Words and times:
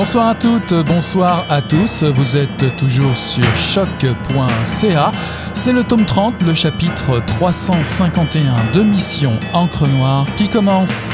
Bonsoir 0.00 0.28
à 0.28 0.34
toutes, 0.34 0.72
bonsoir 0.86 1.44
à 1.50 1.60
tous. 1.60 2.04
Vous 2.04 2.34
êtes 2.34 2.74
toujours 2.78 3.14
sur 3.14 3.44
choc.ca. 3.54 5.12
C'est 5.52 5.72
le 5.72 5.84
tome 5.84 6.06
30, 6.06 6.40
le 6.46 6.54
chapitre 6.54 7.20
351 7.26 8.72
de 8.72 8.82
Mission 8.82 9.38
Encre 9.52 9.86
Noire 9.86 10.24
qui 10.38 10.48
commence. 10.48 11.10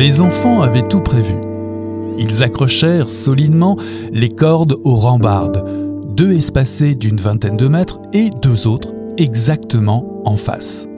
Les 0.00 0.22
enfants 0.22 0.62
avaient 0.62 0.88
tout 0.88 1.02
prévu. 1.02 1.34
Ils 2.16 2.42
accrochèrent 2.42 3.10
solidement 3.10 3.76
les 4.10 4.30
cordes 4.30 4.78
aux 4.82 4.96
rambardes, 4.96 5.62
deux 6.16 6.32
espacées 6.32 6.94
d'une 6.94 7.18
vingtaine 7.18 7.58
de 7.58 7.68
mètres 7.68 8.00
et 8.14 8.30
deux 8.40 8.66
autres 8.66 8.94
exactement 9.18 10.22
en 10.24 10.38
face. 10.38 10.88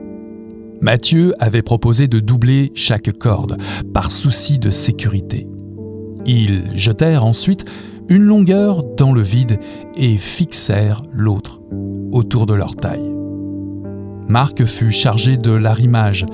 Mathieu 0.81 1.35
avait 1.41 1.63
proposé 1.63 2.07
de 2.07 2.21
doubler 2.21 2.71
chaque 2.77 3.11
corde, 3.19 3.57
par 3.93 4.13
souci 4.13 4.61
de 4.61 4.71
sécurité. 4.71 5.49
Ils 6.25 6.71
jetèrent 6.77 7.25
ensuite 7.25 7.65
une 8.09 8.23
longueur 8.23 8.85
dans 8.85 9.13
le 9.13 9.23
vide 9.23 9.59
et 9.97 10.17
fixèrent 10.17 11.03
l'autre 11.13 11.61
autour 12.13 12.47
de 12.47 12.55
leur 12.55 12.77
taille. 12.77 13.13
Marc 14.29 14.65
fut 14.65 14.93
chargé 14.93 15.37
de 15.37 15.51
l'arrimage, 15.51 16.25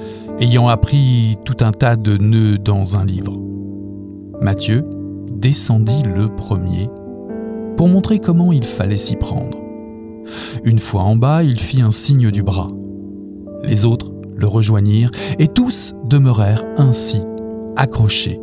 ayant 0.40 0.68
appris 0.68 1.36
tout 1.44 1.56
un 1.60 1.72
tas 1.72 1.96
de 1.96 2.16
nœuds 2.16 2.58
dans 2.58 2.96
un 2.96 3.04
livre. 3.04 3.38
Mathieu 4.40 4.84
descendit 5.32 6.02
le 6.02 6.28
premier 6.28 6.88
pour 7.76 7.88
montrer 7.88 8.18
comment 8.18 8.52
il 8.52 8.64
fallait 8.64 8.96
s'y 8.96 9.16
prendre. 9.16 9.58
Une 10.64 10.78
fois 10.78 11.02
en 11.02 11.16
bas, 11.16 11.42
il 11.42 11.58
fit 11.58 11.82
un 11.82 11.90
signe 11.90 12.30
du 12.30 12.42
bras. 12.42 12.68
Les 13.64 13.84
autres 13.84 14.12
le 14.36 14.46
rejoignirent, 14.46 15.10
et 15.40 15.48
tous 15.48 15.94
demeurèrent 16.04 16.64
ainsi, 16.76 17.20
accrochés 17.76 18.40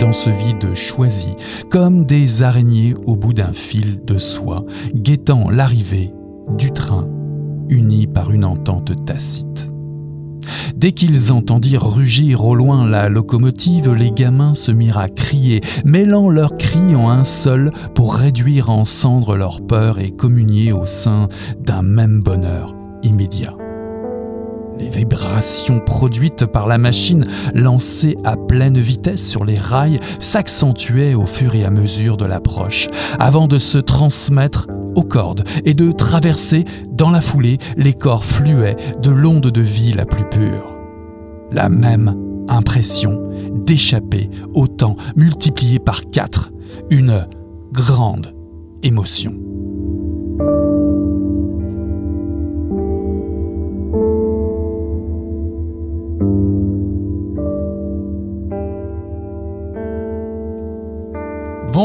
dans 0.00 0.12
ce 0.12 0.28
vide 0.28 0.74
choisi, 0.74 1.34
comme 1.70 2.04
des 2.04 2.42
araignées 2.42 2.94
au 3.06 3.16
bout 3.16 3.32
d'un 3.32 3.52
fil 3.52 4.04
de 4.04 4.18
soie, 4.18 4.64
guettant 4.94 5.48
l'arrivée 5.48 6.12
du 6.56 6.70
train, 6.70 7.08
unis 7.70 8.06
par 8.06 8.30
une 8.30 8.44
entente 8.44 9.04
tacite. 9.06 9.70
Dès 10.76 10.92
qu'ils 10.92 11.32
entendirent 11.32 11.88
rugir 11.88 12.44
au 12.44 12.54
loin 12.54 12.86
la 12.86 13.08
locomotive, 13.08 13.92
les 13.92 14.10
gamins 14.10 14.54
se 14.54 14.72
mirent 14.72 14.98
à 14.98 15.08
crier, 15.08 15.60
mêlant 15.84 16.28
leurs 16.28 16.56
cris 16.56 16.94
en 16.94 17.10
un 17.10 17.24
seul 17.24 17.70
pour 17.94 18.14
réduire 18.14 18.70
en 18.70 18.84
cendres 18.84 19.36
leur 19.36 19.60
peur 19.66 19.98
et 19.98 20.10
communier 20.10 20.72
au 20.72 20.86
sein 20.86 21.28
d'un 21.60 21.82
même 21.82 22.20
bonheur 22.20 22.74
immédiat. 23.02 23.54
Les 24.78 24.88
vibrations 24.88 25.80
produites 25.80 26.46
par 26.46 26.68
la 26.68 26.78
machine 26.78 27.26
lancée 27.52 28.16
à 28.24 28.36
pleine 28.36 28.78
vitesse 28.78 29.26
sur 29.26 29.44
les 29.44 29.58
rails 29.58 29.98
s'accentuaient 30.20 31.14
au 31.14 31.26
fur 31.26 31.56
et 31.56 31.64
à 31.64 31.70
mesure 31.70 32.16
de 32.16 32.24
l'approche, 32.24 32.88
avant 33.18 33.48
de 33.48 33.58
se 33.58 33.78
transmettre 33.78 34.68
aux 34.94 35.02
cordes 35.02 35.44
et 35.64 35.74
de 35.74 35.92
traverser 35.92 36.64
dans 36.90 37.10
la 37.10 37.20
foulée 37.20 37.58
les 37.76 37.94
corps 37.94 38.24
fluets 38.24 38.76
de 39.00 39.10
l'onde 39.10 39.50
de 39.50 39.60
vie 39.60 39.92
la 39.92 40.06
plus 40.06 40.28
pure. 40.28 40.74
La 41.52 41.68
même 41.68 42.16
impression 42.48 43.30
d'échapper 43.54 44.30
au 44.54 44.66
temps 44.66 44.96
multiplié 45.16 45.78
par 45.78 46.02
quatre, 46.10 46.52
une 46.90 47.26
grande 47.72 48.34
émotion. 48.82 49.47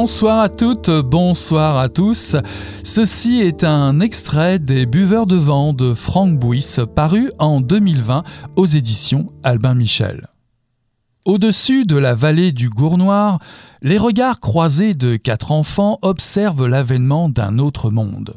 Bonsoir 0.04 0.40
à 0.42 0.50
toutes, 0.50 0.90
bonsoir 0.90 1.78
à 1.78 1.88
tous. 1.88 2.36
Ceci 2.84 3.40
est 3.40 3.64
un 3.64 4.02
extrait 4.02 4.60
des 4.60 4.86
Buveurs 4.86 5.26
de 5.26 5.38
vent 5.38 5.72
de 5.72 5.94
Franck 5.94 6.38
Bouys, 6.38 6.76
paru 6.94 7.32
en 7.40 7.62
2020 7.62 8.26
aux 8.58 8.66
éditions 8.66 9.28
Albin 9.44 9.76
Michel. 9.76 10.28
Au-dessus 11.24 11.86
de 11.86 11.96
la 11.96 12.16
vallée 12.16 12.52
du 12.52 12.68
Gournoir, 12.70 13.40
les 13.82 13.98
regards 13.98 14.42
croisés 14.42 14.94
de 14.94 15.16
quatre 15.16 15.54
enfants 15.54 16.00
observent 16.02 16.68
l'avènement 16.68 17.30
d'un 17.30 17.58
autre 17.58 17.90
monde. 17.90 18.36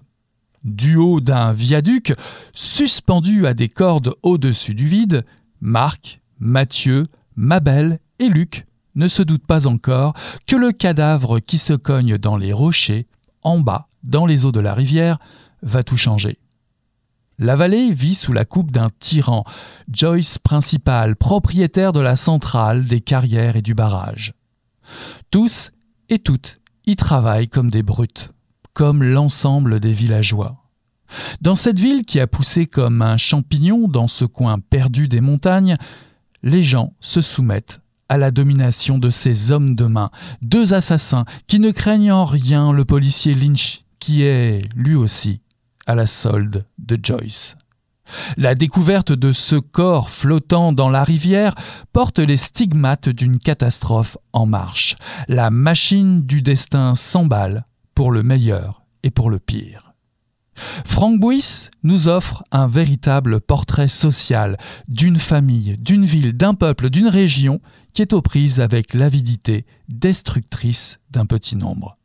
Du 0.62 0.94
haut 0.94 1.21
d'un 1.21 1.50
viaduc, 1.50 2.15
suspendu 2.54 3.44
à 3.44 3.54
des 3.54 3.69
cordes 3.69 4.15
au-dessus 4.22 4.75
du 4.75 4.87
vide, 4.87 5.25
Marc, 5.60 6.21
Mathieu, 6.38 7.06
Mabel 7.34 7.98
et 8.21 8.28
Luc 8.28 8.66
ne 8.97 9.09
se 9.09 9.23
doute 9.23 9.47
pas 9.47 9.67
encore 9.67 10.15
que 10.47 10.57
le 10.57 10.73
cadavre 10.73 11.39
qui 11.39 11.59
se 11.59 11.75
cogne 11.75 12.19
dans 12.19 12.37
les 12.37 12.53
rochers, 12.53 13.07
en 13.43 13.61
bas, 13.61 13.89
dans 14.03 14.27
les 14.27 14.45
eaux 14.45 14.53
de 14.53 14.61
la 14.61 14.75
rivière, 14.75 15.19
va 15.62 15.83
tout 15.83 15.97
changer. 15.97 16.39
La 17.39 17.55
vallée 17.55 17.93
vit 17.93 18.15
sous 18.15 18.33
la 18.33 18.47
coupe 18.47 18.71
d'un 18.71 18.89
tyran, 18.99 19.45
Joyce 19.93 20.39
principal, 20.39 21.17
propriétaire 21.17 21.93
de 21.93 22.01
la 22.01 22.17
centrale, 22.17 22.87
des 22.87 23.03
carrières 23.03 23.57
et 23.57 23.62
du 23.62 23.75
barrage. 23.75 24.33
Tous 25.31 25.71
et 26.09 26.19
toutes 26.19 26.55
y 26.87 26.97
travaillent 26.97 27.49
comme 27.49 27.71
des 27.71 27.83
brutes, 27.83 28.31
comme 28.73 29.03
l'ensemble 29.03 29.81
des 29.81 29.93
villageois. 29.93 30.57
Dans 31.41 31.55
cette 31.55 31.78
ville 31.78 32.05
qui 32.05 32.21
a 32.21 32.27
poussé 32.27 32.67
comme 32.67 33.03
un 33.03 33.17
champignon 33.17 33.87
dans 33.87 34.09
ce 34.09 34.25
coin 34.25 34.59
perdu 34.59 35.07
des 35.07 35.21
montagnes, 35.21 35.77
les 36.43 36.63
gens 36.63 36.95
se 37.01 37.21
soumettent 37.21 37.81
à 38.09 38.17
la 38.17 38.31
domination 38.31 38.99
de 38.99 39.11
ces 39.11 39.50
hommes 39.50 39.75
de 39.75 39.87
main, 39.87 40.11
deux 40.43 40.75
assassins 40.75 41.25
qui 41.47 41.59
ne 41.59 41.71
craignent 41.71 42.12
en 42.12 42.25
rien 42.25 42.72
le 42.72 42.84
policier 42.84 43.34
Lynch, 43.34 43.83
qui 43.99 44.22
est, 44.22 44.69
lui 44.75 44.94
aussi, 44.94 45.41
à 45.87 45.94
la 45.94 46.06
solde 46.06 46.65
de 46.78 46.99
Joyce. 47.03 47.56
La 48.37 48.55
découverte 48.55 49.12
de 49.12 49.33
ce 49.33 49.56
corps 49.56 50.11
flottant 50.11 50.72
dans 50.72 50.91
la 50.91 51.03
rivière 51.03 51.55
porte 51.93 52.19
les 52.19 52.37
stigmates 52.37 53.09
d'une 53.09 53.39
catastrophe 53.39 54.16
en 54.33 54.47
marche. 54.47 54.97
La 55.28 55.51
machine 55.51 56.22
du 56.22 56.42
destin 56.42 56.95
s'emballe 56.95 57.65
pour 57.95 58.13
le 58.13 58.22
meilleur 58.22 58.83
et 59.03 59.10
pour 59.10 59.31
le 59.31 59.39
pire. 59.39 59.86
Frank 60.84 61.21
Bouys 61.21 61.69
nous 61.83 62.09
offre 62.09 62.42
un 62.51 62.66
véritable 62.66 63.41
portrait 63.41 63.89
social 63.89 64.57
d'une 64.89 65.19
famille, 65.19 65.77
d'une 65.78 66.04
ville, 66.04 66.33
d'un 66.33 66.54
peuple, 66.54 66.89
d'une 66.89 67.09
région 67.09 67.60
qui 67.97 68.03
est 68.03 68.13
aux 68.13 68.22
prises 68.22 68.60
avec 68.60 68.95
l'avidité 68.95 69.66
destructrice 69.89 71.01
d'un 71.10 71.27
petit 71.27 71.57
nombre. 71.57 71.97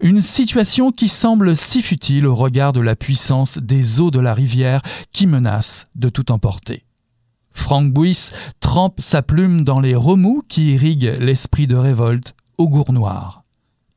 Une 0.00 0.18
situation 0.18 0.90
qui 0.90 1.08
semble 1.08 1.54
si 1.54 1.82
futile 1.82 2.26
au 2.26 2.34
regard 2.34 2.72
de 2.72 2.80
la 2.80 2.96
puissance 2.96 3.58
des 3.58 4.00
eaux 4.00 4.10
de 4.10 4.18
la 4.18 4.34
rivière 4.34 4.82
qui 5.12 5.28
menacent 5.28 5.86
de 5.94 6.08
tout 6.08 6.32
emporter. 6.32 6.84
Frank 7.52 7.92
Bouys 7.92 8.32
trempe 8.58 9.00
sa 9.00 9.22
plume 9.22 9.62
dans 9.62 9.78
les 9.78 9.94
remous 9.94 10.42
qui 10.48 10.72
irriguent 10.72 11.16
l'esprit 11.20 11.68
de 11.68 11.76
révolte 11.76 12.34
au 12.58 12.68
gour 12.68 12.92
noir 12.92 13.40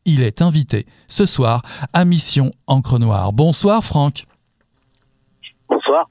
il 0.05 0.21
est 0.21 0.41
invité 0.41 0.85
ce 1.07 1.25
soir 1.25 1.61
à 1.93 2.05
Mission 2.05 2.51
Encre 2.67 2.99
Noire. 2.99 3.33
Bonsoir 3.33 3.83
Franck. 3.83 4.25
Bonsoir. 5.69 6.07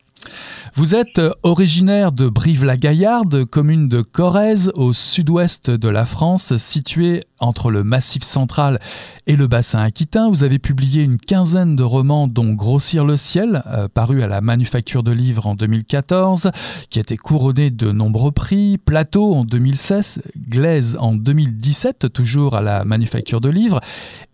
Vous 0.75 0.95
êtes 0.95 1.21
originaire 1.43 2.13
de 2.13 2.29
Brive-la-Gaillarde, 2.29 3.45
commune 3.45 3.89
de 3.89 4.03
Corrèze, 4.03 4.73
au 4.75 4.93
sud-ouest 4.93 5.71
de 5.71 5.89
la 5.89 6.07
France, 6.07 6.57
située 6.57 7.25
entre 7.43 7.71
le 7.71 7.85
Massif 7.85 8.23
central 8.23 8.81
et 9.27 9.37
le 9.37 9.47
bassin 9.47 9.81
aquitain. 9.81 10.31
Vous 10.31 10.45
avez 10.45 10.59
publié 10.59 11.03
une 11.03 11.19
quinzaine 11.19 11.77
de 11.77 11.83
romans, 11.83 12.29
dont 12.29 12.53
Grossir 12.53 13.05
le 13.05 13.17
ciel, 13.17 13.63
euh, 13.67 13.89
paru 13.89 14.23
à 14.23 14.27
la 14.27 14.41
Manufacture 14.41 15.03
de 15.03 15.13
livres 15.13 15.47
en 15.47 15.55
2014, 15.55 16.51
qui 16.91 16.99
a 16.99 17.03
été 17.03 17.17
couronné 17.17 17.71
de 17.71 17.93
nombreux 17.93 18.33
prix, 18.33 18.79
Plateau 18.79 19.35
en 19.35 19.45
2016, 19.45 20.23
Glaise 20.49 20.97
en 20.99 21.15
2017, 21.15 22.13
toujours 22.13 22.55
à 22.55 22.63
la 22.63 22.85
Manufacture 22.85 23.41
de 23.41 23.49
livres, 23.49 23.81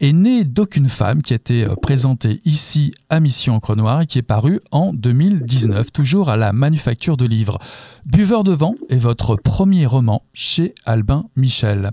et 0.01 0.13
Né 0.13 0.45
d'aucune 0.45 0.89
femme, 0.89 1.23
qui 1.23 1.33
a 1.33 1.37
été 1.37 1.65
euh, 1.65 1.75
présenté 1.75 2.41
ici 2.45 2.93
à 3.11 3.21
Mission 3.21 3.55
Encre 3.55 3.77
Noire 3.77 4.03
et 4.03 4.07
qui 4.07 4.19
est 4.19 4.23
paru 4.23 4.61
en 4.71 4.93
2019, 4.93 5.93
toujours 5.93 6.29
à 6.29 6.37
la 6.37 6.53
Manufacture 6.53 7.17
de 7.17 7.25
livres. 7.25 7.59
Buveur 8.05 8.45
de 8.45 8.53
vent 8.53 8.75
est 8.89 8.97
votre 8.97 9.37
premier 9.37 9.87
roman 9.87 10.23
chez 10.33 10.75
Albin 10.87 11.27
Michel. 11.37 11.91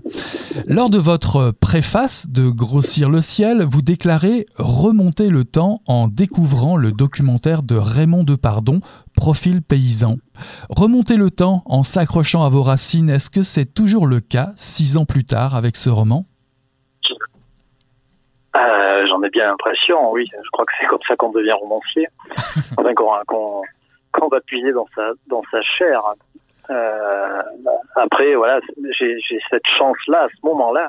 Lors 0.66 0.88
de 0.88 0.98
votre 1.06 1.52
préface 1.52 2.26
de 2.28 2.50
Grossir 2.50 3.08
le 3.08 3.20
ciel, 3.20 3.62
vous 3.62 3.80
déclarez 3.80 4.44
remonter 4.58 5.28
le 5.28 5.44
temps 5.44 5.80
en 5.86 6.08
découvrant 6.08 6.76
le 6.76 6.90
documentaire 6.90 7.62
de 7.62 7.76
Raymond 7.76 8.24
Depardon, 8.24 8.78
Profil 9.14 9.62
paysan. 9.62 10.16
Remonter 10.68 11.16
le 11.16 11.30
temps 11.30 11.62
en 11.64 11.84
s'accrochant 11.84 12.44
à 12.44 12.48
vos 12.48 12.64
racines, 12.64 13.08
est-ce 13.08 13.30
que 13.30 13.42
c'est 13.42 13.72
toujours 13.72 14.08
le 14.08 14.18
cas 14.18 14.50
six 14.56 14.96
ans 14.96 15.04
plus 15.04 15.22
tard 15.22 15.54
avec 15.54 15.76
ce 15.76 15.90
roman? 15.90 16.24
Euh, 18.56 19.06
J'en 19.06 19.22
ai 19.22 19.30
bien 19.30 19.46
l'impression, 19.46 20.10
oui. 20.10 20.28
Je 20.32 20.50
crois 20.50 20.64
que 20.64 20.72
c'est 20.80 20.88
comme 20.88 20.98
ça 21.06 21.14
qu'on 21.14 21.30
devient 21.30 21.52
romancier. 21.52 22.08
enfin, 22.76 22.92
qu'on 24.12 24.28
va 24.28 24.40
puiser 24.40 24.72
dans 24.72 24.88
sa, 24.96 25.12
dans 25.28 25.42
sa 25.52 25.62
chair. 25.62 26.00
Euh, 26.70 27.42
après, 27.94 28.34
voilà, 28.34 28.60
j'ai 28.98 29.18
cette 29.50 29.66
chance-là, 29.78 30.24
à 30.24 30.28
ce 30.28 30.46
moment-là. 30.46 30.88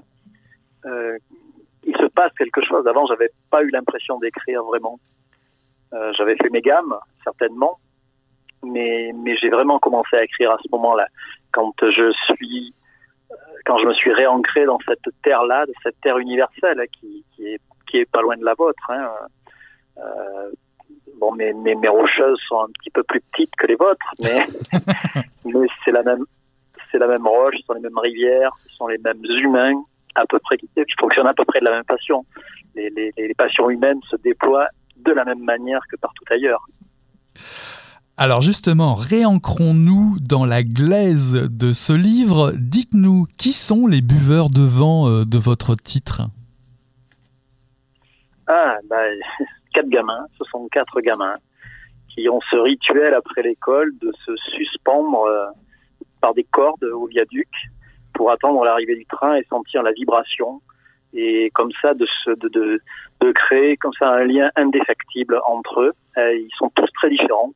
Euh, 0.85 1.17
il 1.83 1.95
se 1.95 2.05
passe 2.07 2.31
quelque 2.37 2.61
chose. 2.65 2.85
Avant, 2.87 3.05
j'avais 3.05 3.29
pas 3.49 3.63
eu 3.63 3.69
l'impression 3.69 4.17
d'écrire 4.19 4.63
vraiment. 4.63 4.99
Euh, 5.93 6.11
j'avais 6.17 6.35
fait 6.35 6.49
mes 6.49 6.61
gammes, 6.61 6.95
certainement, 7.23 7.79
mais, 8.63 9.11
mais 9.15 9.37
j'ai 9.37 9.49
vraiment 9.49 9.79
commencé 9.79 10.15
à 10.17 10.23
écrire 10.23 10.51
à 10.51 10.57
ce 10.61 10.69
moment-là. 10.71 11.07
Quand 11.51 11.73
je 11.81 12.11
suis, 12.25 12.73
quand 13.65 13.77
je 13.77 13.85
me 13.87 13.93
suis 13.93 14.13
réancré 14.13 14.65
dans 14.65 14.79
cette 14.85 15.07
terre-là, 15.23 15.65
de 15.65 15.73
cette 15.83 15.99
terre 16.01 16.17
universelle 16.17 16.81
qui, 16.99 17.23
qui 17.35 17.47
est, 17.47 17.61
qui 17.89 17.97
est 17.97 18.11
pas 18.11 18.21
loin 18.21 18.35
de 18.35 18.43
la 18.43 18.53
vôtre. 18.53 18.89
Hein. 18.89 19.09
Bon, 21.19 21.33
mes, 21.33 21.53
mes, 21.53 21.75
mes, 21.75 21.87
rocheuses 21.87 22.39
sont 22.47 22.59
un 22.61 22.67
petit 22.79 22.89
peu 22.91 23.03
plus 23.03 23.21
petites 23.31 23.55
que 23.57 23.67
les 23.67 23.75
vôtres, 23.75 24.13
mais, 24.21 24.45
mais 25.45 25.67
c'est 25.83 25.91
la 25.91 26.03
même, 26.03 26.23
c'est 26.91 26.99
la 26.99 27.07
même 27.07 27.25
roche, 27.25 27.55
ce 27.59 27.65
sont 27.65 27.73
les 27.73 27.81
mêmes 27.81 27.97
rivières, 27.97 28.51
ce 28.67 28.75
sont 28.75 28.87
les 28.87 28.99
mêmes 28.99 29.23
humains, 29.23 29.81
à 30.15 30.25
peu 30.27 30.39
près, 30.39 30.57
qui 30.57 30.69
fonctionnent 30.99 31.27
à 31.27 31.33
peu 31.33 31.45
près 31.45 31.59
de 31.59 31.65
la 31.65 31.71
même 31.71 31.85
façon. 31.85 32.25
Les, 32.75 32.89
les, 32.91 33.11
les 33.17 33.33
passions 33.33 33.69
humaines 33.69 33.99
se 34.09 34.15
déploient 34.17 34.67
de 34.97 35.11
la 35.11 35.25
même 35.25 35.43
manière 35.43 35.81
que 35.89 35.95
partout 35.95 36.23
ailleurs. 36.29 36.65
Alors 38.19 38.41
justement, 38.41 38.95
réancrons-nous 38.95 40.17
dans 40.19 40.43
la 40.43 40.63
glaise 40.63 41.33
de 41.33 41.71
ce 41.71 41.93
livre. 41.93 42.51
Dites-nous, 42.57 43.27
qui 43.37 43.53
sont 43.53 43.85
les 43.85 44.01
buveurs 44.01 44.49
de 44.49 44.61
vent 44.61 45.07
euh, 45.07 45.23
de 45.23 45.37
votre 45.37 45.75
titre? 45.75 46.23
Ah, 48.47 48.77
bah, 48.89 49.03
quatre 49.77 49.89
gamins, 49.89 50.25
ce 50.39 50.43
sont 50.45 50.67
quatre 50.69 50.99
gamins 51.01 51.37
qui 52.09 52.27
ont 52.29 52.39
ce 52.49 52.55
rituel 52.55 53.13
après 53.13 53.43
l'école 53.43 53.91
de 54.01 54.11
se 54.25 54.35
suspendre 54.55 55.25
euh, 55.25 55.45
par 56.19 56.33
des 56.33 56.43
cordes 56.43 56.83
au 56.83 57.05
viaduc 57.05 57.47
pour 58.15 58.31
attendre 58.31 58.63
l'arrivée 58.65 58.95
du 58.95 59.05
train 59.05 59.35
et 59.35 59.43
sentir 59.43 59.83
la 59.83 59.91
vibration 59.91 60.61
et 61.13 61.51
comme 61.53 61.71
ça 61.79 61.93
de, 61.93 62.07
se, 62.23 62.31
de, 62.31 62.79
de, 63.21 63.31
créer 63.33 63.77
comme 63.77 63.93
ça 63.99 64.09
un 64.09 64.23
lien 64.23 64.49
indéfectible 64.55 65.39
entre 65.45 65.81
eux. 65.81 65.93
Euh, 66.17 66.35
ils 66.35 66.55
sont 66.57 66.71
tous 66.75 66.89
très 66.95 67.11
différents. 67.11 67.53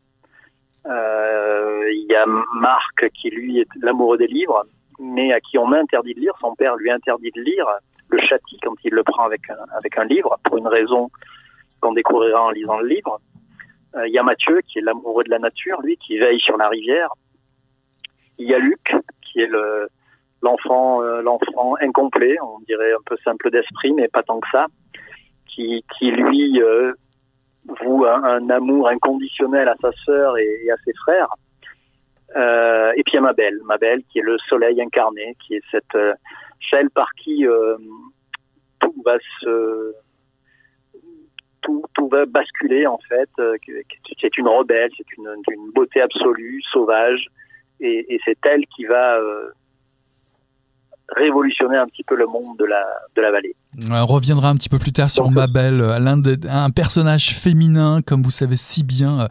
Euh, 0.85 1.89
il 1.91 2.06
y 2.07 2.15
a 2.15 2.25
Marc 2.53 3.09
qui 3.19 3.31
lui 3.31 3.59
est 3.59 3.67
l'amoureux 3.81 4.19
des 4.19 4.27
livres, 4.27 4.63
mais 5.00 5.33
à 5.33 5.39
qui 5.39 5.57
on 5.57 5.71
interdit 5.71 6.13
de 6.13 6.19
lire. 6.19 6.33
Son 6.39 6.53
père 6.53 6.75
lui 6.75 6.91
interdit 6.91 7.31
de 7.35 7.41
lire, 7.41 7.65
le 8.09 8.19
châtie 8.19 8.59
quand 8.62 8.75
il 8.83 8.94
le 8.94 9.03
prend 9.03 9.24
avec 9.24 9.50
un, 9.50 9.57
avec 9.75 9.97
un 9.97 10.06
livre 10.06 10.38
pour 10.44 10.59
une 10.59 10.67
raison 10.67 11.09
qu'on 11.81 11.93
découvrira 11.93 12.43
en 12.43 12.51
lisant 12.51 12.79
le 12.79 12.87
livre. 12.87 13.19
Euh, 13.95 14.07
il 14.07 14.13
y 14.13 14.17
a 14.17 14.23
Mathieu, 14.23 14.61
qui 14.67 14.79
est 14.79 14.81
l'amoureux 14.81 15.23
de 15.23 15.29
la 15.29 15.39
nature, 15.39 15.81
lui, 15.81 15.97
qui 15.97 16.17
veille 16.17 16.39
sur 16.39 16.57
la 16.57 16.69
rivière. 16.69 17.09
Il 18.37 18.47
y 18.47 18.53
a 18.53 18.59
Luc, 18.59 18.95
qui 19.21 19.41
est 19.41 19.53
euh, 19.53 19.87
l'enfant 20.41 21.01
incomplet, 21.81 22.37
on 22.41 22.59
dirait 22.61 22.93
un 22.93 23.03
peu 23.05 23.17
simple 23.23 23.51
d'esprit, 23.51 23.91
mais 23.91 24.07
pas 24.07 24.23
tant 24.23 24.39
que 24.39 24.47
ça, 24.51 24.67
qui, 25.47 25.83
lui 26.01 26.61
euh, 26.61 26.93
voue 27.83 28.05
un, 28.05 28.49
amour 28.49 28.87
inconditionnel 28.87 29.67
à 29.67 29.75
sa 29.75 29.91
sœur 30.05 30.37
et, 30.37 30.71
à 30.71 30.77
ses 30.85 30.93
frères. 30.93 31.27
Et 32.95 33.03
puis 33.03 33.13
il 33.13 33.15
y 33.15 33.17
a 33.17 33.21
Mabel, 33.21 33.59
Mabel 33.65 34.01
qui 34.09 34.19
est 34.19 34.23
le 34.23 34.37
soleil 34.47 34.81
incarné, 34.81 35.35
qui 35.45 35.55
est 35.55 35.63
celle 36.69 36.89
par 36.91 37.11
qui 37.21 37.45
tout 38.79 38.95
va 39.05 39.17
se 39.41 39.93
tout, 41.61 41.83
tout 41.93 42.07
va 42.09 42.25
basculer 42.25 42.87
en 42.87 42.99
fait. 43.09 43.29
Euh, 43.39 43.57
c'est 44.21 44.37
une 44.37 44.47
rebelle, 44.47 44.91
c'est 44.97 45.17
une, 45.17 45.29
une, 45.51 45.71
beauté 45.71 46.01
absolue, 46.01 46.61
sauvage, 46.71 47.27
et, 47.79 48.13
et 48.13 48.19
c'est 48.25 48.37
elle 48.45 48.65
qui 48.67 48.85
va 48.85 49.17
euh, 49.17 49.51
révolutionner 51.15 51.77
un 51.77 51.87
petit 51.87 52.03
peu 52.03 52.15
le 52.15 52.25
monde 52.25 52.57
de 52.57 52.65
la, 52.65 52.85
de 53.15 53.21
la 53.21 53.31
vallée. 53.31 53.55
On 53.89 54.05
reviendra 54.05 54.49
un 54.49 54.55
petit 54.55 54.69
peu 54.69 54.79
plus 54.79 54.91
tard 54.91 55.09
sur 55.09 55.29
Mabel, 55.29 55.81
euh, 55.81 55.99
l'un 55.99 56.21
un 56.49 56.69
personnage 56.69 57.35
féminin, 57.35 58.01
comme 58.05 58.21
vous 58.21 58.31
savez 58.31 58.55
si 58.55 58.83
bien 58.83 59.27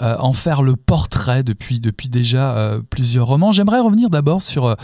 euh, 0.00 0.16
en 0.18 0.32
faire 0.32 0.62
le 0.62 0.76
portrait 0.76 1.42
depuis, 1.42 1.80
depuis 1.80 2.08
déjà 2.08 2.56
euh, 2.56 2.80
plusieurs 2.88 3.26
romans. 3.26 3.52
J'aimerais 3.52 3.80
revenir 3.80 4.10
d'abord 4.10 4.42
sur 4.42 4.76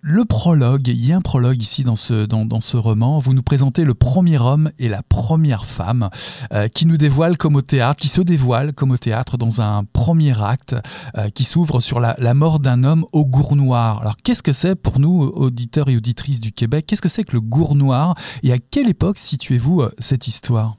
le 0.00 0.24
prologue, 0.24 0.88
il 0.88 1.06
y 1.06 1.12
a 1.12 1.16
un 1.16 1.20
prologue 1.20 1.62
ici 1.62 1.84
dans 1.84 1.96
ce, 1.96 2.26
dans, 2.26 2.60
ce 2.60 2.76
roman. 2.76 3.18
Vous 3.18 3.32
nous 3.32 3.42
présentez 3.42 3.84
le 3.84 3.94
premier 3.94 4.38
homme 4.38 4.70
et 4.78 4.88
la 4.88 5.02
première 5.02 5.64
femme 5.64 6.10
euh, 6.52 6.68
qui 6.68 6.86
nous 6.86 6.96
dévoile 6.96 7.38
comme 7.38 7.56
au 7.56 7.62
théâtre, 7.62 8.00
qui 8.00 8.08
se 8.08 8.20
dévoile 8.20 8.74
comme 8.74 8.90
au 8.90 8.98
théâtre 8.98 9.38
dans 9.38 9.60
un 9.60 9.84
premier 9.84 10.40
acte 10.42 10.76
euh, 11.16 11.28
qui 11.30 11.44
s'ouvre 11.44 11.80
sur 11.80 12.00
la, 12.00 12.34
mort 12.34 12.60
d'un 12.60 12.84
homme 12.84 13.06
au 13.12 13.24
gour 13.24 13.56
noir. 13.56 14.00
Alors 14.00 14.16
qu'est-ce 14.22 14.42
que 14.42 14.52
c'est 14.52 14.74
pour 14.74 15.00
nous, 15.00 15.22
auditeurs 15.22 15.88
et 15.88 15.96
auditrices 15.96 16.40
du 16.40 16.52
Québec 16.52 16.86
Qu'est-ce 16.86 17.02
que 17.02 17.08
c'est 17.08 17.24
que 17.24 17.32
le 17.32 17.40
gour 17.40 17.74
noir 17.74 18.14
et 18.42 18.52
à 18.52 18.58
quelle 18.58 18.88
époque 18.88 19.18
situez-vous 19.18 19.82
euh, 19.82 19.90
cette 19.98 20.28
histoire? 20.28 20.76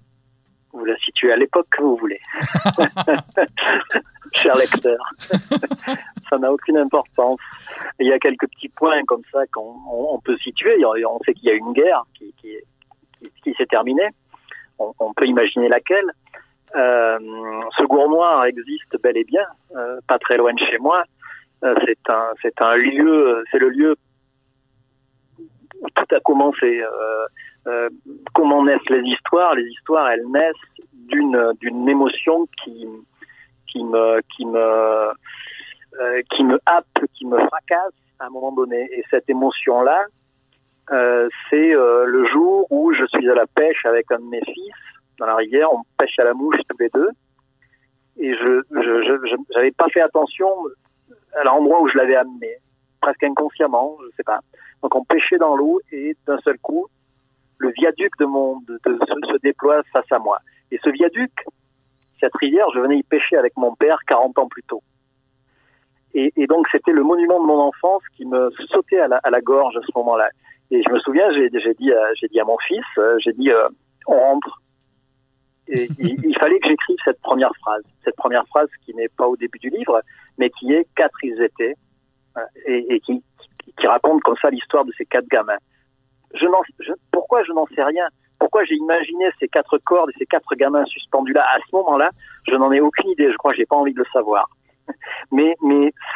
Vous 0.74 0.86
la 0.86 0.96
situez 0.98 1.32
à 1.32 1.38
l'époque 1.38 1.68
que 1.72 1.82
vous 1.84 1.98
voulez. 1.98 2.20
cher 4.34 4.56
lecteur. 4.56 4.98
ça 6.30 6.38
n'a 6.38 6.52
aucune 6.52 6.78
importance. 6.78 7.40
Il 8.00 8.08
y 8.08 8.14
a 8.14 8.20
quelques 8.20 8.48
petits 8.50 8.70
points 8.70 9.04
comme 9.08 9.24
ça 9.32 9.46
qu'on 9.54 9.76
on 9.90 10.20
peut 10.20 10.38
situer. 10.38 10.84
On 10.86 11.20
sait 11.26 11.34
qu'il 11.34 11.50
y 11.50 11.52
a 11.52 11.56
une 11.56 11.74
guerre 11.74 12.04
qui, 12.16 13.54
s'est 13.58 13.66
terminée. 13.68 14.10
On, 14.80 15.14
peut 15.14 15.26
imaginer 15.26 15.70
laquelle. 15.70 16.12
Euh, 16.76 17.20
ce 17.78 17.84
gour 17.84 18.10
noir 18.10 18.46
existe 18.46 19.02
bel 19.04 19.18
et 19.18 19.26
bien, 19.26 19.46
euh, 19.76 20.00
pas 20.08 20.18
très 20.20 20.38
loin 20.38 20.54
de 20.54 20.60
chez 20.60 20.78
moi. 20.78 21.04
Euh, 21.64 21.76
c'est 22.42 22.62
un, 22.62 22.76
lieu, 22.76 23.44
c'est 23.52 23.60
le 23.60 23.70
lieu 23.70 23.96
où 25.40 25.88
tout 25.94 26.16
a 26.16 26.20
commencé. 26.22 26.82
Comment 28.34 28.64
naissent 28.64 28.90
les 28.90 29.04
histoires 29.04 29.54
Les 29.56 29.68
histoires, 29.68 30.10
elles 30.10 30.28
naissent 30.28 30.88
d'une 31.10 31.90
émotion 31.90 32.48
qui 32.64 32.88
qui 33.72 33.84
me 33.84 34.22
qui 34.36 34.46
me 34.46 35.12
euh, 36.00 36.22
qui 36.36 36.44
me 36.44 36.60
happe, 36.66 37.06
qui 37.14 37.26
me 37.26 37.38
fracasse 37.38 37.94
à 38.20 38.26
un 38.26 38.30
moment 38.30 38.52
donné. 38.52 38.90
Et 38.94 39.04
cette 39.10 39.30
émotion 39.30 39.82
là, 39.82 40.06
euh, 40.92 41.30
c'est 41.50 41.76
euh, 41.76 42.06
le 42.06 42.26
jour 42.28 42.68
où 42.70 42.94
je 42.94 43.06
suis 43.08 43.30
à 43.30 43.36
la 43.36 43.46
pêche 43.48 43.86
avec 43.86 44.12
un 44.12 44.20
de 44.20 44.26
mes 44.26 44.42
fils 44.42 44.74
dans 45.20 45.26
la 45.26 45.36
rivière. 45.36 45.72
On 45.74 45.82
pêche 45.98 46.18
à 46.20 46.24
la 46.24 46.34
mouche 46.34 46.58
tous 46.70 46.78
les 46.80 46.90
deux, 46.90 47.10
et 48.18 48.34
je 48.34 48.62
j'avais 49.54 49.72
pas 49.72 49.88
fait 49.90 50.02
attention 50.02 50.48
à 51.40 51.44
l'endroit 51.44 51.82
où 51.82 51.88
je 51.88 51.98
l'avais 51.98 52.16
amené, 52.16 52.56
presque 53.02 53.24
inconsciemment, 53.24 53.98
je 54.04 54.16
sais 54.18 54.24
pas. 54.24 54.40
Donc 54.82 54.96
on 54.96 55.04
pêchait 55.04 55.38
dans 55.38 55.56
l'eau 55.56 55.80
et 55.92 56.16
d'un 56.26 56.40
seul 56.40 56.58
coup, 56.60 56.88
le 57.58 57.72
viaduc 57.72 58.12
de 58.20 58.26
mon 58.26 58.60
de, 58.62 58.80
se 58.86 59.38
déploie 59.42 59.82
face 59.94 60.12
à 60.12 60.20
moi. 60.20 60.40
Et 60.72 60.80
ce 60.84 60.90
viaduc, 60.90 61.32
cette 62.22 62.36
rivière, 62.36 62.68
je 62.74 62.80
venais 62.80 62.98
y 62.98 63.04
pêcher 63.04 63.36
avec 63.36 63.58
mon 63.58 63.76
père 63.76 63.98
40 64.08 64.40
ans 64.40 64.48
plus 64.48 64.64
tôt. 64.64 64.82
Et, 66.14 66.32
et 66.38 66.48
donc 66.48 66.68
c'était 66.72 66.92
le 66.92 67.04
monument 67.04 67.42
de 67.42 67.46
mon 67.46 67.60
enfance 67.60 68.04
qui 68.16 68.26
me 68.26 68.50
sautait 68.70 69.00
à 69.00 69.08
la, 69.08 69.18
à 69.24 69.30
la 69.30 69.42
gorge 69.42 69.76
à 69.76 69.82
ce 69.82 69.92
moment-là. 69.96 70.30
Et 70.72 70.82
je 70.82 70.90
me 70.90 71.00
souviens, 71.00 71.30
j'ai 71.34 71.50
dit, 71.50 71.60
j'ai 71.60 72.28
dit 72.30 72.40
à 72.40 72.46
mon 72.46 72.58
fils, 72.66 72.86
euh, 72.98 73.18
j'ai 73.20 73.34
dit, 73.34 73.52
euh, 73.52 73.68
on 74.08 74.18
rentre. 74.18 74.62
Et 75.68 75.88
il, 76.00 76.38
fallait 76.40 76.60
que 76.60 76.70
j'écrive 76.70 76.98
cette 77.04 77.20
première 77.22 77.52
phrase, 77.62 77.84
cette 78.06 78.16
première 78.16 78.46
phrase 78.48 78.70
qui 78.86 78.94
n'est 78.94 79.10
pas 79.10 79.28
au 79.28 79.36
début 79.36 79.60
du 79.60 79.70
livre, 79.70 80.02
mais 80.38 80.50
qui 80.50 80.72
est 80.72 80.88
quatre 80.96 81.18
ils 81.24 81.42
étaient, 81.42 81.76
et, 82.66 82.96
et 82.96 83.00
qui, 83.02 83.22
qui 83.78 83.88
raconte 83.88 84.22
comme 84.24 84.38
ça 84.42 84.50
l'histoire 84.50 84.86
de 84.86 84.92
ces 84.98 85.06
quatre 85.06 85.28
gamins. 85.28 85.58
Je 86.34 86.46
n'en, 86.46 86.62
pourquoi 87.12 87.44
je 87.44 87.52
n'en 87.52 87.66
sais 87.68 87.84
rien? 87.84 88.08
Pourquoi 88.42 88.66
j'ai 88.66 88.74
imaginé 88.74 89.26
ces 89.40 89.48
quatre 89.48 89.78
cordes 89.86 90.10
et 90.10 90.18
ces 90.18 90.26
quatre 90.26 90.56
gamins 90.56 90.84
suspendus 90.86 91.32
là 91.32 91.46
à 91.56 91.60
ce 91.60 91.76
moment-là 91.76 92.10
Je 92.50 92.56
n'en 92.56 92.72
ai 92.72 92.82
aucune 92.82 93.12
idée. 93.12 93.32
Je 93.32 93.38
crois 93.38 93.52
que 93.52 93.58
j'ai 93.58 93.68
pas 93.68 93.76
envie 93.76 93.94
de 93.94 94.00
le 94.00 94.06
savoir. 94.12 94.50
Mais, 95.32 95.54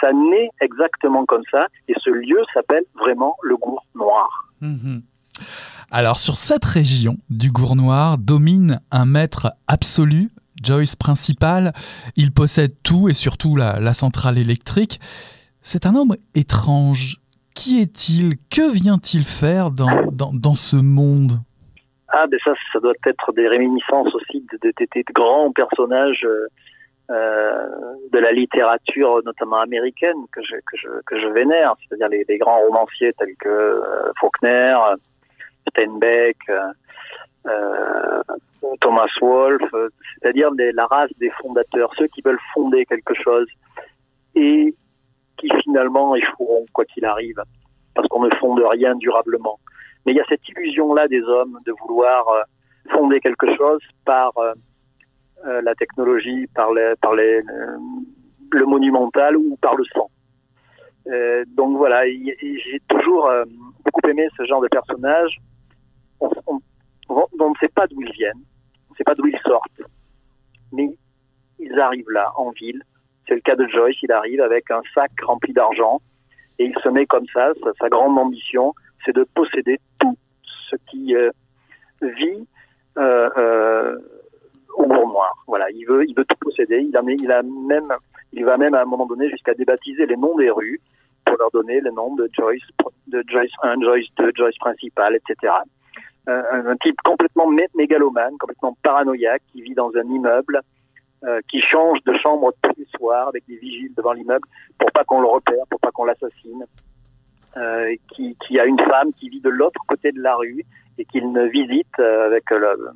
ça 0.01 0.11
naît 0.11 0.49
exactement 0.59 1.25
comme 1.25 1.43
ça, 1.51 1.67
et 1.87 1.93
ce 2.03 2.09
lieu 2.09 2.41
s'appelle 2.51 2.83
vraiment 2.95 3.35
le 3.43 3.55
Gour 3.57 3.85
Noir. 3.93 4.49
Mhm. 4.59 5.03
Alors 5.91 6.17
sur 6.17 6.35
cette 6.35 6.65
région 6.65 7.17
du 7.29 7.51
Gour 7.51 7.75
Noir 7.75 8.17
domine 8.17 8.81
un 8.89 9.05
maître 9.05 9.53
absolu, 9.67 10.29
Joyce 10.63 10.95
principal. 10.95 11.73
Il 12.15 12.31
possède 12.31 12.73
tout 12.81 13.07
et 13.07 13.13
surtout 13.13 13.55
la, 13.55 13.93
centrale 13.93 14.39
électrique. 14.39 14.99
C'est 15.61 15.85
un 15.85 15.93
homme 15.93 16.15
étrange. 16.33 17.17
Qui 17.53 17.81
est-il? 17.81 18.37
Que 18.49 18.73
vient-il 18.73 19.23
faire 19.23 19.69
dans, 19.69 20.55
ce 20.55 20.75
monde? 20.75 21.39
Ah, 22.17 22.27
ben 22.27 22.39
ça, 22.45 22.53
ça 22.71 22.79
doit 22.79 22.93
être 23.05 23.33
des 23.33 23.45
réminiscences 23.45 24.15
aussi 24.15 24.39
de, 24.49 24.57
de, 24.71 25.13
grands 25.13 25.51
personnages 25.51 26.23
euh, 26.23 26.47
euh, 27.11 27.67
de 28.13 28.19
la 28.19 28.31
littérature, 28.31 29.19
notamment 29.25 29.59
américaine, 29.59 30.15
que 30.31 30.41
je, 30.41 30.55
que 30.55 30.77
je, 30.77 30.87
que 31.07 31.19
je 31.19 31.27
vénère, 31.27 31.73
c'est-à-dire 31.81 32.07
les, 32.07 32.37
grands 32.37 32.61
romanciers 32.61 33.11
tels 33.19 33.35
que 33.37 33.49
euh, 33.49 34.13
Faulkner, 34.17 34.77
Steinbeck, 35.69 36.37
Thomas 38.79 39.11
Wolfe, 39.19 39.75
c'est-à-dire 40.13 40.51
la 40.73 40.85
race 40.85 41.11
des 41.19 41.31
fondateurs, 41.41 41.91
ceux 41.97 42.07
qui 42.07 42.21
veulent 42.21 42.39
fonder 42.53 42.85
quelque 42.85 43.13
chose. 43.13 43.47
Et 44.35 44.73
qui 45.37 45.49
finalement 45.63 46.15
échoueront 46.15 46.65
quoi 46.71 46.85
qu'il 46.85 47.03
arrive, 47.03 47.41
parce 47.93 48.07
qu'on 48.07 48.23
ne 48.23 48.33
fonde 48.35 48.63
rien 48.65 48.95
durablement. 48.95 49.59
Mais 50.05 50.13
il 50.13 50.15
y 50.15 50.21
a 50.21 50.25
cette 50.29 50.47
illusion-là 50.49 51.07
des 51.07 51.21
hommes 51.21 51.59
de 51.65 51.73
vouloir 51.81 52.27
euh, 52.29 52.41
fonder 52.91 53.19
quelque 53.19 53.55
chose 53.55 53.81
par 54.05 54.31
euh, 54.37 54.53
euh, 55.45 55.61
la 55.61 55.75
technologie, 55.75 56.47
par, 56.53 56.71
le 56.73 58.65
monumental 58.65 59.35
ou 59.37 59.57
par 59.57 59.75
le 59.75 59.83
sang. 59.93 60.09
donc 61.55 61.77
voilà, 61.77 62.05
j'ai 62.07 62.81
toujours 62.87 63.29
beaucoup 63.83 64.07
aimé 64.07 64.27
ce 64.37 64.45
genre 64.45 64.61
de 64.61 64.67
personnages. 64.67 65.37
On, 66.19 66.29
on 67.09 67.49
ne 67.49 67.55
sait 67.59 67.69
pas 67.69 67.87
d'où 67.87 68.01
ils 68.01 68.11
viennent, 68.13 68.43
on 68.89 68.93
ne 68.93 68.97
sait 68.97 69.03
pas 69.03 69.15
d'où 69.15 69.27
ils 69.27 69.39
sortent, 69.45 69.81
mais 70.71 70.89
ils 71.59 71.79
arrivent 71.79 72.09
là, 72.09 72.31
en 72.37 72.51
ville, 72.51 72.81
c'est 73.27 73.35
le 73.35 73.41
cas 73.41 73.55
de 73.55 73.67
Joyce, 73.67 73.97
il 74.01 74.11
arrive 74.11 74.41
avec 74.41 74.69
un 74.71 74.81
sac 74.93 75.11
rempli 75.23 75.53
d'argent 75.53 76.01
et 76.59 76.65
il 76.65 76.75
se 76.83 76.89
met 76.89 77.05
comme 77.05 77.25
ça, 77.33 77.51
sa, 77.79 77.89
grande 77.89 78.17
ambition, 78.17 78.73
c'est 79.05 79.15
de 79.15 79.25
posséder 79.35 79.79
tout 79.99 80.17
ce 80.69 80.75
qui 80.89 81.15
euh, 81.15 81.29
vit 82.01 82.47
euh, 82.97 83.29
euh, 83.37 83.97
au 84.75 84.85
noir. 84.85 85.33
Voilà, 85.47 85.69
il 85.71 85.85
veut, 85.85 86.05
il 86.07 86.15
veut 86.15 86.25
tout 86.25 86.35
posséder. 86.39 86.79
Il, 86.79 86.95
a, 86.97 87.01
même, 87.01 87.93
il 88.33 88.45
va 88.45 88.57
même 88.57 88.73
à 88.73 88.81
un 88.81 88.85
moment 88.85 89.05
donné 89.05 89.29
jusqu'à 89.29 89.53
débaptiser 89.53 90.05
les 90.05 90.17
noms 90.17 90.35
des 90.35 90.49
rues 90.49 90.81
pour 91.25 91.37
leur 91.37 91.51
donner 91.51 91.79
le 91.79 91.91
nom 91.91 92.15
de 92.15 92.29
Joyce, 92.33 92.63
de 93.07 93.23
Joyce 93.27 93.51
1, 93.63 93.81
Joyce 93.81 94.07
2, 94.17 94.31
Joyce 94.35 94.57
principal, 94.57 95.15
etc. 95.15 95.53
Un, 96.27 96.75
type 96.77 96.97
complètement 97.03 97.47
mégalomane, 97.75 98.35
complètement 98.39 98.75
paranoïaque, 98.81 99.43
qui 99.51 99.61
vit 99.61 99.75
dans 99.75 99.91
un 99.95 100.03
immeuble 100.03 100.61
qui 101.49 101.59
change 101.61 101.99
de 102.03 102.15
chambre 102.17 102.51
tous 102.61 102.71
les 102.77 102.87
soirs 102.97 103.27
avec 103.27 103.43
des 103.47 103.57
vigiles 103.57 103.93
devant 103.95 104.13
l'immeuble 104.13 104.47
pour 104.77 104.91
pas 104.91 105.03
qu'on 105.03 105.21
le 105.21 105.27
repère, 105.27 105.65
pour 105.69 105.79
pas 105.79 105.91
qu'on 105.91 106.05
l'assassine, 106.05 106.65
euh, 107.57 107.95
qui, 108.13 108.35
qui, 108.45 108.59
a 108.59 108.65
une 108.65 108.79
femme 108.79 109.13
qui 109.13 109.29
vit 109.29 109.41
de 109.41 109.49
l'autre 109.49 109.79
côté 109.87 110.11
de 110.11 110.21
la 110.21 110.35
rue 110.35 110.65
et 110.97 111.05
qu'il 111.05 111.31
ne 111.31 111.45
visite 111.45 111.99
euh, 111.99 112.25
avec 112.25 112.43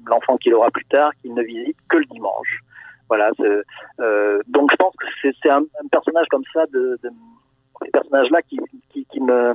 l'enfant 0.06 0.38
qu'il 0.38 0.54
aura 0.54 0.70
plus 0.72 0.86
tard, 0.86 1.12
qu'il 1.22 1.34
ne 1.34 1.44
visite 1.44 1.78
que 1.90 1.98
le 1.98 2.06
dimanche. 2.06 2.60
Voilà. 3.08 3.32
Euh, 3.40 4.42
donc 4.48 4.70
je 4.72 4.76
pense 4.76 4.94
que 4.98 5.06
c'est 5.42 5.50
un, 5.50 5.62
un, 5.62 5.88
personnage 5.92 6.28
comme 6.30 6.44
ça, 6.54 6.66
de, 6.68 7.00
de 7.04 7.10
ces 7.84 7.92
personnages-là 7.92 8.42
qui, 8.44 8.60
qui, 8.90 9.06
qui 9.06 9.20
me 9.22 9.54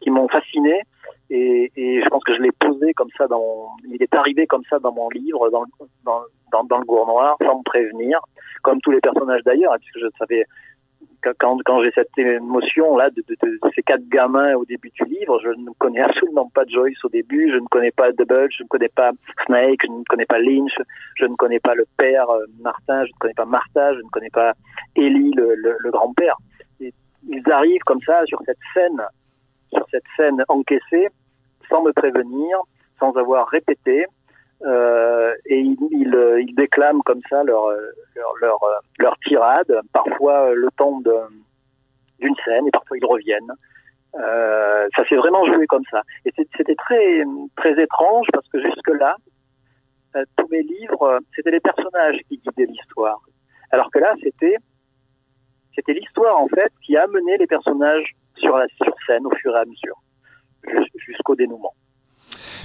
qui 0.00 0.10
m'ont 0.10 0.28
fasciné 0.28 0.82
et, 1.30 1.72
et, 1.76 2.02
je 2.02 2.08
pense 2.08 2.22
que 2.24 2.34
je 2.34 2.42
l'ai 2.42 2.52
posé 2.52 2.92
comme 2.92 3.08
ça 3.16 3.26
dans 3.26 3.70
il 3.88 4.02
est 4.02 4.14
arrivé 4.14 4.46
comme 4.46 4.64
ça 4.68 4.78
dans 4.78 4.92
mon 4.92 5.08
livre 5.08 5.48
dans, 5.50 5.64
dans, 6.04 6.22
dans, 6.52 6.64
dans 6.64 6.78
le 6.78 6.84
gour 6.84 7.06
noir 7.06 7.36
sans 7.40 7.58
me 7.58 7.62
prévenir 7.62 8.20
comme 8.62 8.80
tous 8.82 8.90
les 8.90 9.00
personnages 9.00 9.42
d'ailleurs 9.44 9.72
hein, 9.72 9.78
puisque 9.80 10.00
je 10.00 10.10
savais 10.18 10.44
quand, 11.38 11.82
j'ai 11.82 11.90
cette 11.94 12.16
émotion 12.18 12.96
là 12.96 13.10
de, 13.10 13.22
ces 13.74 13.82
quatre 13.82 14.08
gamins 14.08 14.54
au 14.54 14.64
début 14.64 14.90
du 14.90 15.04
livre 15.04 15.40
je 15.42 15.48
ne 15.48 15.70
connais 15.78 16.00
absolument 16.00 16.50
pas 16.54 16.64
Joyce 16.66 17.04
au 17.04 17.08
début 17.08 17.50
je 17.50 17.56
ne 17.56 17.66
connais 17.66 17.90
pas 17.90 18.12
Double 18.12 18.48
je 18.56 18.62
ne 18.62 18.68
connais 18.68 18.88
pas 18.88 19.10
Snake 19.46 19.80
je 19.82 19.92
ne 19.92 20.04
connais 20.08 20.26
pas 20.26 20.38
Lynch 20.38 20.76
je 21.16 21.26
ne 21.26 21.34
connais 21.36 21.60
pas 21.60 21.74
le 21.74 21.86
père 21.96 22.28
euh, 22.30 22.44
Martin 22.60 23.04
je 23.04 23.10
ne 23.10 23.18
connais 23.18 23.34
pas 23.34 23.44
Martha 23.44 23.94
je 23.94 24.00
ne 24.00 24.08
connais 24.12 24.30
pas 24.30 24.52
Ellie 24.96 25.32
le, 25.36 25.54
le, 25.54 25.76
le 25.78 25.90
grand-père 25.90 26.36
ils 26.80 27.50
arrivent 27.50 27.82
comme 27.86 28.02
ça 28.02 28.24
sur 28.26 28.40
cette 28.44 28.58
scène 28.74 29.02
sur 29.72 29.86
cette 29.90 30.04
scène 30.16 30.44
encaissée 30.48 31.08
sans 31.68 31.82
me 31.82 31.92
prévenir, 31.92 32.58
sans 32.98 33.12
avoir 33.16 33.48
répété. 33.48 34.06
Euh, 34.64 35.34
et 35.46 35.58
ils, 35.58 35.76
ils, 35.90 36.54
déclament 36.54 37.02
comme 37.02 37.20
ça 37.28 37.42
leur, 37.44 37.68
leur, 38.14 38.32
leur, 38.40 38.58
leur 38.98 39.18
tirade, 39.26 39.72
parfois 39.92 40.54
le 40.54 40.68
temps 40.76 41.00
d'une 41.00 42.34
scène 42.44 42.66
et 42.66 42.70
parfois 42.70 42.96
ils 42.96 43.04
reviennent. 43.04 43.52
Euh, 44.16 44.88
ça 44.96 45.04
s'est 45.08 45.16
vraiment 45.16 45.44
joué 45.46 45.66
comme 45.66 45.84
ça. 45.90 46.02
Et 46.24 46.32
c'était 46.56 46.76
très, 46.76 47.22
très 47.56 47.82
étrange 47.82 48.26
parce 48.32 48.48
que 48.48 48.62
jusque-là, 48.62 49.16
euh, 50.16 50.24
tous 50.36 50.46
mes 50.48 50.62
livres, 50.62 51.18
c'était 51.34 51.50
les 51.50 51.60
personnages 51.60 52.18
qui 52.28 52.38
guidaient 52.38 52.70
l'histoire. 52.70 53.20
Alors 53.70 53.90
que 53.90 53.98
là, 53.98 54.14
c'était 54.22 54.56
l'histoire 55.88 56.38
en 56.38 56.48
fait 56.48 56.72
qui 56.84 56.96
amenait 56.96 57.36
les 57.38 57.46
personnages 57.46 58.12
sur 58.36 58.56
sur 58.82 58.94
scène 59.06 59.26
au 59.26 59.34
fur 59.36 59.54
et 59.56 59.60
à 59.60 59.64
mesure, 59.64 60.00
jusqu'au 60.96 61.34
dénouement. 61.34 61.74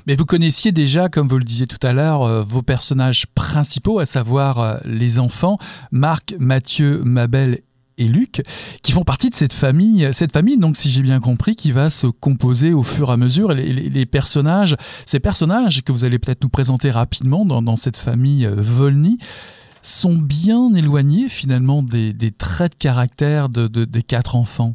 Mais 0.10 0.16
vous 0.16 0.25
connaissiez 0.25 0.72
déjà, 0.72 1.08
comme 1.08 1.28
vous 1.28 1.38
le 1.38 1.44
disiez 1.44 1.68
tout 1.68 1.78
à 1.86 1.94
l'heure, 1.94 2.24
euh, 2.24 2.42
vos 2.42 2.63
personnages 2.63 3.28
principaux, 3.28 4.00
à 4.00 4.08
savoir 4.08 4.58
euh, 4.58 4.78
les 4.84 5.20
enfants, 5.20 5.60
Marc, 5.92 6.34
Mathieu, 6.39 7.04
Mabel 7.04 7.60
et 8.00 8.06
Luc, 8.06 8.42
qui 8.82 8.92
font 8.92 9.04
partie 9.04 9.30
de 9.30 9.36
cette 9.36 9.54
famille, 9.54 10.10
cette 10.12 10.32
famille, 10.32 10.58
donc 10.58 10.78
si 10.78 10.89
j'ai 10.89 11.04
bien 11.04 11.20
compris, 11.20 11.56
qui 11.56 11.72
va 11.72 11.92
se 11.92 12.08
composer 12.08 12.74
au 12.74 12.82
fur 12.82 13.10
et 13.10 13.13
à 13.13 13.18
mesure. 13.18 13.54
Les, 13.54 14.06
personnages, 14.08 14.75
ces 15.06 15.20
personnages 15.20 15.84
que 15.84 15.92
vous 15.92 16.06
allez 16.06 16.18
peut-être 16.18 16.42
nous 16.42 16.50
présenter 16.50 16.89
rapidement 16.89 17.46
dans, 17.46 17.75
cette 17.75 17.98
famille 17.98 18.48
euh, 18.48 18.56
Volny, 18.58 19.20
sont 19.84 20.16
bien 20.16 20.74
éloignés 20.74 21.30
finalement 21.30 21.84
des, 21.84 22.16
traits 22.36 22.72
de 22.72 22.78
caractère 22.80 23.48
de, 23.48 23.68
de, 23.68 23.86
des 23.86 24.01
quatre 24.01 24.36
enfants. 24.36 24.74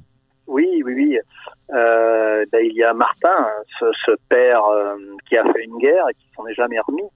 Euh, 1.75 2.45
ben, 2.53 2.65
il 2.65 2.75
y 2.77 2.85
a 2.85 2.95
Martin, 2.95 3.49
ce, 3.81 4.13
père 4.29 4.65
euh, 4.67 4.97
qui 5.29 5.37
a 5.37 5.43
fait 5.53 5.65
une 5.65 5.79
guerre 5.79 6.09
et 6.09 6.15
qui 6.15 6.29
s'en 6.37 6.47
est 6.47 6.55
jamais 6.55 6.79
remis 6.79 7.09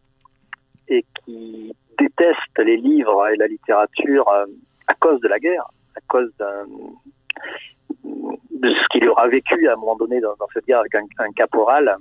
et 0.89 1.05
qui 1.25 1.73
déteste 1.99 2.59
les 2.59 2.77
livres 2.77 3.29
et 3.29 3.37
la 3.37 3.47
littérature 3.47 4.29
euh, 4.29 4.47
à 4.89 4.95
cause 4.95 5.21
de 5.21 5.29
la 5.29 5.39
guerre, 5.39 5.65
à 5.97 6.01
cause 6.09 6.33
de 8.05 8.69
ce 8.69 8.89
qu'il 8.91 9.09
aura 9.09 9.29
vécu 9.29 9.69
à 9.69 9.75
un 9.75 9.77
moment 9.77 9.97
donné 9.97 10.21
dans, 10.21 10.35
cette 10.53 10.67
guerre 10.67 10.81
avec 10.81 10.95
un, 10.97 11.05
un 11.19 11.31
caporal 11.33 11.95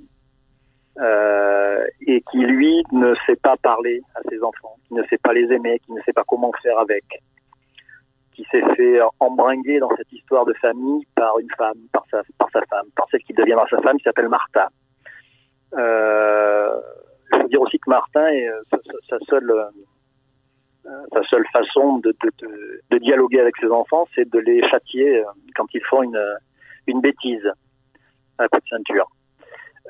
et 2.08 2.22
qui 2.32 2.40
lui 2.40 2.82
ne 2.92 3.14
sait 3.28 3.36
pas 3.36 3.56
parler 3.58 4.02
à 4.16 4.22
ses 4.30 4.42
enfants, 4.42 4.78
qui 4.88 4.96
ne 4.96 5.04
sait 5.04 5.20
pas 5.20 5.34
les 5.34 5.52
aimer, 5.54 5.80
qui 5.86 5.92
ne 5.92 6.02
sait 6.02 6.14
pas 6.14 6.24
comment 6.28 6.52
faire 6.64 6.80
avec 6.80 7.04
qui 8.38 8.46
s'est 8.52 8.76
fait 8.76 9.00
embringuer 9.20 9.80
dans 9.80 9.90
cette 9.98 10.14
histoire 10.14 10.46
de 10.46 10.54
famille 10.54 11.08
par 11.16 11.40
une 11.40 11.50
femme, 11.58 11.80
par 11.92 12.06
sa, 12.12 12.22
femme, 12.70 12.86
par 12.96 13.08
celle 13.10 13.24
qui 13.24 13.34
deviendra 13.34 13.66
sa 13.68 13.82
femme, 13.82 13.98
qui 13.98 14.04
s'appelle 14.04 14.30
Martha. 14.30 14.70
Euh, 15.74 16.80
je 17.34 17.38
veux 17.38 17.50
dire 17.50 17.62
aussi 17.62 17.80
que 17.80 17.90
Martin 17.90 18.30
euh, 18.30 18.62
seule 19.28 19.52
euh, 20.88 21.06
sa 21.12 21.24
seule 21.24 21.46
façon 21.52 21.98
de, 21.98 22.16
dialoguer 23.00 23.42
avec 23.42 23.58
ses 23.58 23.70
enfants, 23.70 24.08
c'est 24.16 24.30
de 24.30 24.40
les 24.40 24.62
châtier 24.70 25.20
euh, 25.20 25.24
quand 25.56 25.66
ils 25.74 25.84
font 25.84 26.04
une, 26.04 27.02
bêtise 27.02 27.46
à 28.38 28.44
la 28.44 28.48
de 28.48 28.68
ceinture. 28.70 29.08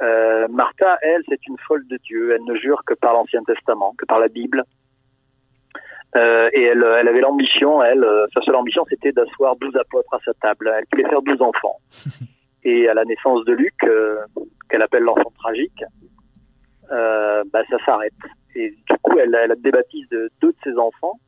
Euh, 0.01 0.47
Martha, 0.47 0.97
elle, 1.01 1.21
c'est 1.27 1.45
une 1.47 1.57
folle 1.67 1.85
de 1.87 1.97
Dieu. 1.97 2.33
Elle 2.33 2.45
ne 2.45 2.55
jure 2.55 2.81
que 2.85 2.93
par 2.93 3.13
l'Ancien 3.13 3.43
Testament, 3.43 3.93
que 3.97 4.05
par 4.05 4.19
la 4.19 4.29
Bible. 4.29 4.63
Euh, 6.15 6.49
et 6.53 6.63
elle, 6.63 6.83
elle 6.99 7.07
avait 7.07 7.21
l'ambition, 7.21 7.83
elle, 7.83 8.03
euh, 8.03 8.25
sa 8.33 8.41
seule 8.41 8.55
ambition, 8.55 8.85
c'était 8.89 9.11
d'asseoir 9.11 9.55
12 9.57 9.75
apôtres 9.75 10.13
à 10.13 10.19
sa 10.23 10.33
table. 10.35 10.71
Elle 10.75 10.85
voulait 10.91 11.09
faire 11.09 11.21
12 11.21 11.41
enfants. 11.41 11.77
Et 12.63 12.89
à 12.89 12.93
la 12.93 13.05
naissance 13.05 13.45
de 13.45 13.53
Luc, 13.53 13.75
euh, 13.83 14.17
qu'elle 14.69 14.81
appelle 14.81 15.03
l'enfant 15.03 15.31
tragique, 15.39 15.83
euh, 16.91 17.43
bah, 17.51 17.61
ça 17.69 17.77
s'arrête. 17.85 18.13
Et 18.55 18.71
du 18.71 18.97
coup, 19.01 19.17
elle, 19.19 19.35
elle 19.35 19.51
a 19.51 19.55
débaptisé 19.55 20.05
de, 20.11 20.29
deux 20.41 20.51
de 20.51 20.57
ses 20.63 20.77
enfants, 20.77 21.19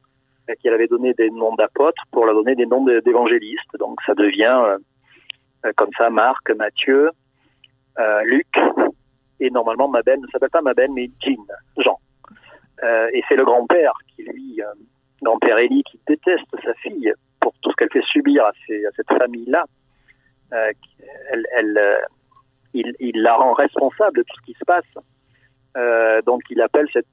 euh, 0.50 0.54
qu'elle 0.62 0.74
avait 0.74 0.88
donné 0.88 1.14
des 1.14 1.30
noms 1.30 1.56
d'apôtres 1.56 2.04
pour 2.12 2.26
leur 2.26 2.36
donner 2.36 2.56
des 2.56 2.66
noms 2.66 2.84
d'évangélistes. 2.84 3.78
Donc 3.78 4.00
ça 4.06 4.14
devient 4.16 4.78
euh, 5.66 5.72
comme 5.76 5.92
ça 5.98 6.10
Marc, 6.10 6.50
Matthieu, 6.52 7.10
Luc, 8.24 8.48
et 9.42 9.50
normalement 9.50 9.90
Mabel 9.90 10.22
ne 10.22 10.28
s'appelle 10.28 10.50
pas 10.50 10.62
Mabel, 10.62 10.90
mais 10.92 11.10
Jean, 11.22 11.46
Jean. 11.78 12.00
Et 12.84 13.24
c'est 13.28 13.36
le 13.36 13.46
grand-père 13.46 13.94
qui 14.16 14.24
lui, 14.24 14.62
grand-père 15.22 15.58
Élie, 15.58 15.84
qui 15.84 16.00
déteste 16.08 16.48
sa 16.64 16.74
fille 16.76 17.14
pour 17.42 17.54
tout 17.62 17.72
ce 17.72 17.76
qu'elle 17.76 17.92
fait 17.92 18.06
subir 18.06 18.46
à, 18.46 18.52
cette 18.96 19.18
famille-là. 19.18 19.66
elle 20.52 22.00
il, 22.74 23.22
la 23.22 23.36
rend 23.36 23.54
responsable 23.54 24.18
de 24.18 24.24
tout 24.24 24.36
ce 24.40 24.46
qui 24.46 24.54
se 24.54 24.66
passe. 24.66 24.86
Euh, 25.78 26.22
donc 26.24 26.42
il 26.50 26.62
appelle 26.62 26.88
cette, 26.92 27.06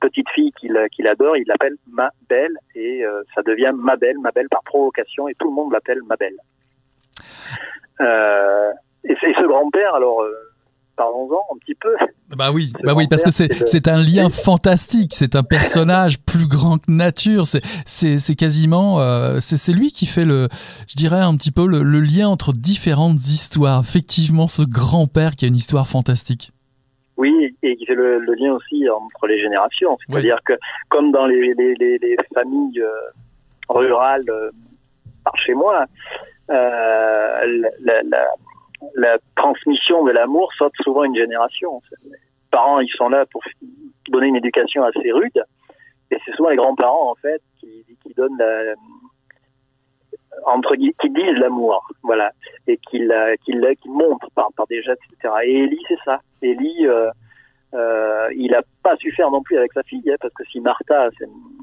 petite 0.00 0.28
fille 0.30 0.52
qu'il 0.52 1.06
adore, 1.06 1.36
il 1.36 1.44
l'appelle 1.46 1.76
Ma 1.86 2.10
Belle 2.28 2.56
et 2.74 3.04
euh, 3.04 3.22
ça 3.34 3.42
devient 3.42 3.72
Ma 3.74 3.96
Belle, 3.96 4.18
Ma 4.18 4.32
Belle 4.32 4.48
par 4.48 4.62
provocation 4.64 5.28
et 5.28 5.34
tout 5.34 5.48
le 5.48 5.54
monde 5.54 5.72
l'appelle 5.72 6.02
Ma 6.02 6.16
Belle. 6.16 6.36
Euh, 8.00 8.72
et, 9.04 9.12
et 9.12 9.34
ce 9.34 9.46
grand-père, 9.46 9.94
alors 9.94 10.22
euh, 10.22 10.47
parlons-en 10.98 11.54
un 11.54 11.58
petit 11.58 11.74
peu. 11.74 11.94
Bah 12.36 12.50
oui, 12.52 12.72
bah 12.84 12.92
oui, 12.94 13.06
parce 13.08 13.24
que 13.24 13.30
c'est 13.30 13.50
c'est 13.66 13.88
un 13.88 13.96
lien 13.96 14.28
fantastique, 14.28 15.14
c'est 15.14 15.34
un 15.34 15.42
personnage 15.42 16.18
plus 16.26 16.46
grand 16.46 16.76
que 16.76 16.90
nature, 16.90 17.46
c'est 17.46 17.62
c'est 17.86 18.34
quasiment 18.34 19.00
euh, 19.00 19.38
c'est 19.40 19.72
lui 19.72 19.90
qui 19.90 20.04
fait 20.04 20.26
le, 20.26 20.48
je 20.86 20.94
dirais 20.96 21.20
un 21.20 21.34
petit 21.36 21.52
peu 21.52 21.66
le, 21.66 21.82
le 21.82 22.00
lien 22.00 22.28
entre 22.28 22.52
différentes 22.52 23.18
histoires. 23.18 23.80
Effectivement, 23.80 24.46
ce 24.46 24.62
grand-père 24.62 25.36
qui 25.36 25.46
a 25.46 25.48
une 25.48 25.56
histoire 25.56 25.86
fantastique. 25.86 26.50
Oui, 27.16 27.56
et 27.62 27.76
qui 27.76 27.84
fait 27.84 27.96
le, 27.96 28.20
lien 28.34 28.52
aussi 28.52 28.88
entre 28.88 29.26
les 29.26 29.40
générations. 29.40 29.96
C'est-à-dire 30.06 30.38
que, 30.44 30.52
comme 30.88 31.10
dans 31.10 31.26
les, 31.26 31.52
les, 31.54 31.74
les, 31.74 32.16
familles 32.32 32.80
euh, 32.80 32.90
rurales 33.68 34.28
euh, 34.28 34.50
par 35.24 35.36
chez 35.38 35.54
moi, 35.54 35.84
euh, 36.50 37.62
la, 37.80 38.02
la, 38.04 38.26
la, 38.94 39.18
transmission 39.36 40.04
de 40.04 40.12
l'amour 40.12 40.52
saute 40.56 40.72
souvent 40.82 41.04
une 41.04 41.16
génération. 41.16 41.80
Les 42.04 42.16
parents, 42.50 42.80
ils 42.80 42.90
sont 42.90 43.08
là 43.08 43.24
pour 43.26 43.42
donner 44.08 44.28
une 44.28 44.36
éducation 44.36 44.84
assez 44.84 45.12
rude, 45.12 45.42
et 46.10 46.16
c'est 46.24 46.32
souvent 46.34 46.50
les 46.50 46.56
grands-parents, 46.56 47.10
en 47.10 47.14
fait, 47.16 47.42
qui, 47.60 47.84
donnent 48.16 48.38
la, 48.38 48.74
entre 50.46 50.74
qui 50.76 51.10
disent 51.10 51.38
l'amour, 51.38 51.86
voilà, 52.02 52.32
et 52.66 52.78
qui 52.90 53.00
qui 53.44 53.88
montrent 53.88 54.30
par, 54.34 54.48
par 54.56 54.66
des 54.66 54.82
gestes, 54.82 55.00
etc. 55.12 55.34
Et 55.44 55.64
Ellie, 55.64 55.82
c'est 55.88 55.98
ça. 56.04 56.20
Ellie, 56.42 56.86
euh, 56.86 57.10
euh, 57.74 58.28
il 58.34 58.50
n'a 58.50 58.62
pas 58.82 58.96
su 58.96 59.12
faire 59.12 59.30
non 59.30 59.42
plus 59.42 59.58
avec 59.58 59.72
sa 59.72 59.82
fille, 59.82 60.10
hein, 60.10 60.16
parce 60.20 60.32
que 60.34 60.44
si 60.44 60.60
Martha, 60.60 61.08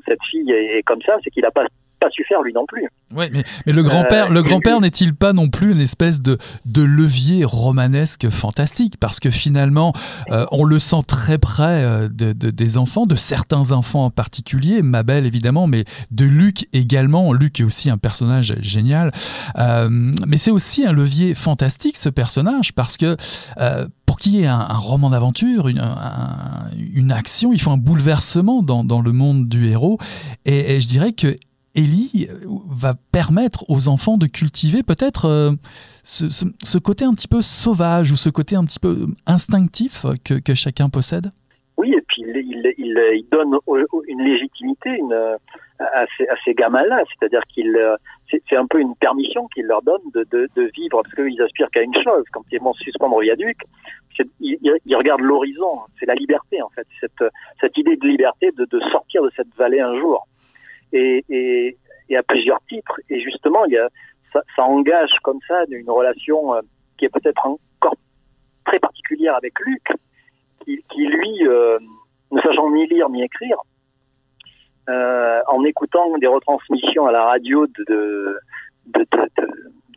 cette 0.06 0.24
fille, 0.30 0.52
est 0.52 0.84
comme 0.84 1.02
ça, 1.02 1.18
c'est 1.24 1.30
qu'il 1.32 1.44
n'a 1.44 1.52
pas 1.52 1.66
pas 2.06 2.12
su 2.12 2.24
faire 2.28 2.42
lui 2.42 2.54
non 2.54 2.66
plus. 2.68 2.88
Oui, 3.16 3.26
mais, 3.32 3.44
mais 3.66 3.74
le 3.74 3.84
grand-père, 3.84 4.30
le 4.30 4.40
euh, 4.40 4.44
grand-père 4.44 4.80
n'est-il 4.80 5.16
pas 5.16 5.34
non 5.34 5.50
plus 5.50 5.74
une 5.74 5.80
espèce 5.80 6.22
de, 6.22 6.38
de 6.66 6.82
levier 6.84 7.46
romanesque 7.46 8.30
fantastique? 8.30 8.98
Parce 9.00 9.20
que 9.20 9.32
finalement, 9.32 9.94
euh, 10.32 10.46
on 10.52 10.64
le 10.64 10.80
sent 10.80 11.04
très 11.08 11.38
près 11.38 11.84
euh, 11.84 12.10
de, 12.10 12.34
des 12.34 12.78
enfants, 12.78 13.06
de 13.06 13.16
certains 13.16 13.72
enfants 13.72 14.06
en 14.06 14.10
particulier, 14.12 14.82
Mabel 14.82 15.26
évidemment, 15.26 15.68
mais 15.68 15.86
de 16.12 16.26
Luc 16.26 16.68
également. 16.74 17.34
Luc 17.34 17.60
est 17.60 17.64
aussi 17.64 17.90
un 17.90 17.98
personnage 17.98 18.56
génial. 18.62 19.12
mais 19.58 20.38
c'est 20.38 20.52
aussi 20.52 20.86
un 20.86 20.94
levier 20.94 21.34
fantastique, 21.34 21.98
ce 21.98 22.10
personnage, 22.10 22.74
parce 22.74 22.98
que 22.98 23.18
pour 24.06 24.20
qu'il 24.20 24.36
y 24.36 24.44
ait 24.44 24.48
un, 24.48 24.78
roman 24.78 25.10
d'aventure, 25.10 25.68
une, 25.68 25.84
une, 26.94 27.12
action, 27.12 27.52
il 27.54 27.62
faut 27.62 27.72
un 27.72 27.78
bouleversement 27.78 28.62
dans, 28.62 28.84
dans 28.84 29.02
le 29.02 29.12
monde 29.12 29.48
du 29.48 29.68
héros. 29.68 29.98
Et, 30.46 30.76
et 30.76 30.82
je 30.82 30.88
dirais 30.88 31.14
que 31.14 31.36
Ellie 31.76 32.28
euh, 32.30 32.46
va 32.68 32.94
permettre 33.12 33.70
aux 33.70 33.88
enfants 33.88 34.18
de 34.18 34.28
cultiver 34.28 34.84
peut-être 34.84 35.26
euh, 35.26 35.52
ce, 36.04 36.78
côté 36.78 37.06
un 37.06 37.14
petit 37.14 37.28
peu 37.28 37.42
sauvage 37.42 38.12
ou 38.12 38.16
ce 38.16 38.30
côté 38.30 38.56
un 38.56 38.66
petit 38.66 38.80
peu 38.80 39.08
instinctif 39.28 40.06
que, 40.24 40.54
chacun 40.54 40.90
possède? 40.90 41.28
Oui, 41.78 41.94
et 41.94 42.02
puis 42.08 42.24
il, 42.24 43.26
donne 43.32 43.58
une 44.08 44.22
légitimité 44.22 45.00
à 45.80 46.06
ces, 46.46 46.54
gamins-là, 46.54 47.04
c'est-à-dire 47.10 47.42
qu'il 47.54 47.78
c'est 48.30 48.56
un 48.56 48.66
peu 48.66 48.80
une 48.80 48.96
permission 48.96 49.48
qu'il 49.54 49.66
leur 49.66 49.82
donne 49.82 50.02
de, 50.14 50.48
vivre, 50.76 51.02
parce 51.04 51.14
qu'ils 51.16 51.42
aspirent 51.42 51.70
qu'à 51.72 51.82
une 51.82 51.94
chose, 51.96 52.24
quand 52.32 52.44
ils 52.52 52.62
vont 52.62 52.74
suspendre 52.74 53.18
au 53.18 53.22
viaduc, 53.22 53.58
ils, 54.40 54.96
regardent 54.96 55.22
l'horizon, 55.22 55.82
c'est 56.00 56.06
la 56.06 56.16
liberté 56.16 56.62
en 56.62 56.70
fait, 56.70 56.88
cette, 57.02 57.78
idée 57.78 57.98
de 57.98 58.08
liberté 58.08 58.52
de 58.52 58.80
sortir 58.92 59.24
de 59.24 59.32
cette 59.36 59.54
vallée 59.58 59.82
un 59.82 60.00
jour 60.00 60.26
et, 60.94 61.24
et, 61.30 61.78
et, 62.10 62.18
à 62.18 62.24
plusieurs 62.24 62.60
titres. 62.68 63.00
Et 63.10 63.20
justement, 63.22 63.66
il 63.66 63.74
y 63.74 63.78
a, 63.78 63.90
ça, 64.34 64.42
ça, 64.56 64.64
engage 64.64 65.12
comme 65.24 65.40
ça 65.48 65.64
une 65.70 65.90
relation 65.90 66.56
euh, 66.56 66.62
qui 66.98 67.06
est 67.06 67.10
peut-être 67.10 67.46
encore 67.46 67.96
très 68.66 68.80
particulière 68.80 69.36
avec 69.36 69.60
Luc, 69.60 69.84
qui, 70.64 70.84
qui 70.92 71.06
lui, 71.06 71.48
euh, 71.48 71.78
ne 72.32 72.42
sachant 72.42 72.72
ni 72.72 72.88
lire 72.88 73.10
ni 73.10 73.24
écrire, 73.24 73.58
euh, 74.90 75.42
en 75.48 75.64
écoutant 75.64 76.18
des 76.18 76.28
retransmissions 76.28 77.08
à 77.08 77.12
la 77.12 77.24
radio 77.26 77.66
de, 77.68 77.86
de, 77.88 78.40
de, 78.88 79.06
de, 79.12 79.48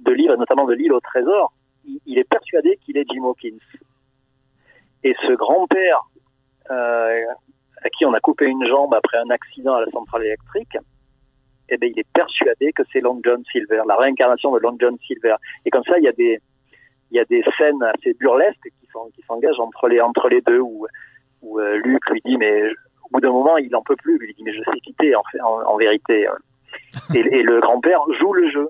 de 0.00 0.12
livres, 0.12 0.36
notamment 0.36 0.66
de 0.66 0.74
l'île 0.74 0.92
au 0.92 1.00
trésor, 1.00 1.52
il, 1.84 2.00
il 2.06 2.18
est 2.18 2.28
persuadé 2.28 2.78
qu'il 2.84 2.96
est 2.96 3.04
Jim 3.10 3.24
Hawkins. 3.24 3.58
Et 5.04 5.14
ce 5.26 5.32
grand-père 5.32 6.00
euh, 6.70 7.22
à 7.82 7.88
qui 7.90 8.04
on 8.04 8.14
a 8.14 8.20
coupé 8.20 8.46
une 8.46 8.66
jambe 8.66 8.94
après 8.94 9.18
un 9.18 9.30
accident 9.30 9.74
à 9.74 9.80
la 9.80 9.90
centrale 9.90 10.24
électrique, 10.24 10.76
eh 11.68 11.76
bien, 11.76 11.90
il 11.94 11.98
est 11.98 12.12
persuadé 12.14 12.72
que 12.72 12.82
c'est 12.92 13.00
Long 13.00 13.20
John 13.24 13.42
Silver, 13.52 13.82
la 13.86 13.96
réincarnation 13.96 14.52
de 14.52 14.58
Long 14.58 14.76
John 14.80 14.96
Silver. 15.06 15.36
Et 15.66 15.70
comme 15.70 15.84
ça, 15.84 15.98
il 15.98 16.04
y 16.04 16.08
a 16.08 16.12
des, 16.12 16.40
il 17.10 17.16
y 17.16 17.20
a 17.20 17.24
des 17.26 17.42
scènes 17.56 17.82
assez 17.82 18.14
burlesques 18.14 18.68
qui 18.80 18.86
sont, 18.92 19.10
qui 19.14 19.22
s'engagent 19.22 19.60
entre 19.60 19.88
les, 19.88 20.00
entre 20.00 20.28
les 20.28 20.40
deux 20.40 20.60
où, 20.60 20.86
où 21.42 21.60
euh, 21.60 21.76
Luc 21.84 22.08
lui 22.10 22.22
dit, 22.24 22.36
mais 22.38 22.68
au 22.70 23.08
bout 23.12 23.20
d'un 23.20 23.32
moment, 23.32 23.58
il 23.58 23.70
n'en 23.70 23.82
peut 23.82 23.96
plus. 23.96 24.18
Lui 24.18 24.32
dit, 24.34 24.42
mais 24.42 24.54
je 24.54 24.62
sais 24.62 24.80
quitter, 24.80 25.14
en, 25.14 25.22
en, 25.44 25.62
en 25.66 25.76
vérité. 25.76 26.26
Et, 27.14 27.18
et 27.18 27.42
le 27.42 27.60
grand-père 27.60 28.00
joue 28.18 28.32
le 28.32 28.50
jeu 28.50 28.68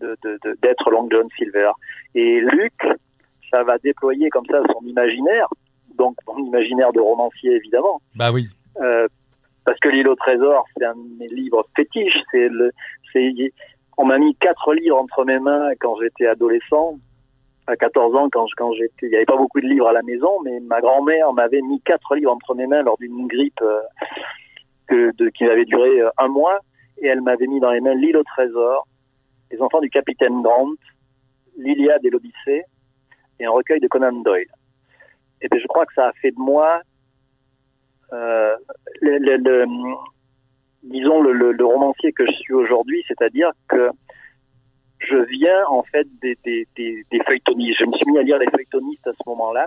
de, 0.00 0.16
de, 0.24 0.56
d'être 0.60 0.90
Long 0.90 1.08
John 1.10 1.28
Silver. 1.36 1.70
Et 2.16 2.40
Luc, 2.40 2.74
ça 3.50 3.62
va 3.62 3.78
déployer 3.78 4.28
comme 4.30 4.46
ça 4.46 4.60
son 4.72 4.84
imaginaire 4.86 5.46
donc 5.96 6.16
mon 6.26 6.38
imaginaire 6.38 6.92
de 6.92 7.00
romancier 7.00 7.52
évidemment. 7.52 8.00
Bah 8.14 8.32
oui. 8.32 8.48
Euh, 8.80 9.08
parce 9.64 9.78
que 9.80 9.88
l'île 9.88 10.08
au 10.08 10.14
trésor, 10.14 10.64
c'est 10.76 10.84
un 10.84 10.94
de 10.94 11.18
mes 11.18 11.26
livres 11.28 11.66
fétiches. 11.76 12.18
C'est 12.30 12.48
le, 12.48 12.72
c'est, 13.12 13.32
on 13.96 14.04
m'a 14.04 14.18
mis 14.18 14.34
quatre 14.36 14.74
livres 14.74 14.96
entre 14.96 15.24
mes 15.24 15.38
mains 15.38 15.70
quand 15.78 15.96
j'étais 16.00 16.26
adolescent. 16.26 16.94
À 17.66 17.76
14 17.76 18.16
ans, 18.16 18.28
quand, 18.32 18.46
quand 18.56 18.72
j'étais, 18.72 19.06
il 19.06 19.10
n'y 19.10 19.16
avait 19.16 19.26
pas 19.26 19.36
beaucoup 19.36 19.60
de 19.60 19.66
livres 19.66 19.86
à 19.86 19.92
la 19.92 20.02
maison, 20.02 20.40
mais 20.44 20.58
ma 20.60 20.80
grand-mère 20.80 21.32
m'avait 21.32 21.60
mis 21.60 21.80
quatre 21.82 22.16
livres 22.16 22.32
entre 22.32 22.54
mes 22.54 22.66
mains 22.66 22.82
lors 22.82 22.96
d'une 22.98 23.28
grippe 23.28 23.60
euh, 23.62 23.80
que, 24.88 25.14
de, 25.16 25.28
qui 25.28 25.44
avait 25.44 25.66
duré 25.66 26.00
euh, 26.00 26.08
un 26.18 26.28
mois, 26.28 26.58
et 26.98 27.06
elle 27.06 27.20
m'avait 27.20 27.46
mis 27.46 27.60
dans 27.60 27.70
les 27.70 27.80
mains 27.80 27.94
l'île 27.94 28.16
au 28.16 28.24
trésor, 28.24 28.88
les 29.52 29.62
enfants 29.62 29.80
du 29.80 29.90
capitaine 29.90 30.42
Grant, 30.42 30.72
l'Iliade 31.56 32.04
et 32.04 32.10
l'Odyssée, 32.10 32.62
et 33.38 33.44
un 33.44 33.50
recueil 33.50 33.78
de 33.78 33.86
Conan 33.86 34.12
Doyle 34.22 34.46
et 35.42 35.48
bien, 35.48 35.60
je 35.60 35.66
crois 35.66 35.86
que 35.86 35.94
ça 35.94 36.08
a 36.08 36.12
fait 36.12 36.32
de 36.32 36.38
moi, 36.38 36.80
euh, 38.12 38.56
le, 39.00 39.66
disons, 40.82 41.20
le, 41.20 41.64
romancier 41.64 42.12
que 42.12 42.26
je 42.26 42.32
suis 42.32 42.54
aujourd'hui, 42.54 43.02
c'est-à-dire 43.08 43.50
que 43.68 43.90
je 44.98 45.16
viens 45.16 45.66
en 45.68 45.82
fait 45.84 46.06
des, 46.20 46.36
feuilletonistes. 47.26 47.78
Je 47.78 47.84
me 47.86 47.92
suis 47.92 48.10
mis 48.10 48.18
à 48.18 48.22
lire 48.22 48.38
les 48.38 48.50
feuilletonistes 48.50 49.06
à 49.06 49.12
ce 49.12 49.28
moment-là, 49.28 49.66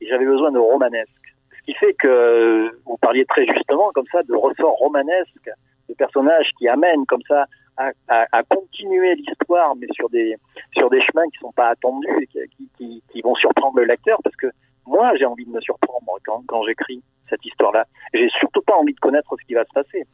et 0.00 0.06
j'avais 0.06 0.24
besoin 0.24 0.50
de 0.50 0.58
romanesque. 0.58 1.10
Ce 1.58 1.62
qui 1.64 1.74
fait 1.74 1.94
que 1.94 2.70
vous 2.86 2.96
parliez 2.98 3.24
très 3.26 3.46
justement 3.46 3.90
comme 3.92 4.06
ça 4.10 4.22
de 4.22 4.34
ressorts 4.34 4.76
romanesques, 4.76 5.50
de 5.88 5.94
personnages 5.94 6.50
qui 6.58 6.68
amènent 6.68 7.06
comme 7.06 7.22
ça 7.28 7.46
à, 7.76 8.42
continuer 8.44 9.14
l'histoire, 9.14 9.74
mais 9.76 9.86
sur 9.92 10.08
des 10.10 10.36
sur 10.76 10.90
des 10.90 11.00
chemins 11.02 11.26
qui 11.32 11.38
sont 11.40 11.52
pas 11.52 11.68
attendus 11.68 12.28
et 12.34 12.48
qui, 12.76 13.02
qui 13.10 13.20
vont 13.22 13.34
surprendre 13.34 13.78
le 13.78 13.84
lecteur, 13.84 14.18
parce 14.22 14.36
que 14.36 14.48
moi, 14.86 15.12
j'ai 15.16 15.24
envie 15.24 15.44
de 15.44 15.50
me 15.50 15.60
surprendre 15.60 16.18
quand, 16.24 16.64
j'écris 16.64 17.02
cette 17.28 17.44
histoire-là. 17.44 17.86
J'ai 18.12 18.28
surtout 18.38 18.62
pas 18.62 18.74
envie 18.74 18.94
de 18.94 19.00
connaître 19.00 19.34
ce 19.40 19.46
qui 19.46 19.54
va 19.54 19.64
se 19.64 19.72
passer. 19.72 20.04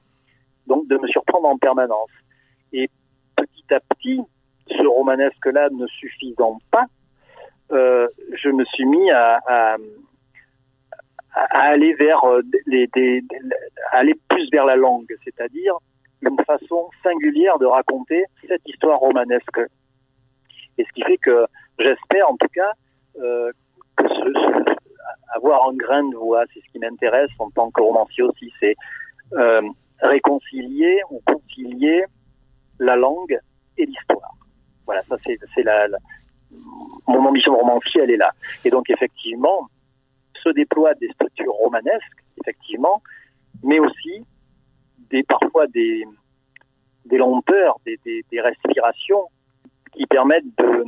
Donc, 0.66 0.87
de 0.88 0.96
me 0.98 1.09
surprendre 1.09 1.48
en 1.48 1.57
permanence. 1.57 2.11
Et 2.72 2.88
petit 3.37 3.74
à 3.74 3.81
petit, 3.81 4.20
ce 4.68 4.87
romanesque-là 4.87 5.70
ne 5.70 5.87
suffisant 5.87 6.59
pas, 6.70 6.87
euh, 7.72 8.07
je 8.35 8.50
me 8.50 8.64
suis 8.66 8.85
mis 8.85 9.11
à, 9.11 9.40
euh, 9.50 9.78
aller 11.50 11.94
plus 14.28 14.50
vers 14.50 14.64
la 14.66 14.76
langue, 14.76 15.14
c'est-à-dire 15.24 15.74
une 16.22 16.37
façon 16.44 16.90
singulière 17.02 17.59
de 17.59 17.66
raconter 17.66 18.24
cette 18.46 18.66
histoire 18.66 18.98
romanesque. 18.98 19.61
Et 20.78 20.85
ce 20.85 20.92
qui 20.92 21.02
fait 21.02 21.18
que 21.18 21.46
j'espère, 21.78 22.31
en 22.31 22.37
tout 22.37 22.48
cas, 22.52 22.72
euh, 23.20 23.50
avoir 25.34 25.68
un 25.68 25.74
grain 25.74 26.08
de 26.08 26.16
voix. 26.16 26.44
C'est 26.52 26.61
ce 26.61 26.72
qui 26.72 26.78
m'intéresse 26.78 27.30
en 27.38 27.50
tant 27.50 27.70
que 27.70 27.80
romancier 27.80 28.24
aussi, 28.24 28.52
c'est 28.61 28.76
euh, 29.34 29.62
réconcilier 30.00 31.00
ou 31.11 31.20
concilier 31.26 32.04
la 32.78 32.96
langue 32.96 33.38
et 33.76 33.87
l'histoire. 33.87 34.34
Voilà, 34.87 35.02
ça 35.02 35.16
c'est 35.24 35.62
la, 35.62 35.87
mon 37.06 37.24
ambition 37.26 37.54
romancier, 37.56 38.02
elle 38.02 38.11
est 38.11 38.16
là. 38.16 38.32
Et 38.64 38.70
donc 38.70 38.88
effectivement, 38.90 39.68
se 40.42 40.50
déploient 40.50 40.94
des 40.94 41.08
structures 41.11 41.52
romanesques, 41.52 42.24
effectivement, 42.40 43.02
mais 43.62 43.80
aussi 43.80 44.24
des 45.11 45.22
parfois 45.24 45.66
des 45.66 46.04
des 47.06 47.16
lenteurs, 47.16 47.76
des, 47.87 47.98
des, 48.04 48.40
respirations 48.40 49.24
qui 49.92 50.04
permettent 50.06 50.44
de, 50.58 50.84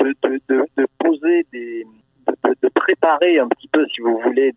de, 0.00 0.66
de 0.76 0.86
poser 0.98 1.46
des 1.52 1.86
de, 2.44 2.68
préparer 2.68 3.38
un 3.38 3.48
petit 3.48 3.68
peu, 3.68 3.86
si 3.88 4.00
vous 4.00 4.18
voulez, 4.18 4.54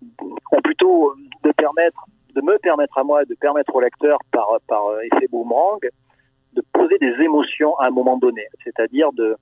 ou 0.00 0.60
plutôt 0.62 1.14
de 1.42 2.40
me 2.42 2.58
permettre 2.58 2.98
à 2.98 3.04
moi, 3.04 3.24
de 3.24 3.34
permettre 3.34 3.74
au 3.74 3.80
lecteur 3.80 4.18
par, 4.30 4.48
par 4.66 4.82
effet 5.02 5.26
boomerang, 5.30 5.80
de 6.54 6.62
poser 6.72 6.98
des 6.98 7.14
émotions 7.22 7.76
à 7.78 7.86
un 7.86 7.90
moment 7.90 8.16
donné, 8.16 8.46
c'est-à-dire 8.62 9.12
de, 9.12 9.36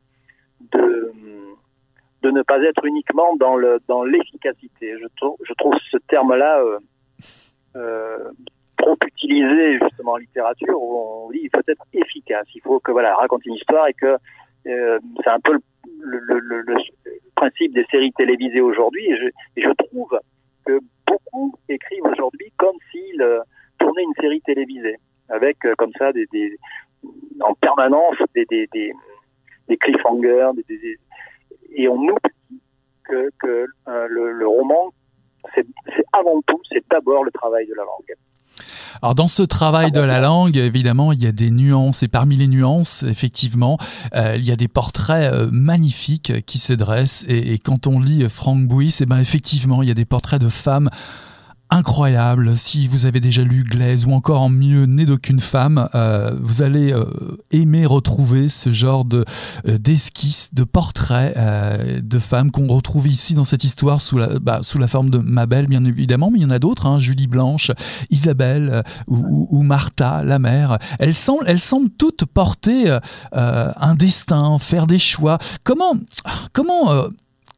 ne 2.24 2.42
pas 2.42 2.60
être 2.62 2.84
uniquement 2.84 3.36
dans 3.36 3.56
le 3.56 3.80
dans 3.88 4.04
l'efficacité. 4.04 4.96
Je, 4.98 5.06
trouve, 5.54 5.76
ce 5.90 5.98
terme-là 6.08 6.60
euh, 6.60 6.78
euh, 7.76 8.30
trop 8.78 8.96
utilisé 9.06 9.78
justement 9.78 10.12
en 10.12 10.16
littérature 10.16 10.80
où 10.80 11.26
on 11.26 11.30
dit 11.30 11.40
il 11.42 11.50
faut 11.50 11.62
être 11.66 11.84
efficace, 11.92 12.46
il 12.54 12.62
faut 12.62 12.80
que 12.80 12.90
voilà 12.90 13.14
raconter 13.14 13.48
une 13.48 13.56
histoire 13.56 13.86
et 13.88 13.94
que 13.94 14.16
euh, 14.66 14.98
c'est 15.22 15.30
un 15.30 15.40
peu 15.40 15.52
le, 15.52 15.60
le, 16.02 16.76
principe 17.36 17.74
des 17.74 17.84
séries 17.90 18.12
télévisées 18.12 18.60
aujourd'hui. 18.60 19.04
Et 19.56 19.62
je, 19.62 19.68
trouve 19.86 20.18
que 20.64 20.78
beaucoup 21.06 21.54
écrivent 21.68 22.04
aujourd'hui 22.04 22.52
comme 22.56 22.76
s'ils 22.90 23.22
euh, 23.22 23.40
tournaient 23.78 24.02
une 24.02 24.20
série 24.20 24.40
télévisée. 24.42 24.96
Avec 25.28 25.64
euh, 25.64 25.74
comme 25.78 25.92
ça 25.98 26.12
des, 26.12 26.26
en 27.40 27.54
permanence 27.54 28.16
des, 28.34 28.68
cliffhangers 29.80 30.50
et 31.74 31.88
on 31.88 31.96
oublie 31.96 32.60
que, 33.04 33.30
que 33.40 33.66
euh, 33.88 34.06
le 34.08 34.46
roman 34.46 34.92
c'est 35.54 35.66
avant 36.12 36.40
tout 36.42 36.60
c'est 36.70 36.86
d'abord 36.88 37.24
le 37.24 37.30
travail 37.30 37.66
de 37.66 37.74
la 37.74 37.84
langue 37.84 38.14
alors 39.02 39.14
dans 39.14 39.28
ce 39.28 39.42
travail 39.42 39.90
de 39.90 40.00
la 40.00 40.20
langue, 40.20 40.56
évidemment, 40.56 41.12
il 41.12 41.22
y 41.22 41.26
a 41.26 41.32
des 41.32 41.50
nuances 41.50 42.02
et 42.02 42.08
parmi 42.08 42.36
les 42.36 42.46
nuances, 42.46 43.02
effectivement, 43.02 43.78
euh, 44.14 44.36
il 44.38 44.44
y 44.44 44.52
a 44.52 44.56
des 44.56 44.68
portraits 44.68 45.32
euh, 45.32 45.48
magnifiques 45.50 46.44
qui 46.46 46.58
se 46.58 46.72
dressent 46.72 47.24
et, 47.26 47.54
et, 47.54 47.58
quand 47.58 47.86
on 47.86 47.98
lit 47.98 48.28
Frank 48.28 48.66
Bouis, 48.66 48.94
eh 49.00 49.06
ben 49.06 49.18
effectivement, 49.18 49.82
il 49.82 49.88
y 49.88 49.90
a 49.90 49.94
des 49.94 50.04
portraits 50.04 50.40
de 50.40 50.48
femmes 50.48 50.90
incroyable. 51.72 52.54
Si 52.54 52.86
vous 52.86 53.06
avez 53.06 53.18
déjà 53.18 53.42
lu 53.42 53.62
Glaise 53.62 54.04
ou 54.04 54.12
encore 54.12 54.42
en 54.42 54.50
mieux 54.50 54.84
Né 54.84 55.06
d'aucune 55.06 55.40
femme, 55.40 55.88
euh, 55.94 56.34
vous 56.40 56.60
allez 56.60 56.92
euh, 56.92 57.04
aimer 57.50 57.86
retrouver 57.86 58.48
ce 58.48 58.70
genre 58.72 59.04
de 59.06 59.24
euh, 59.66 59.78
d'esquisses, 59.78 60.52
de 60.52 60.64
portraits 60.64 61.34
euh, 61.36 62.00
de 62.02 62.18
femmes 62.18 62.50
qu'on 62.50 62.66
retrouve 62.66 63.08
ici 63.08 63.34
dans 63.34 63.44
cette 63.44 63.64
histoire 63.64 64.00
sous 64.00 64.18
la, 64.18 64.38
bah, 64.38 64.60
sous 64.62 64.78
forme 64.86 65.08
de 65.08 65.18
Mabel, 65.18 65.66
bien 65.66 65.82
évidemment, 65.84 66.30
mais 66.30 66.40
il 66.40 66.42
y 66.42 66.44
en 66.44 66.50
a 66.50 66.58
d'autres, 66.58 66.86
hein, 66.86 66.98
Julie 66.98 67.26
Blanche, 67.26 67.70
Isabelle 68.10 68.68
euh, 68.70 68.82
ou, 69.06 69.48
ou, 69.50 69.62
Martha, 69.62 70.22
la 70.24 70.38
mère. 70.38 70.78
Elles 70.98 71.14
semblent, 71.14 71.44
elles 71.46 71.60
semblent 71.60 71.90
toutes 71.90 72.26
porter 72.26 72.98
euh, 73.34 73.72
un 73.76 73.94
destin, 73.94 74.58
faire 74.58 74.86
des 74.86 74.98
choix. 74.98 75.38
Comment, 75.64 75.94
comment 76.52 77.08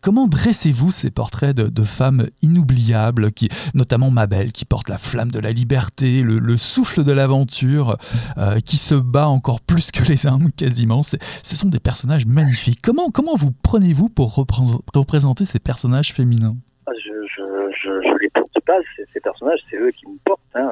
Comment 0.04 0.26
dressez-vous 0.26 0.90
ces 0.90 1.10
portraits 1.10 1.56
de, 1.56 1.82
femmes 1.82 2.26
inoubliables, 2.42 3.32
qui, 3.32 3.48
notamment 3.72 4.10
Mabel, 4.10 4.52
qui 4.52 4.66
porte 4.66 4.90
la 4.90 4.98
flamme 4.98 5.30
de 5.30 5.38
la 5.38 5.50
liberté, 5.50 6.20
le, 6.20 6.38
le 6.40 6.58
souffle 6.58 7.04
de 7.04 7.12
l'aventure, 7.12 7.96
euh, 8.36 8.60
qui 8.60 8.76
se 8.76 8.94
bat 8.94 9.28
encore 9.28 9.62
plus 9.62 9.90
que 9.90 10.02
les 10.06 10.26
hommes 10.26 10.52
quasiment 10.52 11.02
Ce 11.02 11.56
sont 11.56 11.70
des 11.70 11.80
personnages 11.80 12.26
magnifiques. 12.26 12.80
Comment, 12.82 13.10
comment 13.10 13.34
vous 13.34 13.50
prenez-vous 13.62 14.10
pour 14.10 14.34
représenter 14.34 15.46
ces 15.46 15.58
personnages 15.58 16.12
féminins? 16.12 16.56
Ah, 16.86 16.92
Je 17.02 18.18
les 18.20 18.28
porte 18.28 18.60
pas, 18.66 18.76
ces 19.10 19.20
personnages, 19.20 19.60
c'est 19.70 19.78
eux 19.78 19.90
qui 19.90 20.06
me 20.06 20.18
portent. 20.22 20.40
Hein. 20.54 20.70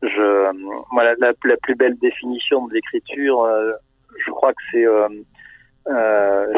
La, 0.00 1.56
plus 1.60 1.74
belle 1.74 1.98
définition 1.98 2.66
de 2.68 2.72
l'écriture, 2.72 3.42
euh, 3.42 3.70
je 4.24 4.30
crois 4.30 4.54
que 4.54 4.62
c'est... 4.72 4.86
Euh, 4.86 6.48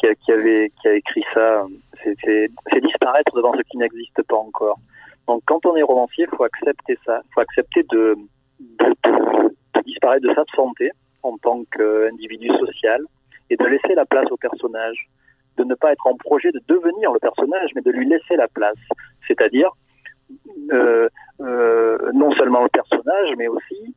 qui 0.00 0.30
a, 0.30 0.34
avait 0.34 0.70
qui 0.80 0.88
a 0.88 0.94
écrit 0.94 1.24
ça. 1.34 1.66
C'est 2.02 2.80
disparaître 2.82 3.34
devant 3.34 3.52
ce 3.54 3.62
qui 3.70 3.76
n'existe 3.76 4.22
pas 4.22 4.36
encore. 4.36 4.78
Donc 5.26 5.42
quand 5.46 5.64
on 5.66 5.76
est 5.76 5.82
romancier, 5.82 6.26
il 6.30 6.36
faut 6.36 6.44
accepter 6.44 6.98
ça. 7.04 7.20
Il 7.24 7.34
faut 7.34 7.40
accepter 7.40 7.84
de, 7.90 8.16
disparaître 9.84 10.26
de 10.26 10.34
sa 10.34 10.44
santé 10.54 10.90
en 11.22 11.36
tant 11.38 11.62
qu'individu 11.70 12.48
social 12.58 13.02
et 13.50 13.56
de 13.56 13.64
laisser 13.64 13.94
la 13.94 14.06
place 14.06 14.30
au 14.30 14.36
personnage. 14.36 15.08
De 15.56 15.64
ne 15.64 15.74
pas 15.74 15.92
être 15.92 16.06
en 16.06 16.16
projet 16.16 16.50
de 16.52 16.60
devenir 16.68 17.12
le 17.12 17.18
personnage, 17.18 17.70
mais 17.74 17.82
de 17.82 17.90
lui 17.90 18.08
laisser 18.08 18.36
la 18.36 18.48
place. 18.48 18.78
C'est-à-dire 19.26 19.70
euh, 20.72 21.08
euh, 21.40 21.98
non 22.14 22.32
seulement 22.32 22.62
le 22.62 22.68
personnage, 22.68 23.30
mais 23.36 23.48
aussi 23.48 23.94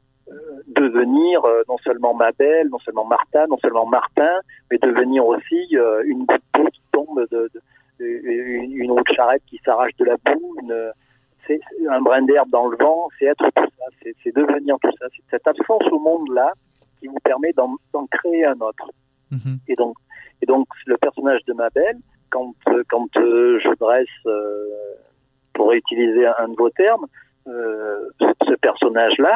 devenir 0.67 1.43
euh, 1.46 1.63
non 1.67 1.78
seulement 1.80 2.13
Mabel, 2.13 2.69
non 2.69 2.80
seulement 2.80 3.06
Martha, 3.06 3.48
non 3.48 3.58
seulement 3.58 3.86
Martin, 3.86 4.36
mais 4.69 4.78
devenir 4.78 5.26
aussi 5.26 5.67
euh, 5.74 6.04
une 6.06 6.26
goutte 6.26 6.41
d'eau 6.54 6.65
qui 6.65 6.82
tombe 6.91 7.28
de, 7.32 7.50
de, 7.54 7.62
une, 8.06 8.72
une 8.84 8.91
autre 8.91 9.13
charrette 9.13 9.43
qui 9.48 9.60
s'arrache 9.65 9.96
de 9.98 10.06
la 10.06 10.17
boue, 10.26 10.56
une, 10.62 10.91
c'est 11.46 11.60
un 11.89 12.02
brin 12.02 12.22
d'herbe 12.24 12.50
dans 12.50 12.67
le 12.67 12.78
vent, 12.78 13.10
c'est 13.17 13.26
être 13.26 13.46
tout 13.56 13.69
ça, 13.78 13.86
c'est 14.24 14.36
devenir 14.36 14.78
tout 14.82 14.91
ça, 15.00 15.06
c'est 15.15 15.24
cette 15.30 15.48
absence 15.48 15.84
au 15.91 16.00
monde-là 16.00 16.52
qui 17.00 17.08
vous 17.08 17.19
permet 17.24 17.52
d'en 17.54 18.08
créer 18.12 18.46
un 18.46 18.60
autre. 18.62 18.89
-hmm. 19.32 19.58
Et 19.67 19.76
donc, 19.76 19.96
et 20.41 20.46
donc 20.46 20.67
le 20.86 20.98
personnage 20.98 21.43
de 21.46 21.54
Mabel, 21.54 21.96
quand 22.30 22.54
quand 22.89 23.12
euh, 23.17 23.60
je 23.63 23.72
dresse, 23.86 24.19
euh, 24.26 24.65
pour 25.54 25.72
utiliser 25.74 26.26
un 26.26 26.48
de 26.50 26.56
vos 26.56 26.69
termes, 26.69 27.06
euh, 27.48 28.10
ce 28.48 28.56
personnage-là, 28.67 29.36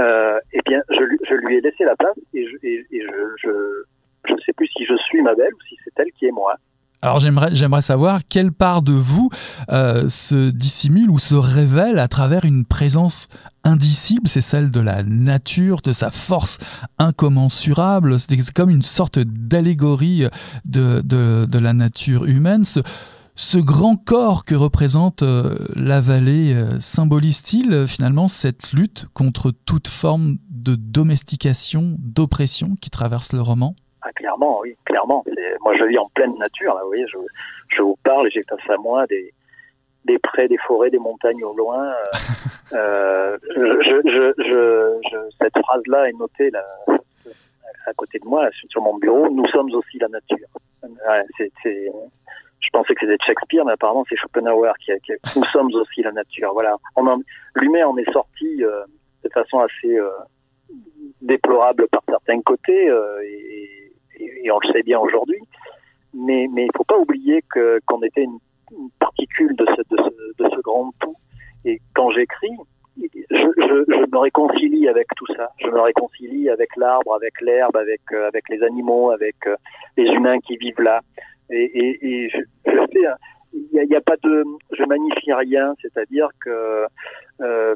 euh, 0.00 0.38
eh 0.52 0.60
bien, 0.66 0.80
je, 0.90 1.34
lui 1.34 1.56
ai 1.56 1.60
laissé 1.60 1.84
la 1.84 1.96
place 1.96 2.16
et 2.32 2.46
je, 2.46 4.32
ne 4.32 4.40
sais 4.44 4.52
plus 4.56 4.66
si 4.68 4.84
je 4.84 4.96
suis 5.08 5.22
ma 5.22 5.34
belle 5.34 5.52
ou 5.54 5.62
si 5.68 5.76
c'est 5.84 5.92
elle 5.96 6.12
qui 6.18 6.26
est 6.26 6.32
moi. 6.32 6.54
Alors 7.02 7.20
j'aimerais 7.20 7.82
savoir 7.82 8.20
quelle 8.30 8.50
part 8.50 8.80
de 8.80 8.92
vous 8.92 9.28
euh, 9.68 10.08
se 10.08 10.50
dissimule 10.50 11.10
ou 11.10 11.18
se 11.18 11.34
révèle 11.34 11.98
à 11.98 12.08
travers 12.08 12.46
une 12.46 12.64
présence 12.64 13.28
indicible, 13.62 14.26
c'est 14.26 14.40
celle 14.40 14.70
de 14.70 14.80
la 14.80 15.02
nature, 15.02 15.82
de 15.82 15.92
sa 15.92 16.10
force 16.10 16.56
incommensurable, 16.98 18.18
c'est 18.18 18.38
comme 18.54 18.70
une 18.70 18.82
sorte 18.82 19.18
d'allégorie 19.18 20.26
de, 20.64 21.58
la 21.58 21.72
nature 21.74 22.24
humaine. 22.24 22.64
Ce 23.36 23.58
grand 23.58 23.96
corps 23.96 24.44
que 24.44 24.54
représente 24.54 25.22
euh, 25.22 25.56
la 25.74 26.00
vallée 26.00 26.54
euh, 26.54 26.78
symbolise-t-il 26.78 27.74
euh, 27.74 27.86
finalement 27.88 28.28
cette 28.28 28.72
lutte 28.72 29.06
contre 29.12 29.50
toute 29.66 29.88
forme 29.88 30.36
de 30.50 30.76
domestication, 30.76 31.94
d'oppression 31.98 32.76
qui 32.80 32.90
traverse 32.90 33.32
le 33.32 33.40
roman? 33.40 33.74
Ah, 34.02 34.12
Clairement, 34.14 34.60
oui, 34.60 34.76
clairement. 34.84 35.24
Moi, 35.64 35.74
je 35.76 35.84
vis 35.84 35.98
en 35.98 36.08
pleine 36.14 36.32
nature. 36.38 36.74
Là, 36.74 36.82
vous 36.82 36.88
voyez, 36.90 37.06
je, 37.08 37.82
vous 37.82 37.98
parle, 38.04 38.30
j'ai 38.32 38.44
face 38.48 38.70
à 38.70 38.76
moi 38.76 39.04
des, 39.08 40.18
prés, 40.18 40.46
des 40.46 40.58
forêts, 40.68 40.90
des 40.90 41.00
montagnes 41.00 41.42
au 41.42 41.56
loin. 41.56 41.92
cette 45.40 45.58
phrase-là 45.58 46.08
est 46.08 46.12
notée 46.12 46.52
à 47.86 47.92
côté 47.94 48.20
de 48.20 48.26
moi, 48.26 48.48
sur 48.68 48.80
mon 48.80 48.96
bureau. 48.98 49.28
Nous 49.28 49.46
sommes 49.48 49.74
aussi 49.74 49.98
la 49.98 50.08
nature. 50.08 50.46
C'est 51.36 51.90
je 52.64 52.70
pensais 52.72 52.94
que 52.94 53.00
c'était 53.00 53.22
Shakespeare, 53.24 53.64
mais 53.64 53.72
apparemment 53.72 54.04
c'est 54.08 54.16
Schopenhauer 54.16 54.72
qui, 54.78 54.92
qui 55.04 55.38
nous 55.38 55.44
sommes 55.46 55.72
aussi 55.74 56.02
la 56.02 56.12
nature. 56.12 56.52
Voilà, 56.52 56.76
l'humain 57.54 57.86
en 57.86 57.96
est 57.96 58.10
sorti 58.12 58.64
euh, 58.64 58.84
de 59.22 59.28
façon 59.30 59.60
assez 59.60 59.98
euh, 59.98 60.10
déplorable 61.20 61.86
par 61.88 62.02
certains 62.08 62.40
côtés, 62.42 62.88
euh, 62.88 63.22
et, 63.22 63.92
et, 64.44 64.50
on 64.50 64.58
le 64.60 64.72
sait 64.72 64.82
bien 64.82 64.98
aujourd'hui. 64.98 65.40
Mais 66.14 66.46
mais 66.52 66.66
il 66.66 66.70
faut 66.76 66.84
pas 66.84 66.98
oublier 66.98 67.42
qu'on 67.52 68.02
était 68.02 68.22
une, 68.22 68.38
une, 68.72 68.90
particule 68.98 69.54
de 69.56 69.66
ce, 69.66 69.94
de 69.94 70.02
ce 70.02 70.42
de 70.42 70.50
ce 70.50 70.60
grand 70.60 70.92
tout. 71.00 71.16
Et 71.64 71.80
quand 71.94 72.10
j'écris, 72.10 72.56
je, 72.96 73.06
je, 73.30 73.84
je, 73.88 74.10
me 74.10 74.18
réconcilie 74.18 74.88
avec 74.88 75.08
tout 75.16 75.26
ça. 75.34 75.48
Je 75.58 75.68
me 75.68 75.80
réconcilie 75.80 76.48
avec 76.48 76.76
l'arbre, 76.76 77.14
avec 77.14 77.40
l'herbe, 77.40 77.76
avec 77.76 78.00
euh, 78.12 78.28
avec 78.28 78.48
les 78.48 78.62
animaux, 78.62 79.10
avec 79.10 79.36
euh, 79.46 79.56
les 79.96 80.04
humains 80.04 80.38
qui 80.40 80.56
vivent 80.56 80.80
là 80.80 81.00
et, 81.50 81.64
et, 81.64 82.06
et 82.06 82.30
je, 82.30 82.38
sais, 82.38 83.06
il 83.52 83.68
n'y 83.72 83.94
a, 83.94 83.98
a, 83.98 84.00
pas 84.00 84.16
de, 84.22 84.44
je 84.72 84.84
magnifie 84.84 85.32
rien, 85.32 85.74
c'est-à-dire 85.80 86.28
que 86.44 86.86
euh, 87.40 87.74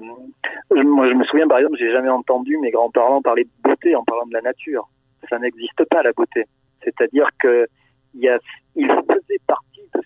moi 0.70 1.08
je 1.08 1.14
me 1.14 1.24
souviens 1.24 1.48
par 1.48 1.58
exemple, 1.58 1.76
j'ai 1.78 1.92
jamais 1.92 2.08
entendu 2.08 2.56
mes 2.58 2.70
grands-parents 2.70 3.22
parler 3.22 3.44
de 3.44 3.50
beauté 3.62 3.94
en 3.94 4.04
parlant 4.04 4.26
de 4.26 4.34
la 4.34 4.42
nature. 4.42 4.88
Ça 5.28 5.38
n'existe 5.38 5.84
pas 5.90 6.02
la 6.02 6.12
beauté. 6.12 6.44
C'est-à-dire 6.82 7.28
que 7.40 7.66
il 8.14 8.20
y 8.22 8.28
a, 8.28 8.38
il, 8.74 8.88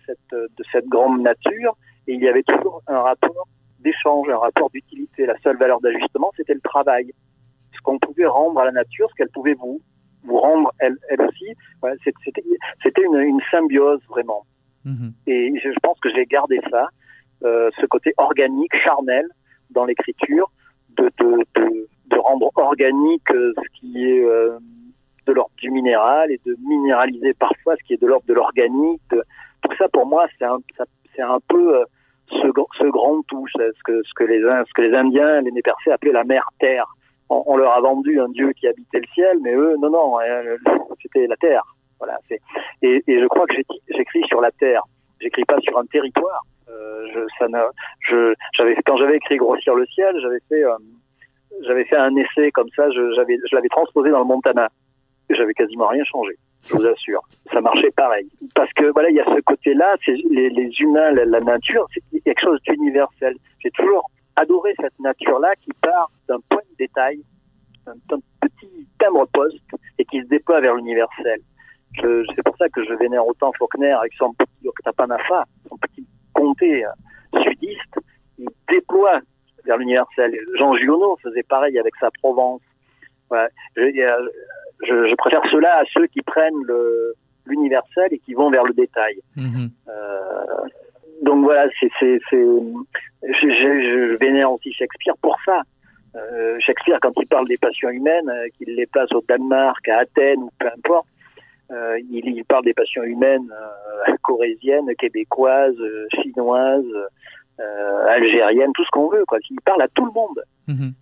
cette, 0.07 0.19
de 0.33 0.65
cette 0.73 0.87
grande 0.87 1.23
nature 1.23 1.77
et 2.07 2.15
il 2.15 2.21
y 2.21 2.29
avait 2.29 2.43
toujours 2.43 2.83
un 2.87 3.01
rapport 3.01 3.47
d'échange, 3.81 4.29
un 4.29 4.39
rapport 4.39 4.71
d'utilité. 4.71 5.27
La 5.27 5.39
seule 5.43 5.57
valeur 5.57 5.81
d'ajustement, 5.81 6.33
c'était 6.37 6.55
le 6.55 6.61
travail. 6.61 7.13
Ce 7.75 7.81
qu'on 7.83 7.99
pouvait 7.99 8.27
rendre 8.27 8.61
à 8.61 8.65
la 8.65 8.73
nature, 8.73 9.09
ce 9.11 9.15
qu'elle 9.15 9.31
pouvait 9.31 9.55
vous, 9.55 9.81
vous 10.25 10.39
rendre 10.39 10.73
elle, 10.79 10.97
elle 11.09 11.23
aussi. 11.23 11.55
c'était 12.83 13.03
une, 13.03 13.21
une, 13.21 13.41
symbiose 13.51 14.01
vraiment. 14.09 14.45
Mhm. 14.85 15.13
Et 15.27 15.53
je, 15.63 15.71
pense 15.83 15.99
que 16.01 16.11
j'ai 16.11 16.27
gardé 16.27 16.61
ça, 16.71 16.89
euh, 17.45 17.71
ce 17.81 17.87
côté 17.87 18.13
organique, 18.17 18.75
charnel 18.85 19.27
dans 19.71 19.85
l'écriture, 19.85 20.51
de, 20.97 21.11
de, 21.19 21.45
de, 21.55 21.89
de, 22.07 22.19
rendre 22.19 22.51
organique 22.57 23.31
euh, 23.31 23.53
ce 23.57 23.81
qui 23.81 24.05
est 24.05 24.25
euh, 24.25 24.59
de 25.27 25.33
l'ordre 25.33 25.55
du 25.59 25.71
minéral 25.71 26.31
et 26.31 26.41
de 26.45 26.57
minéraliser 26.67 27.35
parfois 27.35 27.77
ce 27.77 27.85
qui 27.85 27.95
est 27.95 28.03
de 28.03 28.07
l'ordre 28.07 28.27
de 28.27 28.35
l'organique. 28.35 29.01
Tout 29.09 29.77
ça, 29.79 29.89
pour 29.89 30.07
moi, 30.07 30.27
c'est 30.39 30.45
un, 30.45 30.59
c'est 31.15 31.23
un 31.23 31.39
peu 31.49 31.79
euh, 31.79 31.85
ce, 32.31 32.49
ce 32.79 32.85
grand 32.91 33.23
tout, 33.29 33.47
ce 33.55 33.83
que, 33.85 34.03
ce 34.03 34.15
que 34.15 34.25
les, 34.25 34.41
ce 34.41 34.73
que 34.75 34.83
les 34.83 34.95
Indiens, 34.95 35.41
les 35.41 35.53
Nez-Percés 35.53 35.93
appelaient 35.93 36.13
la 36.13 36.25
mer 36.25 36.49
terre. 36.59 36.87
On, 37.47 37.57
leur 37.57 37.73
a 37.73 37.81
vendu 37.81 38.21
un 38.21 38.29
dieu 38.29 38.53
qui 38.53 38.69
habitait 38.69 39.01
le 39.01 39.07
ciel, 39.15 39.39
mais 39.43 39.55
eux, 39.55 39.77
non, 39.81 39.91
non, 39.91 40.19
c'était 41.01 41.27
la 41.27 41.37
terre. 41.37 41.63
Voilà. 41.99 42.19
Et, 42.83 43.03
je 43.07 43.27
crois 43.27 43.47
que 43.47 43.55
j'écris 43.89 44.23
sur 44.27 44.41
la 44.41 44.51
terre. 44.51 44.83
J'écris 45.21 45.45
pas 45.45 45.59
sur 45.61 45.79
un 45.79 45.87
territoire. 45.87 46.43
Euh, 46.69 47.27
ça 47.39 47.47
je, 48.09 48.35
quand 48.85 48.97
j'avais 48.97 49.17
écrit 49.17 49.37
Grossir 49.37 49.75
le 49.75 49.87
ciel, 49.87 50.15
j'avais 50.21 50.41
fait, 50.49 50.65
euh, 50.65 51.85
fait 51.85 51.97
un 51.97 52.15
essai 52.17 52.51
comme 52.51 52.69
ça. 52.75 52.91
Je, 52.91 53.55
l'avais 53.55 53.69
transposé 53.69 54.11
dans 54.11 54.19
le 54.19 54.25
Montana. 54.25 54.69
J'avais 55.31 55.55
quasiment 55.55 55.89
rien 55.89 56.05
changé. 56.05 56.35
Je 56.69 56.75
vous 56.75 56.87
assure, 56.87 57.23
ça 57.53 57.61
marchait 57.61 57.91
pareil. 57.97 58.29
Parce 58.55 58.73
que 58.75 58.93
voilà, 58.93 59.11
il 59.11 59.17
y 59.17 59.21
a 59.21 59.25
ce 59.25 59.41
côté-là, 59.41 59.97
les 60.07 60.71
humains, 60.79 61.11
la, 61.11 61.25
la 61.25 61.41
nature, 61.41 61.87
c'est 61.93 62.21
quelque 62.21 62.41
chose 62.41 62.61
d'universel. 62.63 63.35
J'ai 63.61 63.71
toujours 63.71 64.09
adoré 64.37 64.75
cette 64.81 64.99
nature-là 64.99 65.55
qui 65.61 65.71
part 65.81 66.11
d'un 66.29 66.39
point 66.49 66.63
de 66.71 66.77
détail, 66.79 67.21
d'un 67.87 68.19
petit 68.41 68.89
timbre-poste 68.99 69.57
et 69.99 70.05
qui 70.05 70.23
se 70.23 70.29
déploie 70.29 70.61
vers 70.61 70.75
l'universel. 70.75 71.41
C'est 72.01 72.43
pour 72.45 72.57
ça 72.57 72.69
que 72.71 72.85
je 72.85 72.95
vénère 72.95 73.27
autant 73.27 73.53
Faulkner 73.59 73.93
avec 73.93 74.15
son 74.15 74.33
petit 74.33 74.67
Octapanafa, 74.67 75.45
son 75.69 75.77
petit 75.77 76.07
comté 76.33 76.85
euh, 76.85 76.89
sudiste. 77.43 77.99
Il 78.39 78.49
déploie 78.69 79.21
vers 79.65 79.77
l'universel. 79.77 80.35
Jean 80.59 80.75
Giono 80.77 81.17
faisait 81.23 81.43
pareil 81.43 81.79
avec 81.79 81.95
sa 82.01 82.11
Provence. 82.23 82.63
Voilà. 83.29 83.49
Je, 83.77 83.83
je, 84.85 85.09
je, 85.09 85.15
préfère 85.17 85.43
cela 85.51 85.81
à 85.81 85.85
ceux 85.93 86.07
qui 86.07 86.23
prennent 86.23 86.65
l'universel 87.47 88.09
et 88.11 88.19
qui 88.19 88.35
vont 88.35 88.51
vers 88.51 88.65
le 88.65 88.73
détail. 88.73 89.21
Mm-hmm. 89.37 89.71
Euh, 89.89 90.69
donc 91.23 91.45
voilà, 91.45 91.69
c'est, 91.79 91.91
c'est, 92.01 92.19
c'est, 92.29 92.45
je, 93.23 93.49
je, 93.49 94.17
vénère 94.17 94.53
aussi 94.53 94.73
Shakespeare 94.73 95.17
pour 95.23 95.37
ça. 95.45 95.63
Euh, 96.17 96.59
Shakespeare, 96.59 96.99
quand 97.01 97.13
il 97.17 97.27
parle 97.27 97.47
des 97.49 97.57
passions 97.57 97.89
humaines, 97.91 98.29
euh, 98.29 98.49
qu'il 98.59 98.75
les 98.75 98.87
place 98.87 99.11
au 99.13 99.23
Danemark, 99.27 99.89
à 99.89 100.01
Athènes 100.01 100.43
ou 100.43 100.51
peu 100.59 100.67
importe, 100.67 101.07
euh, 101.71 101.99
il, 102.11 102.27
il, 102.27 102.45
parle 102.45 102.65
des 102.65 102.75
passions 102.75 103.05
humaines 103.05 103.49
corésiennes, 104.23 104.95
québécoises, 104.99 105.81
euh, 107.61 107.65
chinoises, 107.65 108.17
algériennes, 108.17 108.73
tout 108.75 108.85
ce 108.85 108.91
qu'on 108.91 109.09
veut. 109.09 109.25
Quoi. 109.27 109.39
Il 109.51 109.61
parle 109.61 109.83
à 109.83 109.89
tout 109.89 110.05
le 110.05 110.13
monde. 110.13 110.43
Mm-hmm 110.69 110.93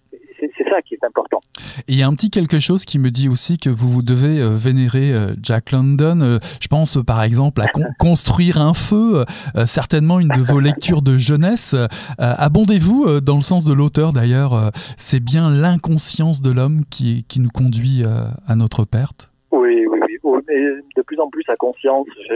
c'est 0.57 0.69
ça 0.69 0.83
qui 0.83 0.95
est 0.95 1.05
important. 1.05 1.41
Et 1.89 1.93
il 1.93 1.99
y 1.99 2.03
a 2.03 2.07
un 2.07 2.15
petit 2.15 2.31
quelque 2.31 2.59
chose 2.59 2.85
qui 2.85 2.99
me 2.99 3.11
dit 3.11 3.29
aussi 3.29 3.59
que 3.59 3.71
vous, 3.71 3.89
vous 3.89 4.03
devez 4.03 4.41
euh, 4.41 4.51
vénérer 4.51 5.13
euh, 5.13 5.35
Jack 5.43 5.73
London. 5.73 6.39
Je 6.61 6.69
pense 6.69 6.99
par 7.05 7.23
exemple 7.23 7.61
à 7.61 7.67
construire 7.99 8.61
un 8.61 8.75
feu, 8.75 9.25
certainement 9.65 10.21
une 10.21 10.29
de 10.29 10.41
vos 10.41 10.61
lectures 10.61 11.03
de 11.03 11.17
jeunesse. 11.17 11.75
Abondez-vous 12.19 13.21
dans 13.21 13.37
le 13.37 13.41
sens 13.41 13.65
de 13.65 13.73
l'auteur 13.73 14.13
d'ailleurs. 14.13 14.71
C'est 14.97 15.21
bien 15.21 15.51
l'inconscience 15.51 16.43
de 16.43 16.51
l'homme 16.51 16.83
qui, 16.91 17.25
qui 17.29 17.41
nous 17.41 17.51
conduit 17.51 18.03
à 18.47 18.57
notre 18.57 18.85
perte. 18.85 19.31
Oui, 19.51 19.87
oui, 19.87 19.99
oui. 20.23 20.41
Mais 20.49 20.61
de 20.97 21.03
plus 21.03 21.19
en 21.21 21.29
plus 21.29 21.45
à 21.49 21.57
conscience. 21.57 22.07
Je, 22.29 22.35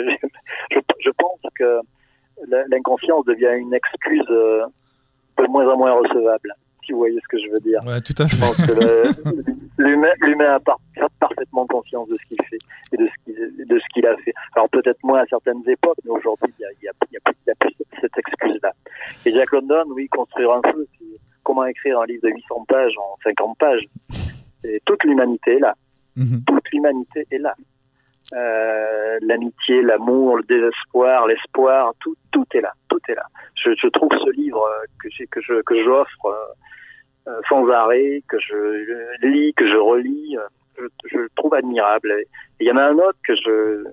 je, 0.72 0.78
je 1.00 1.10
pense 1.10 1.40
que 1.58 1.80
l'inconscience 2.70 3.24
devient 3.26 3.52
une 3.56 3.74
excuse 3.74 4.26
de 4.28 5.46
moins 5.48 5.68
en 5.72 5.76
moins 5.76 5.92
recevable 5.92 6.54
si 6.84 6.92
vous 6.92 6.98
voyez 6.98 7.18
ce 7.20 7.28
que 7.28 7.38
je 7.42 7.50
veux 7.50 7.60
dire. 7.60 7.80
Ouais, 7.84 8.00
tout 8.00 8.14
à 8.18 8.28
fait. 8.28 8.44
L'humain 9.78 10.58
a 10.58 11.08
parfaitement 11.18 11.66
conscience 11.66 12.08
de 12.08 12.14
ce 12.14 12.28
qu'il 12.28 12.46
fait 12.46 12.58
et 12.92 12.96
de 12.96 13.78
ce 13.78 13.84
qu'il 13.92 14.06
a 14.06 14.16
fait. 14.18 14.34
Alors 14.54 14.68
peut-être 14.68 15.02
moins 15.02 15.22
à 15.22 15.26
certaines 15.26 15.62
époques, 15.66 15.98
mais 16.04 16.10
aujourd'hui 16.10 16.52
il 16.58 16.84
y 16.84 16.88
a, 16.88 17.54
plus 17.58 17.72
cette 18.00 18.18
excuse-là. 18.18 18.72
Et 19.26 19.32
Jack 19.32 19.50
London, 19.52 19.84
oui, 19.94 20.08
construire 20.08 20.52
un 20.52 20.62
feu, 20.72 20.86
c'est 20.98 21.20
comment 21.42 21.64
écrire 21.64 22.00
un 22.00 22.06
livre 22.06 22.22
de 22.24 22.30
800 22.30 22.64
pages 22.68 22.94
en 22.98 23.16
50 23.24 23.58
pages. 23.58 23.84
Et 24.64 24.80
toute 24.84 25.02
l'humanité 25.04 25.56
est 25.56 25.60
là. 25.60 25.74
Mm-hmm. 26.16 26.44
Toute 26.44 26.70
l'humanité 26.72 27.26
est 27.30 27.38
là. 27.38 27.54
Euh, 28.32 29.18
l'amitié, 29.20 29.82
l'amour, 29.82 30.38
le 30.38 30.42
désespoir, 30.44 31.26
l'espoir, 31.26 31.92
tout, 32.00 32.16
tout 32.32 32.46
est 32.54 32.62
là, 32.62 32.72
tout 32.88 33.00
est 33.08 33.14
là. 33.14 33.26
Je, 33.56 33.88
trouve 33.88 34.10
ce 34.24 34.30
livre 34.30 34.66
que 35.00 35.08
j'ai, 35.10 35.26
que 35.26 35.40
je, 35.42 35.60
que 35.62 35.84
j'offre 35.84 36.26
euh, 36.26 36.54
euh, 37.26 37.40
sans 37.48 37.66
arrêt, 37.70 38.22
que 38.28 38.38
je 38.38 39.26
lis, 39.26 39.54
que 39.54 39.66
je 39.66 39.76
relis, 39.76 40.36
euh, 40.36 40.88
je, 41.10 41.16
le 41.16 41.28
trouve 41.36 41.54
admirable. 41.54 42.12
il 42.60 42.66
y 42.66 42.70
en 42.70 42.76
a 42.76 42.82
un 42.82 42.98
autre 42.98 43.18
que 43.26 43.34
je 43.34 43.84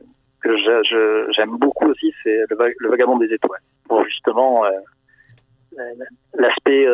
que 0.41 0.57
j'aime 1.33 1.57
beaucoup 1.57 1.85
aussi, 1.85 2.13
c'est 2.23 2.43
le, 2.49 2.89
Vagabond 2.89 3.17
des 3.19 3.31
étoiles. 3.31 3.61
Pour 3.87 4.03
justement 4.03 4.65
euh, 4.65 4.71
l'aspect 6.33 6.85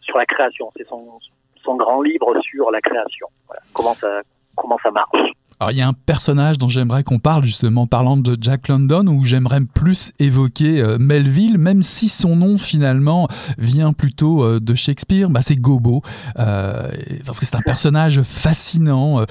sur 0.00 0.16
la 0.16 0.24
création, 0.24 0.72
c'est 0.76 0.86
son 0.86 1.18
son 1.62 1.76
grand 1.76 2.00
livre 2.00 2.40
sur 2.42 2.70
la 2.70 2.80
création. 2.80 3.26
Comment 3.74 3.94
ça 3.94 4.22
comment 4.56 4.78
ça 4.82 4.90
marche. 4.90 5.32
Alors 5.58 5.72
il 5.72 5.78
y 5.78 5.80
a 5.80 5.88
un 5.88 5.94
personnage 5.94 6.58
dont 6.58 6.68
j'aimerais 6.68 7.02
qu'on 7.02 7.18
parle 7.18 7.42
justement, 7.44 7.86
parlant 7.86 8.18
de 8.18 8.36
Jack 8.38 8.68
London, 8.68 9.06
où 9.06 9.24
j'aimerais 9.24 9.62
plus 9.62 10.12
évoquer 10.18 10.82
euh, 10.82 10.98
Melville, 10.98 11.56
même 11.56 11.80
si 11.80 12.10
son 12.10 12.36
nom 12.36 12.58
finalement 12.58 13.26
vient 13.56 13.94
plutôt 13.94 14.44
euh, 14.44 14.60
de 14.60 14.74
Shakespeare, 14.74 15.30
bah, 15.30 15.40
c'est 15.40 15.56
Gobo, 15.56 16.02
euh, 16.38 16.90
parce 17.24 17.40
que 17.40 17.46
c'est 17.46 17.56
un 17.56 17.62
personnage 17.62 18.20
fascinant. 18.20 19.24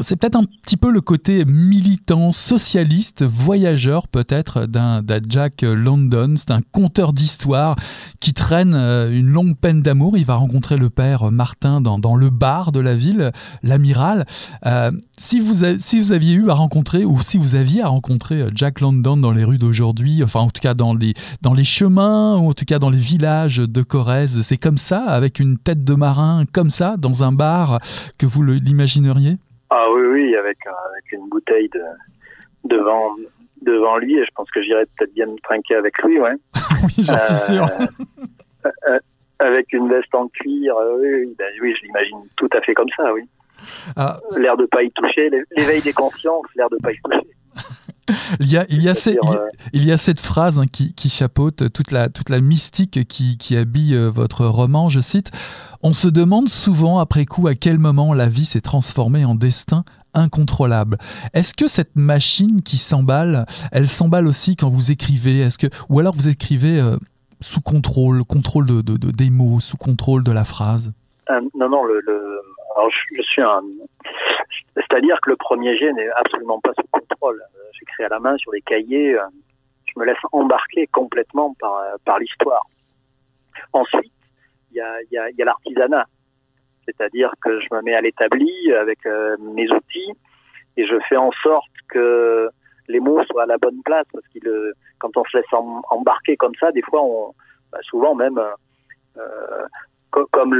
c'est 0.00 0.16
peut-être 0.16 0.36
un 0.36 0.44
petit 0.62 0.76
peu 0.76 0.92
le 0.92 1.00
côté 1.00 1.44
militant, 1.44 2.30
socialiste, 2.30 3.24
voyageur 3.24 4.06
peut-être 4.06 4.66
d'un 4.66 5.02
Jack 5.28 5.62
London. 5.62 6.34
C'est 6.36 6.52
un 6.52 6.62
conteur 6.62 7.12
d'histoire 7.12 7.74
qui 8.20 8.34
traîne 8.34 8.74
une 8.74 9.28
longue 9.28 9.56
peine 9.56 9.82
d'amour. 9.82 10.16
Il 10.16 10.24
va 10.24 10.36
rencontrer 10.36 10.76
le 10.76 10.90
père 10.90 11.32
Martin 11.32 11.80
dans, 11.80 11.98
dans 11.98 12.14
le 12.14 12.30
bar 12.30 12.70
de 12.70 12.80
la 12.80 12.94
ville, 12.94 13.32
l'amiral. 13.62 14.26
si 15.18 15.39
vous, 15.40 15.64
si 15.78 15.98
vous 15.98 16.12
aviez 16.12 16.34
eu 16.34 16.50
à 16.50 16.54
rencontrer, 16.54 17.04
ou 17.04 17.18
si 17.18 17.38
vous 17.38 17.54
aviez 17.54 17.82
à 17.82 17.88
rencontrer 17.88 18.40
euh, 18.40 18.50
Jack 18.54 18.80
London 18.80 19.16
dans 19.16 19.32
les 19.32 19.44
rues 19.44 19.58
d'aujourd'hui, 19.58 20.22
enfin 20.22 20.40
en 20.40 20.50
tout 20.50 20.60
cas 20.60 20.74
dans 20.74 20.94
les, 20.94 21.14
dans 21.42 21.54
les 21.54 21.64
chemins, 21.64 22.36
ou 22.36 22.48
en 22.48 22.52
tout 22.52 22.64
cas 22.64 22.78
dans 22.78 22.90
les 22.90 22.98
villages 22.98 23.58
de 23.58 23.82
Corrèze, 23.82 24.40
c'est 24.42 24.56
comme 24.56 24.76
ça, 24.76 25.04
avec 25.04 25.40
une 25.40 25.58
tête 25.58 25.84
de 25.84 25.94
marin, 25.94 26.44
comme 26.52 26.70
ça, 26.70 26.96
dans 26.96 27.24
un 27.24 27.32
bar, 27.32 27.80
que 28.18 28.26
vous 28.26 28.42
l'imagineriez? 28.42 29.36
Ah 29.70 29.86
oui, 29.94 30.02
oui, 30.06 30.36
avec, 30.36 30.58
euh, 30.66 30.70
avec 30.92 31.12
une 31.12 31.28
bouteille 31.28 31.68
de, 31.68 31.82
devant, 32.76 33.16
devant 33.62 33.98
lui, 33.98 34.16
et 34.16 34.24
je 34.24 34.30
pense 34.34 34.50
que 34.50 34.62
j'irais 34.62 34.86
peut-être 34.96 35.14
bien 35.14 35.26
me 35.26 35.38
trinquer 35.42 35.76
avec 35.76 35.96
lui, 36.02 36.18
ouais. 36.18 36.34
oui, 36.84 37.04
j'en 37.04 37.18
suis 37.18 37.36
sûr. 37.36 37.66
Euh, 38.66 38.98
avec 39.38 39.72
une 39.72 39.88
veste 39.88 40.14
en 40.14 40.28
cuir, 40.28 40.74
oui, 40.98 41.34
ben, 41.38 41.48
oui, 41.62 41.74
je 41.78 41.86
l'imagine 41.86 42.18
tout 42.36 42.48
à 42.52 42.60
fait 42.60 42.74
comme 42.74 42.90
ça, 42.96 43.12
oui. 43.14 43.22
Ah. 43.96 44.18
L'air 44.38 44.56
de 44.56 44.66
pas 44.66 44.82
y 44.82 44.90
toucher, 44.92 45.30
l'éveil 45.56 45.82
des 45.82 45.92
consciences, 45.92 46.46
l'air 46.56 46.68
de 46.70 46.76
pas 46.82 46.92
y 46.92 46.96
toucher. 47.02 47.28
il, 48.40 48.50
y 48.52 48.56
a, 48.56 48.66
il, 48.68 48.82
y 48.82 48.88
a 48.88 48.92
euh, 48.92 49.48
il, 49.72 49.84
y 49.84 49.92
a, 49.92 49.96
cette 49.96 50.20
phrase 50.20 50.58
hein, 50.58 50.66
qui, 50.70 50.94
qui, 50.94 51.08
chapeaute 51.08 51.72
toute 51.72 51.90
la, 51.90 52.08
toute 52.08 52.28
la 52.28 52.40
mystique 52.40 53.06
qui, 53.08 53.36
qui 53.38 53.56
habille 53.56 53.94
euh, 53.94 54.08
votre 54.08 54.46
roman, 54.46 54.88
je 54.88 55.00
cite 55.00 55.30
On 55.82 55.92
se 55.92 56.08
demande 56.08 56.48
souvent 56.48 56.98
après 56.98 57.26
coup 57.26 57.46
à 57.46 57.54
quel 57.54 57.78
moment 57.78 58.14
la 58.14 58.26
vie 58.26 58.44
s'est 58.44 58.60
transformée 58.60 59.24
en 59.24 59.34
destin 59.34 59.84
incontrôlable. 60.14 60.98
Est-ce 61.34 61.54
que 61.54 61.68
cette 61.68 61.94
machine 61.94 62.62
qui 62.62 62.78
s'emballe, 62.78 63.46
elle 63.70 63.86
s'emballe 63.86 64.26
aussi 64.26 64.56
quand 64.56 64.68
vous 64.68 64.90
écrivez? 64.90 65.40
Est-ce 65.40 65.58
que 65.58 65.68
ou 65.88 66.00
alors 66.00 66.14
vous 66.14 66.28
écrivez 66.28 66.80
euh, 66.80 66.96
sous 67.40 67.60
contrôle, 67.60 68.24
contrôle 68.24 68.66
de, 68.66 68.80
de, 68.82 69.10
des 69.10 69.30
mots, 69.30 69.60
sous 69.60 69.76
contrôle 69.76 70.22
de 70.24 70.32
la 70.32 70.44
phrase? 70.44 70.92
Non, 71.54 71.68
non, 71.68 71.84
le, 71.84 72.02
alors, 72.80 72.90
je, 73.14 73.22
suis 73.22 73.42
un. 73.42 73.60
C'est-à-dire 74.74 75.20
que 75.20 75.30
le 75.30 75.36
premier 75.36 75.76
jet 75.76 75.92
n'est 75.92 76.08
absolument 76.16 76.60
pas 76.60 76.72
sous 76.78 76.86
contrôle. 76.90 77.42
J'écris 77.78 78.04
à 78.04 78.08
la 78.08 78.18
main 78.18 78.38
sur 78.38 78.52
des 78.52 78.62
cahiers. 78.62 79.18
Euh, 79.18 79.26
je 79.86 80.00
me 80.00 80.06
laisse 80.06 80.16
embarquer 80.32 80.86
complètement 80.86 81.54
par, 81.60 81.76
euh, 81.76 81.96
par 82.06 82.18
l'histoire. 82.18 82.62
Ensuite, 83.74 84.12
il 84.70 84.76
y 84.76 84.80
a, 84.80 85.02
y 85.10 85.34
y 85.36 85.42
a 85.42 85.44
l'artisanat. 85.44 86.06
C'est-à-dire 86.86 87.32
que 87.42 87.60
je 87.60 87.66
me 87.72 87.82
mets 87.82 87.94
à 87.94 88.00
l'établi 88.00 88.72
avec 88.72 89.04
euh, 89.04 89.36
mes 89.38 89.70
outils 89.70 90.12
et 90.78 90.86
je 90.86 90.96
fais 91.08 91.16
en 91.16 91.32
sorte 91.42 91.70
que 91.88 92.48
les 92.88 92.94
les 92.94 93.00
mots 93.00 93.22
soient 93.24 93.42
à 93.42 93.46
la 93.46 93.58
bonne 93.58 93.82
place 93.84 94.06
parce 94.12 94.26
qu'il 94.28 94.48
quand 94.98 95.16
on 95.16 95.24
se 95.24 95.36
laisse 95.36 95.52
embarquer 95.90 96.36
comme 96.36 96.54
ça, 96.58 96.72
des 96.72 96.82
fois, 96.82 97.02
on, 97.02 97.34
bah, 97.70 97.78
souvent 97.82 98.14
même, 98.14 98.40
euh, 99.16 99.66
comme 100.10 100.54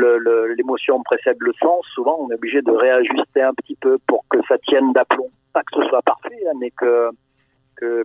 l'émotion 0.56 1.02
précède 1.02 1.36
le 1.40 1.52
sens, 1.60 1.84
souvent 1.94 2.18
on 2.20 2.30
est 2.30 2.34
obligé 2.34 2.62
de 2.62 2.70
réajuster 2.70 3.42
un 3.42 3.54
petit 3.54 3.76
peu 3.76 3.98
pour 4.06 4.24
que 4.28 4.38
ça 4.48 4.58
tienne 4.58 4.92
d'aplomb. 4.92 5.30
Pas 5.52 5.62
que 5.62 5.82
ce 5.82 5.88
soit 5.88 6.02
parfait, 6.02 6.38
hein, 6.46 6.52
mais 6.60 6.70
que 6.70 7.10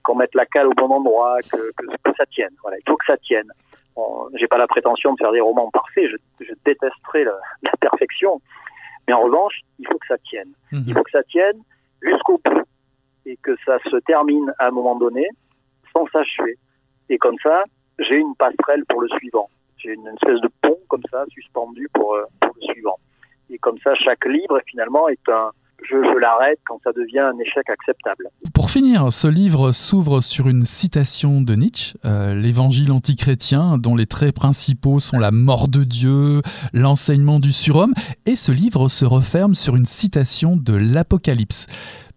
qu'on 0.04 0.16
mette 0.16 0.34
la 0.36 0.46
cale 0.46 0.68
au 0.68 0.74
bon 0.74 0.90
endroit, 0.90 1.38
que, 1.52 1.58
que, 1.76 2.12
ça 2.18 2.26
tienne. 2.28 2.54
Voilà, 2.62 2.78
il 2.78 2.90
faut 2.90 2.96
que 2.96 3.06
ça 3.06 3.18
tienne. 3.18 3.52
J'ai 4.36 4.48
pas 4.48 4.58
la 4.58 4.68
prétention 4.68 5.14
de 5.14 5.18
faire 5.18 5.32
des 5.32 5.42
romans 5.42 5.70
parfaits, 5.72 6.10
je, 6.10 6.46
je 6.46 6.54
détesterais 6.66 7.24
la, 7.24 7.38
la, 7.64 7.72
perfection, 7.80 8.42
mais 9.08 9.14
en 9.14 9.22
revanche, 9.22 9.62
il 9.80 9.88
faut 9.88 9.98
que 9.98 10.08
ça 10.08 10.18
tienne. 10.18 10.52
Mhm. 10.72 10.84
Il 10.88 10.94
faut 10.94 11.04
que 11.04 11.12
ça 11.12 11.24
tienne 11.24 11.62
jusqu'au 12.02 12.40
bout 12.44 12.64
et 13.26 13.38
que 13.38 13.56
ça 13.66 13.78
se 13.90 13.98
termine 13.98 14.54
à 14.60 14.68
un 14.68 14.72
moment 14.72 14.96
donné 14.96 15.28
sans 15.94 16.08
s'achever. 16.08 16.58
Et 17.10 17.18
comme 17.18 17.38
ça, 17.42 17.64
j'ai 18.00 18.16
une 18.16 18.36
passerelle 18.36 18.86
pour 18.88 19.02
le 19.02 19.08
suivant. 19.10 19.50
J'ai 19.86 19.94
une 19.94 20.08
espèce 20.08 20.42
de 20.42 20.50
pont 20.62 20.80
comme 20.88 21.04
ça 21.12 21.24
suspendu 21.30 21.88
pour, 21.94 22.16
euh, 22.16 22.24
le 22.42 22.74
suivant. 22.74 22.98
Et 23.52 23.60
comme 23.60 23.78
ça, 23.84 23.94
chaque 24.04 24.26
livre 24.26 24.60
finalement 24.66 25.08
est 25.08 25.30
un, 25.30 25.52
je, 25.84 25.96
je 25.96 26.18
l'arrête 26.18 26.60
quand 26.68 26.80
ça 26.84 26.92
devient 26.92 27.20
un 27.20 27.38
échec 27.38 27.70
acceptable. 27.70 28.30
Pour 28.56 28.72
finir, 28.72 29.14
ce 29.14 29.28
livre 29.28 29.72
s'ouvre 29.74 30.22
sur 30.22 30.48
une 30.48 30.66
citation 30.66 31.42
de 31.42 31.54
Nietzsche, 31.54 31.96
euh, 32.06 32.34
l'évangile 32.34 32.92
antichrétien, 32.92 33.76
dont 33.78 33.96
les 33.96 34.08
traits 34.08 34.36
principaux 34.36 35.00
sont 35.00 35.20
la 35.20 35.30
mort 35.30 35.68
de 35.68 35.84
Dieu, 35.84 36.42
l'enseignement 36.74 37.40
du 37.40 37.52
surhomme, 37.52 37.94
et 38.26 38.36
ce 38.36 38.52
livre 38.52 38.88
se 38.88 39.06
referme 39.06 39.54
sur 39.54 39.76
une 39.76 39.86
citation 39.86 40.58
de 40.58 40.74
l'Apocalypse. 40.74 41.68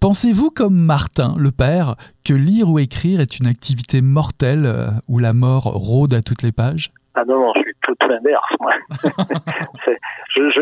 Pensez-vous 0.01 0.51
comme 0.51 0.77
Martin, 0.77 1.35
le 1.37 1.51
père, 1.51 1.97
que 2.25 2.33
lire 2.33 2.71
ou 2.71 2.79
écrire 2.79 3.21
est 3.21 3.39
une 3.39 3.47
activité 3.47 4.01
mortelle 4.01 4.65
euh, 4.65 4.91
où 5.09 5.19
la 5.19 5.35
mort 5.35 5.65
rôde 5.65 6.15
à 6.15 6.23
toutes 6.23 6.43
les 6.43 6.53
pages? 6.53 6.93
Ah 7.21 7.25
non, 7.25 7.41
non, 7.41 7.53
je 7.57 7.63
suis 7.63 7.75
tout, 7.83 7.97
l'inverse, 8.09 8.55
moi. 8.61 8.73
je, 10.37 10.51
je, 10.51 10.61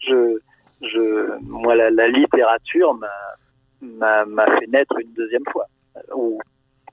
je, 0.00 0.38
je, 0.82 1.40
moi, 1.42 1.76
la, 1.76 1.92
la 1.92 2.08
littérature 2.08 2.92
m'a 3.80 4.46
fait 4.58 4.66
naître 4.66 4.98
une 4.98 5.12
deuxième 5.12 5.44
fois, 5.52 5.66
ou, 6.12 6.40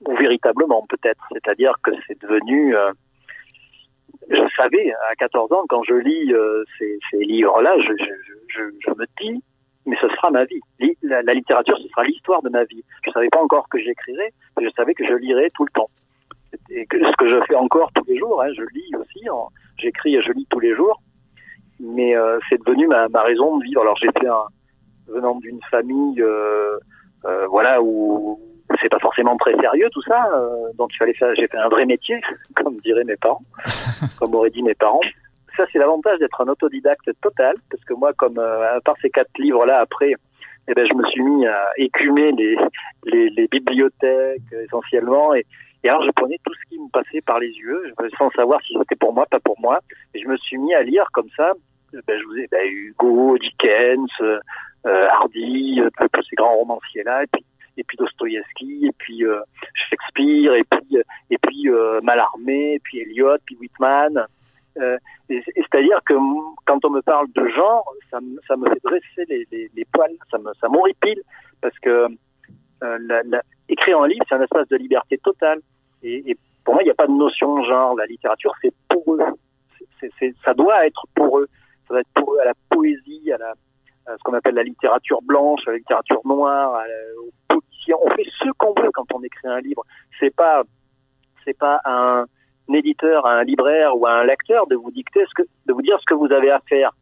ou 0.06 0.14
véritablement 0.14 0.86
peut-être. 0.88 1.24
C'est-à-dire 1.32 1.74
que 1.82 1.90
c'est 2.06 2.20
devenu... 2.22 2.76
Euh, 2.76 2.92
je 4.30 4.48
savais 4.56 4.92
à 5.10 5.16
14 5.16 5.52
ans, 5.54 5.64
quand 5.68 5.82
je 5.82 5.94
lis 5.94 6.32
euh, 6.32 6.62
ces, 6.78 6.96
ces 7.10 7.18
livres-là, 7.18 7.74
je, 7.78 7.92
je, 7.98 8.14
je, 8.46 8.62
je, 8.78 8.90
me 8.90 9.06
dis, 9.20 9.42
mais 9.86 9.96
ce 10.00 10.08
sera 10.08 10.30
ma 10.30 10.44
vie. 10.44 10.60
La, 11.02 11.22
la 11.22 11.34
littérature, 11.34 11.76
ce 11.82 11.88
sera 11.88 12.04
l'histoire 12.04 12.42
de 12.42 12.48
ma 12.48 12.62
vie. 12.62 12.84
Je 13.04 13.10
savais 13.10 13.28
pas 13.28 13.42
encore 13.42 13.68
que 13.70 13.78
j'écrirais, 13.78 14.32
mais 14.56 14.66
je 14.66 14.70
savais 14.76 14.94
que 14.94 15.04
je 15.04 15.14
lirais 15.14 15.50
tout 15.52 15.64
le 15.64 15.72
temps. 15.72 15.90
Et 16.70 16.86
que, 16.86 16.98
ce 16.98 17.16
que 17.16 17.28
je 17.28 17.44
fais 17.46 17.54
encore 17.54 17.90
tous 17.94 18.04
les 18.06 18.18
jours, 18.18 18.42
hein, 18.42 18.48
je 18.56 18.62
lis 18.74 18.90
aussi, 18.98 19.26
j'écris 19.78 20.16
et 20.16 20.22
je 20.22 20.32
lis 20.32 20.46
tous 20.50 20.60
les 20.60 20.74
jours 20.74 21.00
mais 21.80 22.14
euh, 22.14 22.38
c'est 22.48 22.58
devenu 22.58 22.86
ma, 22.86 23.08
ma, 23.08 23.22
raison 23.22 23.58
de 23.58 23.64
vivre. 23.64 23.80
Alors 23.80 23.98
un, 24.04 25.12
venant 25.12 25.36
d'une 25.36 25.60
famille, 25.70 26.20
euh, 26.20 26.78
euh, 27.24 27.46
voilà, 27.48 27.82
où 27.82 28.38
c'est 28.80 28.88
pas 28.88 28.98
forcément 29.00 29.36
très 29.36 29.56
sérieux 29.58 29.88
tout 29.92 30.02
ça, 30.02 30.30
euh, 30.34 30.72
donc 30.78 30.90
il 30.94 30.98
fallait 30.98 31.14
faire, 31.14 31.34
j'ai 31.34 31.48
fait 31.48 31.58
un 31.58 31.68
vrai 31.68 31.86
métier, 31.86 32.20
comme 32.56 32.76
diraient 32.78 33.04
mes 33.04 33.16
parents, 33.16 33.42
comme 34.18 34.34
auraient 34.34 34.50
dit 34.50 34.62
mes 34.62 34.74
parents. 34.74 35.00
Ça 35.56 35.64
c'est 35.72 35.78
l'avantage 35.78 36.18
d'être 36.20 36.40
un 36.40 36.48
autodidacte 36.48 37.10
total, 37.20 37.56
parce 37.70 37.84
que 37.84 37.94
moi, 37.94 38.12
comme 38.12 38.38
euh, 38.38 38.76
à 38.76 38.80
part 38.80 38.96
ces 39.02 39.10
quatre 39.10 39.36
livres 39.38 39.66
là, 39.66 39.80
après, 39.80 40.14
eh 40.68 40.74
ben 40.74 40.86
je 40.86 40.94
me 40.94 41.04
suis 41.08 41.22
mis 41.22 41.46
à 41.46 41.70
écumer 41.78 42.32
les, 42.32 42.56
les, 43.06 43.30
les 43.30 43.48
bibliothèques 43.48 44.52
essentiellement 44.64 45.34
et 45.34 45.44
et 45.82 45.88
alors, 45.88 46.04
je 46.04 46.10
prenais 46.10 46.38
tout 46.44 46.52
ce 46.54 46.68
qui 46.68 46.78
me 46.78 46.90
passait 46.90 47.22
par 47.22 47.38
les 47.38 47.50
yeux, 47.50 47.94
sans 48.18 48.30
savoir 48.30 48.60
si 48.62 48.74
c'était 48.78 48.96
pour 48.96 49.14
moi, 49.14 49.26
pas 49.26 49.40
pour 49.40 49.58
moi. 49.60 49.80
Et 50.14 50.20
je 50.20 50.28
me 50.28 50.36
suis 50.36 50.58
mis 50.58 50.74
à 50.74 50.82
lire 50.82 51.06
comme 51.12 51.28
ça, 51.36 51.52
ben, 51.92 52.20
je 52.20 52.24
vous 52.26 52.38
ai 52.38 52.46
ben, 52.50 52.66
Hugo, 52.66 53.38
Dickens, 53.38 54.10
euh, 54.20 54.38
Hardy, 54.84 55.80
euh, 55.80 55.88
tous 56.12 56.22
ces 56.28 56.36
grands 56.36 56.56
romanciers-là, 56.56 57.24
et 57.24 57.26
puis 57.32 57.44
et 57.76 57.84
puis 57.84 57.96
Dostoïevski, 57.96 58.86
et 58.86 58.92
puis 58.98 59.24
euh, 59.24 59.40
Shakespeare, 59.74 60.54
et 60.54 60.64
puis 60.64 60.98
et 61.30 61.38
puis 61.38 61.68
euh, 61.68 62.00
Mallarmé, 62.02 62.74
et 62.74 62.80
puis 62.80 63.00
Eliot, 63.00 63.38
puis 63.46 63.56
Whitman. 63.56 64.26
Euh, 64.78 64.98
C'est-à-dire 65.28 66.00
que 66.04 66.14
quand 66.66 66.84
on 66.84 66.90
me 66.90 67.00
parle 67.00 67.26
de 67.32 67.48
genre, 67.48 67.90
ça, 68.10 68.18
ça 68.46 68.56
me 68.56 68.68
fait 68.68 68.80
dresser 68.84 69.24
les, 69.28 69.46
les, 69.50 69.70
les 69.74 69.84
poils, 69.92 70.14
ça 70.30 70.38
me 70.38 70.52
ça 70.60 70.68
m'horripile 70.68 71.22
parce 71.62 71.78
que 71.78 72.06
la, 72.82 73.22
la, 73.24 73.42
écrire 73.68 74.00
un 74.00 74.08
livre, 74.08 74.24
c'est 74.28 74.34
un 74.34 74.42
espace 74.42 74.68
de 74.68 74.76
liberté 74.76 75.18
totale. 75.18 75.60
Et, 76.02 76.36
pour 76.64 76.74
moi, 76.74 76.82
il 76.82 76.86
n'y 76.86 76.92
a 76.92 76.94
pas 76.94 77.06
de 77.06 77.12
notion 77.12 77.60
de 77.60 77.64
genre. 77.64 77.96
La 77.96 78.06
littérature, 78.06 78.52
c'est 78.62 78.72
pour 78.88 79.14
eux. 79.14 79.20
ça 80.44 80.54
doit 80.54 80.86
être 80.86 81.06
pour 81.14 81.38
eux 81.38 81.48
ça 81.90 81.94
va 81.94 82.00
être 82.00 82.12
pour 82.14 82.34
eux 82.34 82.38
à 82.40 82.44
la 82.44 82.54
poésie, 82.70 83.32
à, 83.32 84.16
ce 84.16 84.22
qu'on 84.22 84.34
appelle 84.34 84.54
la 84.54 84.62
littérature 84.62 85.20
blanche, 85.22 85.60
à 85.66 85.72
la 85.72 85.78
littérature 85.78 86.20
noire, 86.24 86.74
à 86.74 86.86
la, 86.86 87.56
On 88.00 88.10
fait 88.10 88.26
ce 88.38 88.48
qu'on 88.56 88.72
veut 88.80 88.90
quand 88.94 89.12
on 89.12 89.22
écrit 89.22 89.48
un 89.48 89.60
livre. 89.60 89.82
C'est 90.20 90.34
pas, 90.34 90.62
c'est 91.44 91.58
pas 91.58 91.80
un, 91.84 92.26
éditeur, 92.72 93.26
un 93.26 93.42
libraire 93.42 93.96
ou 93.96 94.06
un 94.06 94.22
lecteur 94.24 94.68
de 94.68 94.76
vous 94.76 94.92
dicter 94.92 95.24
de 95.66 95.72
vous 95.72 95.82
dire 95.82 95.98
ce 95.98 96.04
que 96.06 96.14
vous 96.14 96.30
avez 96.32 96.50
à 96.50 96.60
faire. 96.68 96.92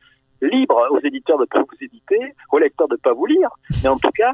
Libre 0.41 0.89
aux 0.91 1.01
éditeurs 1.01 1.37
de 1.37 1.45
pas 1.45 1.61
vous 1.61 1.85
éditer, 1.85 2.35
aux 2.51 2.59
lecteurs 2.59 2.89
de 2.89 2.97
pas 2.97 3.13
vous 3.13 3.27
lire, 3.27 3.51
mais 3.83 3.89
en 3.89 3.99
tout 3.99 4.13
cas, 4.13 4.31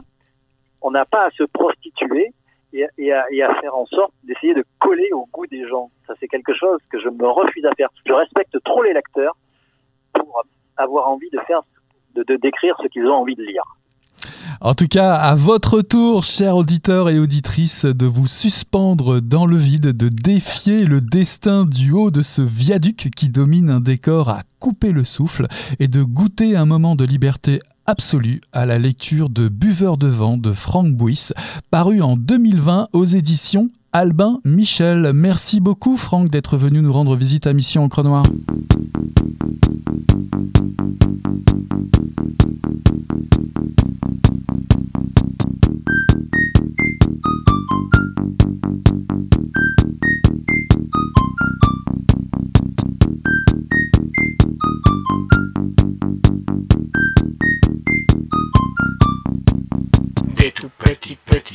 on 0.85 0.91
n'a 0.91 1.05
pas 1.07 1.25
à 1.27 1.31
se 1.31 1.43
prostituer 1.45 2.33
et, 2.73 3.13
à, 3.13 3.55
faire 3.61 3.75
en 3.75 3.87
sorte 3.87 4.13
d'essayer 4.25 4.55
de 4.55 4.65
coller 4.81 5.09
au 5.13 5.27
goût 5.33 5.47
des 5.47 5.67
gens. 5.67 5.91
Ça, 6.07 6.15
c'est 6.21 6.29
quelque 6.29 6.55
chose 6.55 6.79
que 6.91 7.01
je 7.01 7.09
me 7.09 7.29
refuse 7.29 7.65
à 7.65 7.75
faire. 7.75 7.89
Je 8.05 8.13
respecte 8.13 8.57
trop 8.65 8.83
les 8.83 8.93
lecteurs 8.93 9.37
pour 10.13 10.43
avoir 10.77 11.09
envie 11.09 11.31
de 11.31 11.39
faire, 11.47 11.63
de 12.15 12.37
décrire 12.37 12.77
ce 12.83 12.89
qu'ils 12.89 13.07
ont 13.07 13.15
envie 13.15 13.37
de 13.37 13.45
lire. 13.45 13.63
En 14.61 14.75
tout 14.75 14.89
cas, 14.89 15.15
à 15.15 15.35
votre 15.35 15.83
tour, 15.83 16.25
chers 16.25 16.57
auditeurs 16.57 17.11
et 17.11 17.19
auditrices, 17.19 17.85
de 17.85 18.07
vous 18.07 18.27
suspendre 18.27 19.21
dans 19.21 19.47
le 19.47 19.57
vide, 19.57 19.97
de 19.97 20.09
défier 20.09 20.85
le 20.85 21.01
destin 21.01 21.65
du 21.65 21.93
haut 21.93 22.11
de 22.11 22.23
ce 22.23 22.43
viaduc 22.43 23.11
qui 23.15 23.29
domine 23.29 23.71
un 23.71 23.81
décor 23.81 24.29
à 24.29 24.43
couper 24.59 24.93
le 24.93 25.05
souffle 25.05 25.47
et 25.79 25.89
de 25.89 26.03
goûter 26.03 26.57
un 26.57 26.67
moment 26.67 26.97
de 26.97 27.05
liberté 27.05 27.61
absolue 27.87 28.41
à 28.53 28.65
la 28.67 28.79
lecture 28.79 29.29
de 29.29 29.49
Buveur 29.49 29.99
de 29.99 30.09
vent 30.09 30.39
de 30.39 30.53
Franck 30.53 30.93
Bouys, 30.93 31.33
paru 31.71 32.01
en 32.01 32.17
2020 32.17 32.89
aux 32.93 33.05
éditions 33.05 33.69
Albin 33.93 34.41
Michel. 34.45 35.13
Merci 35.15 35.61
beaucoup 35.61 35.97
Franck 35.97 36.29
d'être 36.31 36.57
venu 36.57 36.81
nous 36.81 36.93
rendre 36.93 37.15
visite 37.15 37.47
à 37.47 37.53
Mission 37.53 37.85
Encre 37.85 38.03
Noire. 38.03 38.25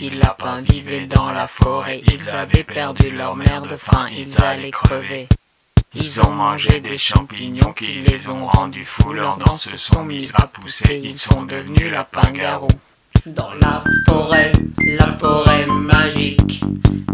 Lapins 0.08 0.62
vivaient 0.62 1.08
dans 1.08 1.32
la 1.32 1.47
forêt. 1.47 2.01
Ils 2.05 2.29
avaient 2.29 2.63
perdu 2.63 3.12
leur 3.12 3.36
mère 3.36 3.63
de 3.63 3.75
faim, 3.75 4.08
ils 4.12 4.41
allaient 4.41 4.71
crever. 4.71 5.27
Ils 5.95 6.21
ont 6.21 6.32
mangé 6.32 6.79
des 6.79 6.97
champignons 6.97 7.73
qui 7.73 8.01
les 8.01 8.29
ont 8.29 8.45
rendus 8.45 8.86
fous. 8.86 9.13
Leurs 9.13 9.38
se 9.58 9.75
sont 9.75 10.03
mises 10.05 10.34
à 10.36 10.47
pousser, 10.47 11.01
ils 11.03 11.19
sont 11.19 11.43
devenus 11.43 11.91
lapins-garous. 11.91 12.67
Dans 13.25 13.49
la 13.62 13.84
forêt, 14.08 14.51
la 14.97 15.08
forêt 15.08 15.65
magique, 15.67 16.63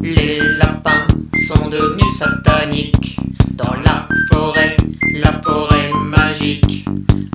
les 0.03 0.39
lapins 0.59 1.07
sont 1.47 1.67
devenus 1.67 2.17
sataniques. 2.19 3.17
Dans 3.53 3.73
la 3.83 4.07
forêt, 4.31 4.77
la 5.15 5.31
forêt 5.41 5.89
magique, 6.05 6.85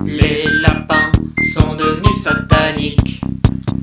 les 0.05 0.45
lapins 0.61 1.11
sont 1.53 1.73
devenus 1.75 2.23
sataniques. 2.23 3.21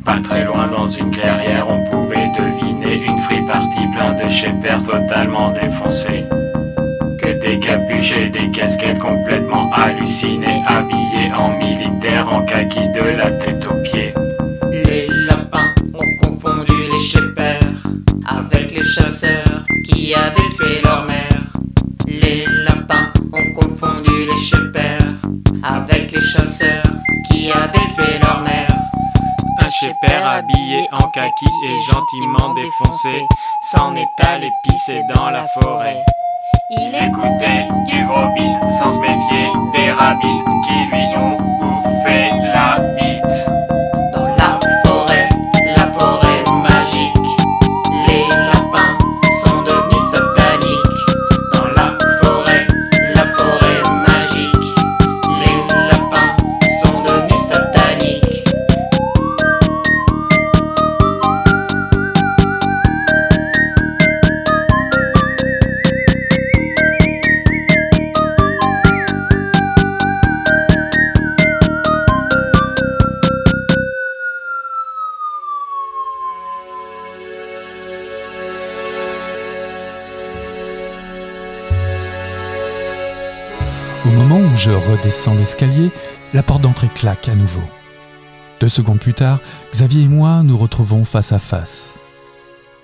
Pas 0.06 0.20
très 0.22 0.46
loin 0.46 0.68
dans 0.68 0.86
une 0.86 1.10
clairière, 1.10 1.66
on 1.68 1.84
pouvait 1.90 2.30
deviner 2.38 3.04
une 3.04 3.18
free-party 3.18 3.86
plein 3.94 4.14
de 4.14 4.28
shepherd 4.30 4.86
totalement 4.86 5.52
défoncés. 5.52 6.24
Que 7.20 7.38
des 7.44 7.58
capuches 7.58 8.16
et 8.16 8.28
des 8.30 8.50
casquettes 8.50 9.00
complètement 9.00 9.70
hallucinées, 9.74 10.62
habillés 10.66 11.30
en 11.36 11.58
militaire, 11.58 12.32
en 12.32 12.40
kaki 12.42 12.88
de 12.94 13.16
la 13.18 13.30
tête 13.32 13.66
aux 13.66 13.82
pieds. 13.82 14.14
Chasseurs 18.98 19.64
qui 19.84 20.14
avaient 20.14 20.50
tué 20.56 20.80
leur 20.84 21.04
mère. 21.04 21.40
Les 22.06 22.44
lapins 22.64 23.12
ont 23.32 23.60
confondu 23.60 24.10
les 24.26 24.40
shepherds 24.40 25.14
avec 25.62 26.12
les 26.12 26.20
chasseurs 26.20 26.82
qui 27.30 27.50
avaient 27.50 27.92
tué 27.94 28.18
leur 28.22 28.40
mère. 28.40 28.68
Un 29.60 29.70
shepherd 29.70 30.24
habillé 30.24 30.86
en 30.92 31.10
kaki 31.10 31.46
et 31.66 31.92
gentiment 31.92 32.54
défoncé, 32.54 33.22
s'en 33.72 33.94
est 33.94 34.24
allé 34.26 34.48
pisser 34.64 35.02
dans 35.14 35.30
la 35.30 35.46
forêt. 35.60 36.02
Il 36.70 36.88
écoutait 36.88 37.66
du 37.86 38.04
gros 38.04 38.34
beat 38.34 38.72
sans 38.78 38.92
se 38.92 39.00
méfier 39.00 39.48
des 39.74 39.90
rabbits 39.92 40.44
qui 40.66 40.96
lui 40.96 41.16
ont 41.16 41.38
bouffé 41.60 42.30
la 42.54 42.97
Au 84.08 84.10
moment 84.10 84.38
où 84.38 84.56
je 84.56 84.70
redescends 84.70 85.34
l'escalier, 85.34 85.90
la 86.32 86.42
porte 86.42 86.62
d'entrée 86.62 86.88
claque 86.88 87.28
à 87.28 87.34
nouveau. 87.34 87.60
Deux 88.58 88.70
secondes 88.70 89.00
plus 89.00 89.12
tard, 89.12 89.38
Xavier 89.70 90.04
et 90.04 90.08
moi 90.08 90.40
nous 90.42 90.56
retrouvons 90.56 91.04
face 91.04 91.32
à 91.32 91.38
face. 91.38 91.92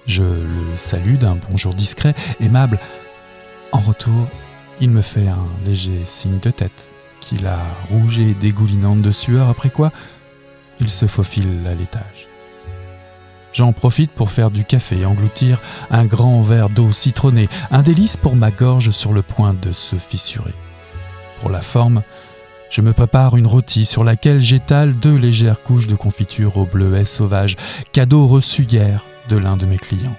Je 0.07 0.23
le 0.23 0.77
salue 0.77 1.15
d'un 1.15 1.39
bonjour 1.51 1.73
discret, 1.73 2.15
aimable. 2.41 2.79
En 3.73 3.79
retour, 3.79 4.29
il 4.83 4.91
me 4.91 5.01
fait 5.01 5.27
un 5.27 5.47
léger 5.65 6.03
signe 6.05 6.41
de 6.41 6.51
tête, 6.51 6.89
qu'il 7.21 7.47
a 7.47 7.59
rouge 7.89 8.19
et 8.19 8.35
dégoulinante 8.35 9.01
de 9.01 9.11
sueur, 9.11 9.49
après 9.49 9.71
quoi 9.71 9.93
il 10.79 10.91
se 10.91 11.07
faufile 11.07 11.65
à 11.67 11.75
l'étage. 11.75 12.29
J'en 13.55 13.73
profite 13.73 14.11
pour 14.11 14.31
faire 14.31 14.51
du 14.51 14.65
café 14.67 14.99
et 14.99 15.07
engloutir 15.07 15.59
un 15.91 16.05
grand 16.05 16.43
verre 16.43 16.69
d'eau 16.69 16.93
citronnée, 16.93 17.49
un 17.71 17.81
délice 17.81 18.19
pour 18.19 18.37
ma 18.37 18.51
gorge 18.51 18.91
sur 18.91 19.15
le 19.15 19.23
point 19.23 19.55
de 19.55 19.73
se 19.73 19.97
fissurer. 19.97 20.53
Pour 21.45 21.53
la 21.53 21.61
forme, 21.61 22.01
je 22.71 22.81
me 22.81 22.95
prépare 22.95 23.37
une 23.37 23.47
rôtie 23.47 23.85
sur 23.85 24.03
laquelle 24.03 24.41
j'étale 24.41 24.95
deux 24.95 25.15
légères 25.15 25.63
couches 25.63 25.89
de 25.89 25.95
confiture 25.95 26.57
au 26.57 26.65
bleuet 26.65 27.05
sauvage, 27.05 27.57
cadeau 27.93 28.27
reçu 28.27 28.63
hier 28.63 29.05
de 29.29 29.37
l'un 29.37 29.59
de 29.59 29.67
mes 29.67 29.77
clients. 29.77 30.17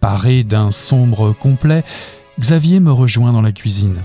Paré 0.00 0.42
d'un 0.42 0.72
sombre 0.72 1.32
complet, 1.32 1.84
Xavier 2.40 2.80
me 2.80 2.90
rejoint 2.90 3.32
dans 3.32 3.40
la 3.40 3.52
cuisine. 3.52 3.98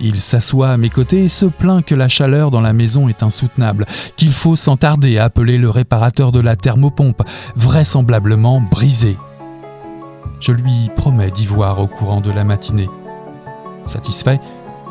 Il 0.00 0.20
s'assoit 0.20 0.68
à 0.68 0.76
mes 0.76 0.90
côtés 0.90 1.24
et 1.24 1.28
se 1.28 1.46
plaint 1.46 1.82
que 1.82 1.94
la 1.94 2.08
chaleur 2.08 2.50
dans 2.50 2.60
la 2.60 2.74
maison 2.74 3.08
est 3.08 3.22
insoutenable, 3.22 3.86
qu'il 4.16 4.32
faut 4.34 4.54
sans 4.54 4.76
tarder 4.76 5.16
appeler 5.16 5.56
le 5.56 5.70
réparateur 5.70 6.30
de 6.30 6.40
la 6.40 6.56
thermopompe, 6.56 7.22
vraisemblablement 7.56 8.60
brisée. 8.60 9.16
Je 10.40 10.52
lui 10.52 10.90
promets 10.94 11.30
d'y 11.30 11.46
voir 11.46 11.80
au 11.80 11.86
courant 11.86 12.20
de 12.20 12.30
la 12.30 12.44
matinée. 12.44 12.90
Satisfait, 13.86 14.40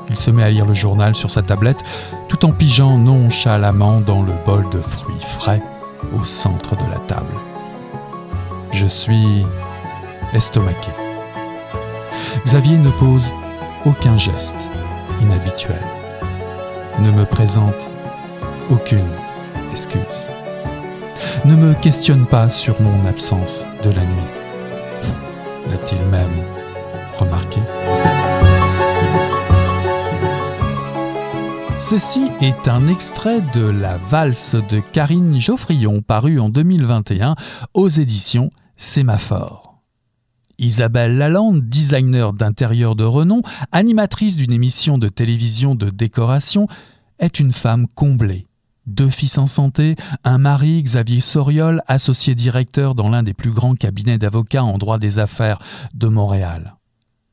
il 0.10 0.16
se 0.16 0.32
met 0.32 0.44
à 0.44 0.50
lire 0.50 0.66
le 0.66 0.74
journal 0.74 1.16
sur 1.16 1.30
sa 1.30 1.42
tablette 1.42 1.84
tout 2.28 2.46
en 2.46 2.52
pigeant 2.52 2.98
nonchalamment 2.98 4.02
dans 4.02 4.22
le 4.22 4.34
bol 4.46 4.70
de 4.70 4.80
fruits 4.80 5.16
frais 5.22 5.62
au 6.14 6.26
centre 6.26 6.76
de 6.76 6.92
la 6.92 7.00
table. 7.00 7.34
Je 8.72 8.86
suis 8.86 9.46
estomaqué. 10.34 10.92
Xavier 12.46 12.78
ne 12.78 12.90
pose 12.90 13.32
aucun 13.86 14.18
geste 14.18 14.70
inhabituel, 15.22 15.82
ne 17.00 17.12
me 17.12 17.26
présente 17.26 17.90
aucune 18.72 19.10
excuse, 19.72 20.28
ne 21.46 21.56
me 21.56 21.74
questionne 21.76 22.26
pas 22.26 22.50
sur 22.50 22.82
mon 22.82 23.08
absence 23.08 23.66
de 23.84 23.90
la 23.90 24.02
nuit. 24.02 24.32
L'a-t-il 25.70 26.02
même 26.08 26.44
remarqué 27.18 27.60
Ceci 31.80 32.30
est 32.42 32.68
un 32.68 32.88
extrait 32.88 33.42
de 33.54 33.66
La 33.66 33.98
valse 33.98 34.56
de 34.56 34.80
Karine 34.80 35.40
Geoffrion 35.40 36.02
paru 36.02 36.40
en 36.40 36.50
2021 36.50 37.36
aux 37.74 37.88
éditions 37.88 38.50
Sémaphore. 38.78 39.82
Isabelle 40.60 41.18
Lalande, 41.18 41.68
designer 41.68 42.34
d'intérieur 42.34 42.96
de 42.96 43.04
renom, 43.04 43.42
animatrice 43.72 44.38
d'une 44.38 44.52
émission 44.52 44.98
de 44.98 45.10
télévision 45.10 45.76
de 45.76 45.90
décoration, 45.90 46.68
est 47.20 47.40
une 47.40 47.52
femme 47.52 47.88
comblée. 47.88 48.46
Deux 48.86 49.10
fils 49.10 49.38
en 49.38 49.48
santé, 49.48 49.96
un 50.24 50.38
mari, 50.38 50.84
Xavier 50.84 51.22
Soriol, 51.22 51.82
associé 51.88 52.36
directeur 52.36 52.96
dans 52.96 53.10
l'un 53.10 53.24
des 53.24 53.34
plus 53.34 53.52
grands 53.52 53.76
cabinets 53.76 54.18
d'avocats 54.18 54.64
en 54.64 54.78
droit 54.78 55.00
des 55.00 55.20
affaires 55.20 55.60
de 55.94 56.08
Montréal. 56.08 56.76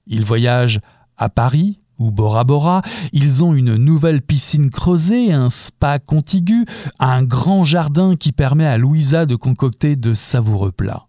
Ils 0.06 0.24
voyagent 0.24 0.80
à 1.16 1.28
Paris, 1.28 1.79
ou 2.00 2.10
Bora 2.10 2.42
Bora, 2.42 2.82
ils 3.12 3.44
ont 3.44 3.54
une 3.54 3.76
nouvelle 3.76 4.22
piscine 4.22 4.70
creusée, 4.70 5.32
un 5.32 5.50
spa 5.50 6.00
contigu, 6.00 6.64
un 6.98 7.22
grand 7.22 7.62
jardin 7.62 8.16
qui 8.16 8.32
permet 8.32 8.66
à 8.66 8.78
Louisa 8.78 9.26
de 9.26 9.36
concocter 9.36 9.94
de 9.94 10.14
savoureux 10.14 10.72
plats. 10.72 11.06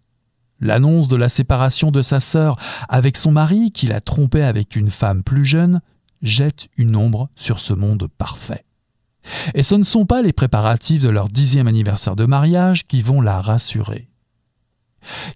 L'annonce 0.60 1.08
de 1.08 1.16
la 1.16 1.30
séparation 1.30 1.90
de 1.90 2.04
sa 2.04 2.20
sœur 2.20 2.56
avec 2.88 3.18
son 3.18 3.32
mari, 3.32 3.72
qui 3.72 3.88
l'a 3.88 4.02
trompée 4.02 4.44
avec 4.44 4.76
une 4.76 4.92
femme 4.92 5.24
plus 5.24 5.46
jeune, 5.46 5.82
jette 6.22 6.68
une 6.78 6.96
ombre 6.96 7.30
sur 7.36 7.60
ce 7.60 7.74
monde 7.74 8.08
parfait. 8.20 8.64
Et 9.56 9.64
ce 9.64 9.76
ne 9.76 9.84
sont 9.84 10.06
pas 10.06 10.22
les 10.22 10.34
préparatifs 10.34 11.02
de 11.02 11.10
leur 11.10 11.30
dixième 11.30 11.68
anniversaire 11.68 12.16
de 12.16 12.26
mariage 12.26 12.86
qui 12.86 13.02
vont 13.02 13.22
la 13.22 13.40
rassurer. 13.40 14.11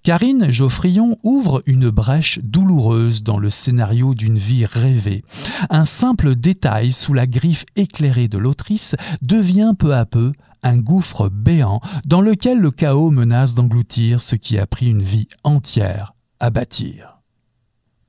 Karine 0.04 0.52
Geoffrion 0.52 1.18
ouvre 1.24 1.64
une 1.66 1.90
brèche 1.90 2.40
douloureuse 2.44 3.24
dans 3.24 3.40
le 3.40 3.50
scénario 3.50 4.14
d'une 4.14 4.38
vie 4.38 4.66
rêvée. 4.66 5.24
Un 5.70 5.86
simple 5.86 6.36
détail 6.36 6.92
sous 6.92 7.14
la 7.14 7.28
griffe 7.28 7.66
éclairée 7.76 8.28
de 8.28 8.38
l'autrice 8.38 8.96
devient 9.22 9.74
peu 9.78 9.96
à 9.96 10.06
peu 10.06 10.32
un 10.64 10.78
gouffre 10.78 11.30
béant 11.30 11.80
dans 12.06 12.22
lequel 12.22 12.60
le 12.60 12.72
chaos 12.72 13.12
menace 13.12 13.54
d'engloutir 13.54 14.20
ce 14.22 14.36
qui 14.36 14.58
a 14.58 14.66
pris 14.66 14.88
une 14.88 15.04
vie 15.04 15.28
entière 15.44 16.14
à 16.40 16.50
bâtir. 16.50 17.20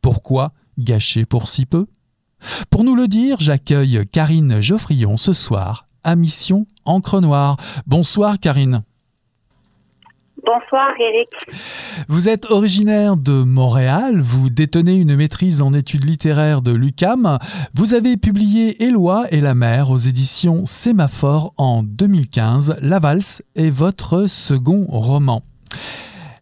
Pourquoi 0.01 0.53
gâcher 0.79 1.25
pour 1.25 1.49
si 1.49 1.67
peu? 1.67 1.87
Pour 2.71 2.85
nous 2.85 2.95
le 2.95 3.09
dire, 3.09 3.39
j'accueille 3.41 4.07
Karine 4.11 4.61
Geoffrion 4.61 5.17
ce 5.17 5.33
soir 5.33 5.89
à 6.05 6.17
Mission 6.17 6.67
Encre 6.85 7.21
Noire. 7.21 7.57
Bonsoir 7.87 8.39
Karine. 8.39 8.83
Bonsoir 10.45 10.91
Eric. 11.01 11.29
Vous 12.09 12.29
êtes 12.29 12.51
originaire 12.51 13.17
de 13.17 13.43
Montréal, 13.43 14.21
vous 14.21 14.51
détenez 14.51 14.95
une 14.95 15.17
maîtrise 15.17 15.63
en 15.63 15.73
études 15.73 16.05
littéraires 16.05 16.61
de 16.61 16.73
l'UCAM. 16.73 17.39
Vous 17.75 17.95
avez 17.95 18.19
publié 18.19 18.85
Éloi 18.85 19.25
et 19.31 19.41
la 19.41 19.55
mer 19.55 19.91
aux 19.91 19.97
éditions 19.97 20.67
Sémaphore 20.67 21.55
en 21.57 21.83
2015. 21.83 22.77
La 22.83 22.99
valse 22.99 23.43
est 23.55 23.71
votre 23.71 24.27
second 24.27 24.85
roman. 24.89 25.43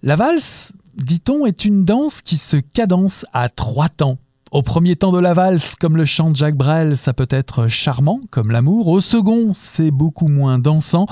La 0.02 0.16
valse, 0.16 0.72
dit-on, 0.96 1.46
est 1.46 1.64
une 1.64 1.84
danse 1.84 2.20
qui 2.20 2.36
se 2.36 2.56
cadence 2.56 3.24
à 3.32 3.48
trois 3.48 3.88
temps. 3.88 4.18
Au 4.50 4.62
premier 4.62 4.96
temps 4.96 5.12
de 5.12 5.20
la 5.20 5.34
valse, 5.34 5.76
comme 5.76 5.96
le 5.96 6.04
chante 6.04 6.36
Jacques 6.36 6.56
Brel, 6.56 6.96
ça 6.96 7.12
peut 7.12 7.28
être 7.30 7.68
charmant, 7.68 8.20
comme 8.32 8.50
l'amour. 8.50 8.88
Au 8.88 9.00
second, 9.00 9.52
c'est 9.52 9.92
beaucoup 9.92 10.28
moins 10.28 10.58
dansant. 10.58 11.06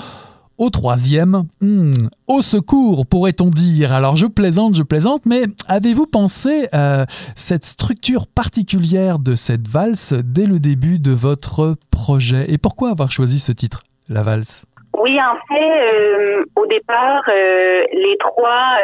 Au 0.59 0.71
troisième, 0.71 1.45
hmm, 1.61 1.93
au 2.29 2.43
secours, 2.43 3.07
pourrait-on 3.07 3.49
dire. 3.49 3.93
Alors 3.93 4.17
je 4.17 4.27
plaisante, 4.27 4.75
je 4.75 4.83
plaisante, 4.83 5.25
mais 5.27 5.43
avez-vous 5.67 6.07
pensé 6.07 6.69
euh, 6.75 7.05
cette 7.35 7.65
structure 7.65 8.27
particulière 8.27 9.19
de 9.19 9.35
cette 9.35 9.67
valse 9.67 10.13
dès 10.13 10.47
le 10.47 10.59
début 10.59 10.99
de 10.99 11.11
votre 11.11 11.77
projet? 11.91 12.45
Et 12.49 12.59
pourquoi 12.59 12.91
avoir 12.91 13.11
choisi 13.11 13.39
ce 13.39 13.53
titre, 13.53 13.81
la 14.09 14.23
valse? 14.23 14.67
Oui, 14.99 15.19
en 15.19 15.37
fait, 15.49 15.95
euh, 15.95 16.45
au 16.55 16.67
départ, 16.67 17.23
euh, 17.29 17.85
les 17.93 18.17
trois. 18.21 18.77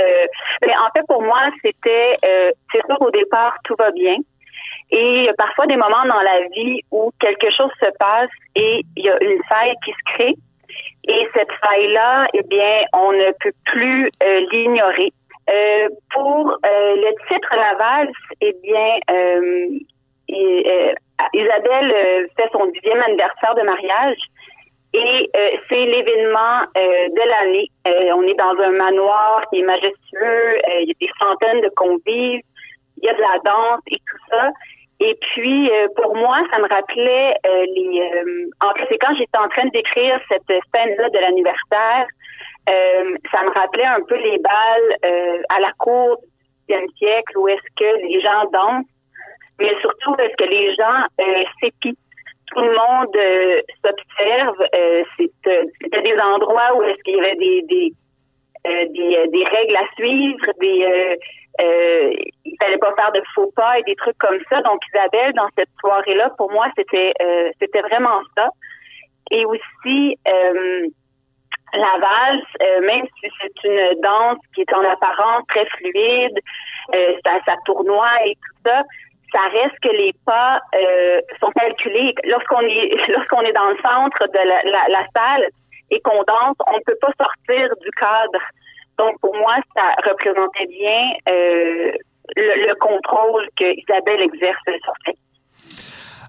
mais 0.66 0.72
en 0.72 0.90
fait, 0.94 1.06
pour 1.06 1.22
moi, 1.22 1.40
c'était. 1.62 2.16
c'est 2.72 2.80
sûr, 2.86 2.96
au 3.00 3.10
départ, 3.10 3.52
tout 3.64 3.74
va 3.78 3.90
bien. 3.90 4.16
Et 4.90 5.18
il 5.18 5.24
y 5.24 5.28
a 5.28 5.34
parfois 5.34 5.66
des 5.66 5.76
moments 5.76 6.06
dans 6.06 6.22
la 6.22 6.40
vie 6.54 6.80
où 6.90 7.12
quelque 7.20 7.50
chose 7.54 7.70
se 7.78 7.90
passe 7.98 8.30
et 8.56 8.80
il 8.96 9.04
y 9.04 9.10
a 9.10 9.22
une 9.22 9.42
faille 9.48 9.74
qui 9.84 9.92
se 9.92 10.14
crée. 10.14 10.34
Et 11.09 11.26
cette 11.34 11.52
faille-là, 11.64 12.26
eh 12.34 12.42
bien, 12.42 12.82
on 12.92 13.12
ne 13.12 13.32
peut 13.40 13.52
plus 13.64 14.11
euh, 14.22 14.40
l'ignorer. 14.52 15.12
Euh, 15.48 15.88
pour 16.12 16.50
euh, 16.50 16.96
le 16.96 17.11
titre 17.26 17.48
La 17.56 17.74
valse, 17.76 18.12
eh 18.42 18.54
bien, 18.62 18.98
Isabelle 21.32 22.28
fait 22.36 22.48
son 22.52 22.66
dixième 22.66 23.00
anniversaire 23.02 23.54
de 23.54 23.62
mariage 23.62 24.18
et 24.92 25.30
c'est 25.68 25.84
l'événement 25.86 26.61
de 26.74 27.28
l'année. 27.28 27.70
dans 28.36 28.62
un 28.62 28.72
manoir 28.72 29.42
qui 29.50 29.61
est 29.61 29.64
majestueux. 29.64 30.61
il 30.80 30.88
y 30.88 30.90
a 30.90 30.94
des 31.00 31.11
centaines 31.18 31.62
de 31.62 31.70
convives. 31.74 32.42
Il 33.00 33.04
y 33.04 33.09
a 33.09 33.14
de 33.14 33.20
la 33.20 33.38
danse 33.44 33.80
et 33.90 33.96
tout 33.96 34.18
ça. 34.28 34.50
Et 35.01 35.16
puis, 35.20 35.70
pour 35.96 36.16
moi, 36.16 36.38
ça 36.51 36.59
me 36.59 36.68
rappelait 36.68 37.34
les... 37.44 38.11
en 38.61 38.74
fait, 38.74 38.86
c'est 38.88 38.99
quand 38.99 39.14
j'étais 39.16 39.38
en 39.38 39.49
train 39.49 39.66
d'écrire 39.66 40.20
cette 40.28 40.61
scène-là 40.74 41.09
de 41.11 41.18
l'anniversaire, 41.18 42.07
ça 42.66 43.42
me 43.44 43.51
rappelait 43.55 43.84
un 43.84 44.01
peu 44.09 44.16
les 44.16 44.38
balles 44.38 45.42
à 45.51 45.61
la 45.61 45.72
cour 45.78 46.18
du 46.68 46.74
10e 46.74 46.88
siècle 46.99 47.38
où 47.38 47.49
est-ce 47.49 47.74
que 47.76 48.07
les 48.09 48.20
gens 48.20 48.44
dansent, 48.53 48.84
mais 49.61 49.72
surtout 49.80 50.14
est-ce 50.20 50.36
que 50.36 50.51
les 50.51 50.74
gens 50.74 51.07
s'épient 51.61 51.96
tout 52.53 52.61
le 52.61 52.70
monde 52.70 53.14
euh, 53.16 53.61
s'observe. 53.84 54.61
Euh, 54.74 55.03
euh, 55.20 55.64
c'était 55.82 56.03
des 56.03 56.18
endroits 56.18 56.76
où 56.76 56.82
est-ce 56.82 57.03
qu'il 57.03 57.16
y 57.16 57.20
avait 57.20 57.36
des 57.36 57.92
des, 58.64 59.28
des, 59.32 59.44
règles 59.44 59.76
à 59.76 59.86
suivre, 59.96 60.44
des 60.61 61.16
il 61.59 62.56
fallait 62.61 62.78
pas 62.78 62.94
faire 62.94 63.12
de 63.12 63.22
faux 63.34 63.50
pas 63.54 63.78
et 63.78 63.82
des 63.82 63.96
trucs 63.96 64.18
comme 64.18 64.38
ça. 64.48 64.61
Donc 64.62 64.80
Isabelle, 64.94 65.32
dans 65.34 65.48
cette 65.56 65.70
soirée-là, 65.80 66.30
pour 66.36 66.50
moi, 66.52 66.66
c'était 66.76 67.12
c'était 67.61 67.80
vraiment 67.82 68.20
ça. 68.36 68.48
Et 69.30 69.44
aussi 69.44 70.16
la 71.74 71.98
valse, 71.98 72.82
même 72.82 73.06
si 73.20 73.28
c'est 73.40 73.68
une 73.68 74.00
danse 74.00 74.38
qui 74.54 74.62
est 74.62 74.72
en 74.72 74.84
apparence 74.84 75.42
très 75.48 75.66
fluide, 75.66 76.38
ça, 77.24 77.38
ça 77.44 77.54
tournoie 77.66 78.24
et 78.24 78.34
tout 78.34 78.62
ça, 78.64 78.82
ça 79.32 79.40
reste 79.52 79.78
que 79.82 79.88
les 79.88 80.12
pas 80.24 80.61
euh, 80.74 81.20
sont 81.40 81.50
calculés. 81.50 82.14
Lorsqu'on 82.24 82.61
est 82.61 83.09
lorsqu'on 83.09 83.40
est 83.42 83.52
dans 83.52 83.70
le 83.70 83.76
centre 83.82 84.26
de 84.26 84.92
la, 84.92 85.06
salle 85.14 85.46
et 85.90 86.00
qu'on 86.00 86.22
danse, 86.24 86.56
on 86.66 86.76
ne 86.76 86.82
peut 86.84 86.98
pas 87.00 87.12
sortir 87.18 87.68
du 87.80 87.90
cadre. 87.92 88.40
Donc 88.99 89.18
pour 89.20 89.34
moi, 89.36 89.57
ça 89.74 90.11
représentait 90.11 90.66
bien 90.66 91.03
euh, 91.28 91.92
le, 92.36 92.74
contrôle 92.74 93.49
que 93.57 93.64
Isabelle 93.64 94.22
exerce 94.22 94.59
sur 94.64 94.92
fait. 95.05 95.16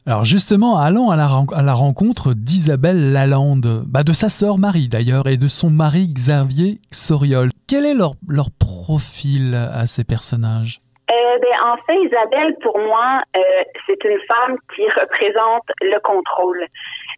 Alors 0.05 0.23
justement, 0.23 0.77
allons 0.77 1.09
à 1.09 1.15
la, 1.15 1.27
à 1.55 1.61
la 1.61 1.73
rencontre 1.73 2.33
d'Isabelle 2.33 3.11
Lalande, 3.11 3.83
bah 3.85 4.03
de 4.03 4.13
sa 4.13 4.29
sœur 4.29 4.57
Marie 4.57 4.87
d'ailleurs, 4.87 5.27
et 5.27 5.37
de 5.37 5.47
son 5.47 5.69
mari 5.69 6.07
Xavier 6.07 6.79
Soriol. 6.91 7.49
Quel 7.67 7.85
est 7.85 7.93
leur, 7.93 8.13
leur 8.27 8.47
profil 8.57 9.55
à 9.55 9.85
ces 9.85 10.03
personnages? 10.03 10.81
Euh, 11.09 11.37
ben, 11.41 11.55
en 11.65 11.77
fait, 11.85 11.97
Isabelle, 12.05 12.55
pour 12.61 12.77
moi, 12.77 13.21
euh, 13.35 13.63
c'est 13.87 14.03
une 14.03 14.19
femme 14.27 14.57
qui 14.75 14.83
représente 14.89 15.65
le 15.81 15.99
contrôle. 16.01 16.65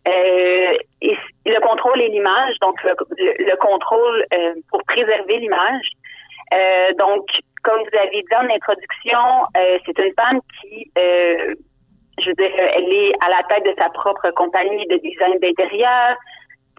Euh, 0.08 0.78
le 1.46 1.60
contrôle 1.60 2.02
et 2.02 2.10
l'image, 2.10 2.56
donc 2.62 2.82
le, 2.84 3.56
contrôle 3.58 4.26
euh, 4.34 4.54
pour 4.70 4.82
préserver 4.84 5.38
l'image. 5.38 5.86
Euh, 6.54 6.94
donc, 6.98 7.28
comme 7.64 7.80
vous 7.80 7.98
avez 7.98 8.22
dit 8.22 8.36
en 8.36 8.50
introduction, 8.50 9.46
c'est 9.86 10.00
une 10.00 10.14
femme 10.16 10.40
qui, 10.60 10.92
je 10.96 12.28
veux 12.28 12.34
dire, 12.34 12.52
elle 12.58 12.92
est 12.92 13.14
à 13.22 13.30
la 13.30 13.44
tête 13.44 13.64
de 13.66 13.74
sa 13.78 13.90
propre 13.90 14.32
compagnie 14.32 14.88
de 14.88 14.98
design 14.98 15.38
d'intérieur. 15.40 16.18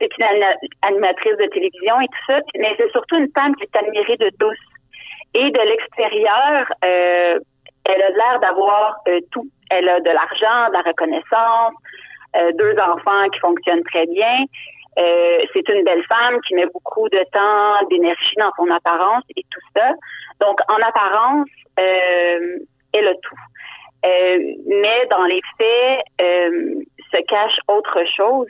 C'est 0.01 0.11
une 0.19 0.45
animatrice 0.83 1.37
de 1.37 1.47
télévision 1.47 2.01
et 2.01 2.07
tout 2.07 2.25
ça, 2.27 2.41
mais 2.57 2.75
c'est 2.77 2.91
surtout 2.91 3.17
une 3.17 3.31
femme 3.33 3.55
qui 3.55 3.63
est 3.63 3.77
admirée 3.77 4.17
de 4.17 4.31
tous. 4.41 4.59
Et 5.35 5.51
de 5.51 5.61
l'extérieur, 5.61 6.67
elle 6.83 8.03
a 8.03 8.11
l'air 8.11 8.41
d'avoir 8.41 8.97
tout. 9.31 9.47
Elle 9.71 9.89
a 9.89 10.01
de 10.01 10.11
l'argent, 10.11 10.69
de 10.69 10.73
la 10.73 10.83
reconnaissance, 10.83 11.75
deux 12.55 12.77
enfants 12.79 13.29
qui 13.33 13.41
fonctionnent 13.41 13.85
très 13.85 14.07
bien. 14.07 14.45
c'est 14.97 15.69
une 15.69 15.85
belle 15.85 16.05
femme 16.05 16.41
qui 16.47 16.55
met 16.55 16.67
beaucoup 16.67 17.09
de 17.09 17.23
temps, 17.33 17.87
d'énergie 17.89 18.37
dans 18.39 18.53
son 18.57 18.71
apparence 18.71 19.25
et 19.37 19.43
tout 19.51 19.61
ça. 19.77 19.91
Donc, 20.41 20.59
en 20.69 20.77
apparence, 20.77 21.49
elle 21.77 23.09
a 23.09 23.15
tout. 23.15 23.43
mais 24.03 25.07
dans 25.11 25.25
les 25.25 25.41
faits, 25.59 26.05
se 26.19 27.23
cache 27.29 27.59
autre 27.69 27.99
chose. 28.17 28.49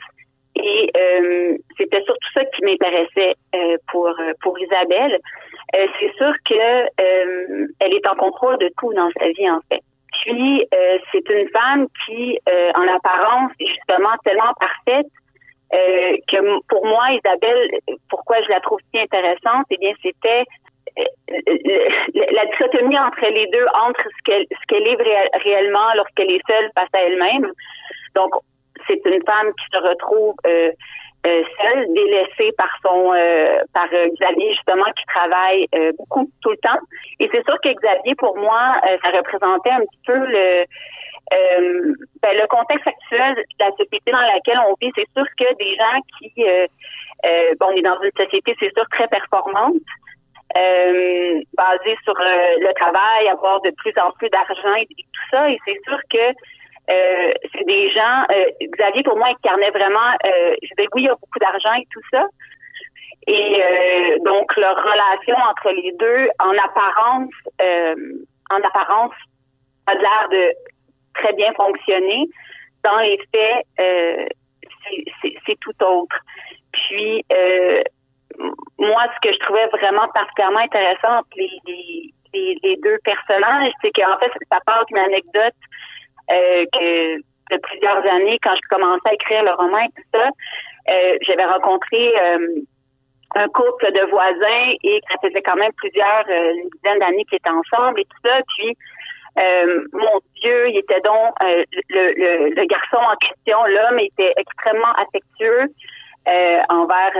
Et 0.55 0.91
c'était 1.77 2.03
surtout 2.03 2.29
ça 2.33 2.45
qui 2.45 2.63
m'intéressait 2.63 3.35
pour 3.91 4.13
pour 4.41 4.59
Isabelle. 4.59 5.19
Euh, 5.75 5.87
c'est 5.99 6.13
sûr 6.17 6.33
que 6.45 6.53
euh, 6.53 7.67
elle 7.79 7.93
est 7.93 8.07
en 8.07 8.15
contrôle 8.15 8.57
de 8.59 8.69
tout 8.77 8.93
dans 8.93 9.09
sa 9.17 9.27
vie 9.29 9.49
en 9.49 9.59
fait. 9.69 9.81
Puis 10.23 10.65
euh, 10.73 10.97
c'est 11.11 11.29
une 11.29 11.49
femme 11.49 11.87
qui, 12.05 12.39
en 12.75 12.87
apparence, 12.95 13.51
est 13.59 13.67
justement 13.67 14.15
tellement 14.23 14.53
parfaite 14.59 15.07
que 15.71 16.67
pour 16.67 16.85
moi, 16.85 17.11
Isabelle, 17.11 17.71
pourquoi 18.09 18.41
je 18.43 18.49
la 18.49 18.59
trouve 18.61 18.79
si 18.93 18.99
intéressante, 18.99 19.65
eh 19.71 19.77
bien 19.77 19.91
c'était 20.01 20.45
la 20.95 22.45
dichotomie 22.45 22.99
entre 22.99 23.25
les 23.27 23.47
deux, 23.47 23.65
entre 23.87 24.03
ce 24.03 24.23
qu'elle 24.23 24.45
ce 24.49 24.75
est 24.75 25.39
réellement 25.43 25.93
lorsqu'elle 25.95 26.31
est 26.31 26.47
seule 26.47 26.69
face 26.75 26.89
à 26.93 27.01
elle-même. 27.01 27.51
Donc 28.15 28.33
c'est 28.87 29.01
une 29.05 29.23
femme 29.25 29.51
qui 29.53 29.65
se 29.73 29.77
retrouve 29.77 30.35
euh, 31.25 31.41
seule, 31.57 31.93
délaissée 31.93 32.51
par 32.57 32.67
son 32.83 33.13
euh, 33.13 33.61
par 33.73 33.87
euh, 33.93 34.07
Xavier 34.19 34.53
justement 34.55 34.91
qui 34.97 35.05
travaille 35.05 35.67
beaucoup 35.97 36.29
tout 36.41 36.51
le 36.51 36.57
temps. 36.57 36.79
Et 37.21 37.29
c'est 37.31 37.45
sûr 37.45 37.55
que 37.63 37.69
Xavier 37.69 38.15
pour 38.15 38.35
moi 38.37 38.75
ça 39.01 39.09
représentait 39.09 39.71
un 39.71 39.79
petit 39.79 39.99
peu 40.05 40.17
le 40.17 40.65
ben, 42.21 42.37
le 42.37 42.47
contexte 42.47 42.87
actuel 42.87 43.35
de 43.35 43.43
la 43.57 43.71
société 43.71 44.11
dans 44.11 44.19
laquelle 44.19 44.59
on 44.67 44.75
vit. 44.81 44.91
C'est 44.95 45.07
sûr 45.15 45.25
que 45.39 45.55
des 45.55 45.75
gens 45.75 45.99
qui 46.19 46.43
bon, 47.57 47.67
on 47.67 47.75
est 47.77 47.81
dans 47.81 48.01
une 48.01 48.11
société 48.17 48.53
c'est 48.59 48.73
sûr 48.73 48.85
très 48.91 49.07
performante. 49.07 49.75
basée 50.53 51.97
sur 52.03 52.15
le 52.19 52.73
travail, 52.73 53.29
avoir 53.29 53.61
de 53.61 53.71
plus 53.77 53.93
en 53.97 54.11
plus 54.11 54.29
d'argent 54.29 54.75
et, 54.75 54.87
tout 54.87 55.27
ça. 55.31 55.49
Et 55.49 55.57
c'est 55.65 55.79
sûr 55.87 55.99
que 56.11 56.33
euh, 56.89 57.31
c'est 57.53 57.65
des 57.65 57.89
gens. 57.91 58.25
Euh, 58.31 58.45
Xavier, 58.61 59.03
pour 59.03 59.17
moi, 59.17 59.27
incarnait 59.29 59.71
vraiment. 59.71 60.11
Euh, 60.25 60.55
je 60.61 60.67
dis 60.77 60.87
oui, 60.93 61.03
il 61.03 61.05
y 61.05 61.09
a 61.09 61.15
beaucoup 61.15 61.39
d'argent 61.39 61.73
et 61.73 61.87
tout 61.91 62.01
ça. 62.11 62.25
Et 63.25 64.17
donc 64.25 64.53
leur 64.57 64.75
relation 64.75 65.35
entre 65.49 65.69
les 65.71 65.93
deux, 65.93 66.27
en 66.39 66.51
apparence, 66.57 67.31
en 68.51 68.57
apparence, 68.67 69.13
a 69.87 69.93
l'air 69.93 70.27
de 70.29 70.51
très 71.13 71.31
bien 71.31 71.53
fonctionner. 71.53 72.27
Dans 72.83 72.97
les 72.97 73.17
faits, 73.31 73.65
c'est 75.21 75.59
tout 75.61 75.85
autre. 75.85 76.17
Puis 76.73 77.23
moi, 78.77 79.05
ce 79.15 79.29
que 79.29 79.33
je 79.33 79.39
trouvais 79.39 79.67
vraiment 79.67 80.09
particulièrement 80.09 80.59
intéressant 80.59 81.19
entre 81.19 81.37
les, 81.37 81.61
les, 82.33 82.57
les 82.61 82.75
deux 82.83 82.97
personnages, 83.05 83.71
c'est 83.81 83.91
qu'en 83.91 84.19
fait, 84.19 84.31
ça 84.51 84.59
part 84.65 84.85
d'une 84.87 84.97
anecdote 84.97 85.55
euh, 86.31 86.65
que 86.71 87.17
de 87.51 87.57
plusieurs 87.61 88.05
années, 88.05 88.39
quand 88.41 88.55
je 88.55 88.75
commençais 88.75 89.09
à 89.09 89.13
écrire 89.13 89.43
le 89.43 89.51
roman 89.51 89.79
et 89.79 89.89
tout 89.89 90.07
ça, 90.13 90.29
euh, 90.89 91.17
j'avais 91.21 91.45
rencontré 91.45 92.13
euh, 92.17 92.47
un 93.35 93.47
couple 93.49 93.91
de 93.91 94.09
voisins 94.09 94.73
et 94.83 95.01
ça 95.09 95.15
faisait 95.21 95.41
quand 95.41 95.55
même 95.55 95.71
plusieurs, 95.77 96.23
une 96.29 96.69
dizaine 96.75 96.99
d'années 96.99 97.25
qu'ils 97.25 97.37
étaient 97.37 97.49
ensemble 97.49 97.99
et 97.99 98.05
tout 98.05 98.21
ça. 98.23 98.39
Puis, 98.55 98.77
mon 99.93 100.21
Dieu, 100.41 100.69
il 100.69 100.77
était 100.77 101.01
donc 101.01 101.33
le, 101.41 102.53
le, 102.53 102.65
garçon 102.65 102.97
en 102.97 103.15
question, 103.15 103.57
l'homme 103.65 103.99
était 103.99 104.33
extrêmement 104.37 104.93
affectueux 104.93 105.73
envers 106.69 107.11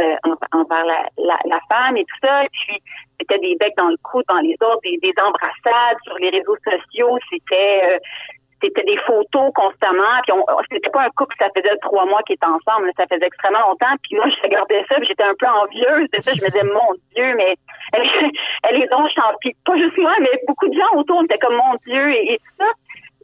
envers 0.52 0.86
la, 0.86 1.06
la, 1.18 1.40
la, 1.46 1.60
femme 1.68 1.98
et 1.98 2.06
tout 2.06 2.16
ça. 2.22 2.44
Et 2.44 2.50
puis, 2.52 2.78
c'était 3.20 3.40
des 3.40 3.56
becs 3.56 3.76
dans 3.78 3.90
le 3.90 3.98
cou, 4.04 4.22
dans 4.30 4.40
les 4.40 4.56
autres, 4.62 4.82
des, 4.84 4.98
des 4.98 5.14
embrassades 5.20 5.98
sur 6.04 6.16
les 6.20 6.30
réseaux 6.30 6.58
sociaux. 6.64 7.18
C'était 7.32 8.00
c'était 8.64 8.84
des 8.84 8.98
photos 9.06 9.52
constamment. 9.54 10.22
Puis 10.24 10.34
c'était 10.72 10.90
pas 10.90 11.04
un 11.04 11.10
couple, 11.10 11.36
ça 11.38 11.48
faisait 11.56 11.76
trois 11.82 12.06
mois 12.06 12.22
qu'ils 12.24 12.36
étaient 12.36 12.46
ensemble, 12.46 12.92
ça 12.98 13.06
faisait 13.08 13.26
extrêmement 13.26 13.68
longtemps. 13.68 13.96
Puis 14.04 14.16
moi, 14.16 14.26
je 14.30 14.42
regardais 14.42 14.86
ça, 14.88 14.96
j'étais 15.02 15.24
un 15.24 15.36
peu 15.38 15.48
envieuse 15.48 16.10
de 16.12 16.22
ça. 16.22 16.32
Je 16.34 16.42
me 16.42 16.50
disais, 16.50 16.64
mon 16.64 16.94
Dieu, 17.16 17.36
mais 17.36 17.56
elle, 18.64 18.82
est 18.82 18.88
donc 18.88 19.10
puis 19.42 19.56
pas 19.66 19.78
juste 19.78 19.98
moi, 19.98 20.14
mais 20.22 20.30
beaucoup 20.48 20.68
de 20.68 20.74
gens 20.74 20.98
autour 20.98 21.24
étaient 21.24 21.38
comme 21.38 21.56
mon 21.56 21.76
Dieu 21.86 22.12
et, 22.14 22.38
tout 22.38 22.56
ça. 22.58 22.72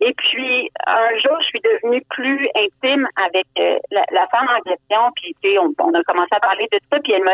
Et 0.02 0.14
puis 0.14 0.70
un 0.88 1.18
jour, 1.18 1.38
je 1.42 1.46
suis 1.46 1.60
devenue 1.60 2.02
plus 2.10 2.50
intime 2.56 3.08
avec 3.26 3.46
euh, 3.58 3.78
la, 3.92 4.28
femme 4.28 4.48
en 4.48 4.62
question. 4.62 5.12
Puis 5.16 5.36
tu 5.44 5.52
sais, 5.52 5.58
on, 5.58 5.72
a 5.72 6.04
commencé 6.04 6.30
à 6.32 6.40
parler 6.40 6.68
de 6.72 6.80
ça. 6.90 7.00
Puis 7.04 7.14
elle 7.14 7.24
m'a, 7.24 7.34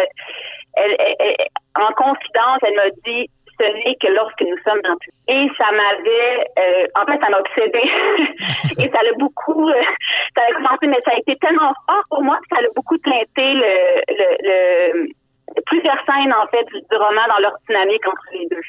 elle, 0.78 1.36
en 1.76 1.94
confidence, 1.94 2.60
elle 2.64 2.76
m'a 2.76 2.90
dit 3.06 3.30
ce 3.60 3.64
n'est 3.64 3.96
que 3.96 4.08
lorsque 4.14 4.42
nous 4.42 4.58
sommes 4.64 4.82
dans 4.82 4.98
Et 5.28 5.48
ça 5.58 5.66
m'avait, 5.72 6.48
euh, 6.60 6.88
en 6.96 7.06
fait, 7.06 7.20
ça 7.20 7.30
m'a 7.30 7.40
obsédé. 7.40 7.82
et 8.84 8.90
ça 8.90 9.04
l'a 9.04 9.14
beaucoup, 9.20 9.70
euh, 9.70 9.84
ça 10.36 10.44
a 10.50 10.54
commencé, 10.54 10.88
mais 10.88 11.00
ça 11.06 11.12
a 11.12 11.20
été 11.20 11.36
tellement 11.38 11.74
fort 11.88 12.04
pour 12.10 12.24
moi 12.24 12.38
que 12.38 12.56
ça 12.56 12.62
a 12.62 12.66
beaucoup 12.76 12.98
teinté 12.98 13.54
le, 13.54 14.04
le, 14.10 15.08
plusieurs 15.66 15.98
scènes, 16.06 16.34
en 16.34 16.48
fait, 16.48 16.66
du, 16.66 16.96
roman 16.96 17.28
dans 17.30 17.42
leur 17.42 17.54
dynamique 17.68 18.06
entre 18.08 18.28
les 18.34 18.48
deux. 18.50 18.62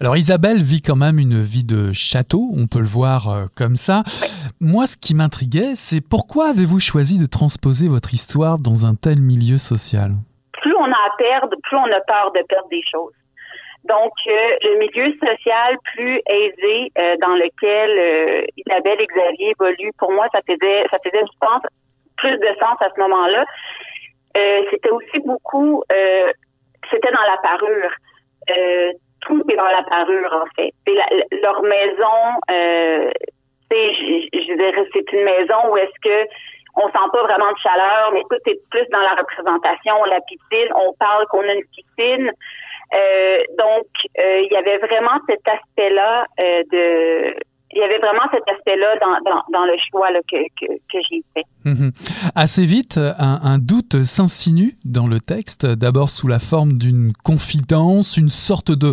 Alors 0.00 0.16
Isabelle 0.16 0.62
vit 0.62 0.82
quand 0.82 0.96
même 0.96 1.18
une 1.18 1.40
vie 1.40 1.64
de 1.64 1.92
château, 1.92 2.50
on 2.56 2.66
peut 2.66 2.78
le 2.78 2.86
voir 2.86 3.28
euh, 3.28 3.46
comme 3.56 3.74
ça. 3.74 4.02
Moi, 4.60 4.86
ce 4.86 4.96
qui 4.96 5.14
m'intriguait, 5.14 5.74
c'est 5.74 6.00
pourquoi 6.00 6.48
avez-vous 6.48 6.78
choisi 6.78 7.18
de 7.18 7.26
transposer 7.26 7.88
votre 7.88 8.12
histoire 8.12 8.58
dans 8.58 8.86
un 8.86 8.94
tel 8.94 9.20
milieu 9.20 9.58
social? 9.58 10.12
On 10.82 10.90
a 10.90 10.98
à 11.06 11.16
perdre, 11.16 11.54
plus 11.62 11.76
on 11.76 11.84
a 11.84 12.00
peur 12.00 12.32
de 12.34 12.42
perdre 12.48 12.68
des 12.68 12.82
choses. 12.90 13.12
Donc, 13.84 14.12
euh, 14.28 14.56
le 14.62 14.78
milieu 14.78 15.12
social 15.14 15.76
plus 15.94 16.20
aisé 16.26 16.92
euh, 16.98 17.16
dans 17.20 17.34
lequel 17.34 17.90
euh, 17.98 18.46
Isabelle 18.56 19.00
et 19.00 19.06
Xavier 19.06 19.54
évoluent, 19.58 19.92
pour 19.98 20.12
moi, 20.12 20.26
ça 20.32 20.40
faisait, 20.46 20.86
ça 20.90 20.98
faisait 21.04 21.22
du 21.22 21.36
sens, 21.42 21.62
plus 22.16 22.38
de 22.38 22.48
sens 22.60 22.76
à 22.80 22.88
ce 22.94 23.00
moment-là. 23.00 23.44
c'était 24.70 24.90
aussi 24.90 25.18
beaucoup, 25.24 25.82
c'était 26.90 27.10
dans 27.10 27.22
la 27.22 27.36
parure. 27.42 27.92
tout 29.26 29.42
est 29.50 29.56
dans 29.56 29.64
la 29.64 29.82
parure, 29.82 30.32
en 30.32 30.46
fait. 30.54 30.72
leur 31.42 31.62
maison, 31.62 32.40
je, 33.70 34.28
je 34.32 34.54
dirais, 34.54 34.88
c'est 34.92 35.12
une 35.12 35.24
maison 35.24 35.70
où 35.70 35.76
est-ce 35.76 35.98
que 36.02 36.28
on 36.74 36.86
sent 36.86 37.08
pas 37.12 37.22
vraiment 37.22 37.52
de 37.52 37.58
chaleur, 37.58 38.12
mais 38.14 38.22
tout 38.30 38.40
est 38.46 38.60
plus 38.70 38.86
dans 38.90 39.00
la 39.00 39.14
représentation, 39.14 40.04
la 40.04 40.20
piscine. 40.22 40.72
On 40.74 40.94
parle 40.94 41.26
qu'on 41.26 41.42
a 41.42 41.52
une 41.52 41.66
piscine. 41.66 42.32
Euh, 42.92 43.38
donc, 43.58 43.86
euh, 44.18 44.42
il 44.42 44.52
y 44.52 44.56
avait 44.56 44.78
vraiment 44.78 45.18
cet 45.28 45.40
aspect-là 45.46 46.26
euh, 46.40 46.62
de 46.72 47.34
il 47.74 47.78
y 47.78 47.82
avait 47.82 47.96
vraiment 48.00 48.24
cet 48.30 48.42
aspect-là 48.54 48.96
dans, 49.00 49.42
dans, 49.50 49.64
le 49.64 49.72
choix 49.90 50.08
que, 50.30 50.36
que, 50.60 50.98
j'ai 51.10 51.22
fait. 51.32 51.44
Mhm. 51.64 51.92
Assez 52.34 52.66
vite, 52.66 52.98
un, 52.98 53.40
un 53.42 53.56
doute 53.56 54.02
s'insinue 54.02 54.74
dans 54.84 55.06
le 55.06 55.20
texte, 55.20 55.64
d'abord 55.64 56.10
sous 56.10 56.28
la 56.28 56.38
forme 56.38 56.74
d'une 56.74 57.14
confidence, 57.24 58.18
une 58.18 58.28
sorte 58.28 58.72
de 58.72 58.92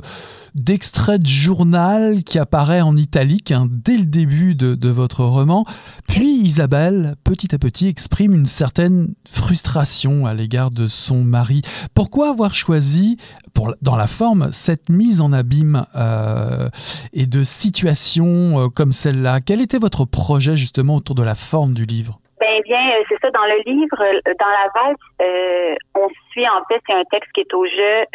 d'extrait 0.56 1.20
de 1.20 1.28
journal 1.28 2.24
qui 2.24 2.40
apparaît 2.40 2.82
en 2.82 2.96
italique 2.96 3.52
hein, 3.52 3.68
dès 3.70 3.98
le 3.98 4.06
début 4.06 4.56
de, 4.56 4.90
votre 4.90 5.24
roman. 5.24 5.66
Puis 6.08 6.26
Isabelle, 6.26 7.16
petit 7.24 7.54
à 7.54 7.60
petit, 7.60 7.88
exprime 7.88 8.34
une 8.34 8.48
certaine 8.48 9.14
frustration 9.30 10.26
à 10.26 10.34
l'égard 10.34 10.72
de 10.72 10.88
son 10.88 11.24
mari. 11.24 11.62
Pourquoi 11.96 12.30
avoir 12.30 12.54
choisi, 12.54 13.18
pour, 13.54 13.76
dans 13.82 13.96
la 13.96 14.08
forme, 14.08 14.52
cette 14.52 14.90
mise 14.90 15.22
en 15.22 15.32
abîme 15.32 15.86
euh, 15.96 16.70
et 17.14 17.28
de 17.28 17.44
situations 17.44 18.60
euh, 18.60 18.68
comme 18.70 18.92
celle-là? 18.92 19.40
Quel 19.46 19.62
était 19.62 19.78
votre 19.78 20.06
projet 20.06 20.56
justement 20.56 20.96
autour 20.96 21.16
de 21.16 21.24
la 21.24 21.36
forme 21.36 21.74
du 21.74 21.86
livre? 21.86 22.20
Ben 22.40 22.62
bien, 22.64 22.80
euh, 22.80 23.04
c'est 23.10 23.20
ça. 23.22 23.30
Dans 23.32 23.46
le 23.46 23.72
livre, 23.72 23.98
dans 24.26 24.48
la 24.48 24.70
valse, 24.74 25.80
on 25.96 26.08
suit 26.32 26.48
en 26.48 26.66
fait, 26.68 26.82
c'est 26.88 26.94
un 26.94 27.04
texte 27.12 27.32
qui 27.34 27.42
est 27.42 27.54
au 27.54 27.66
jeu 27.66 28.06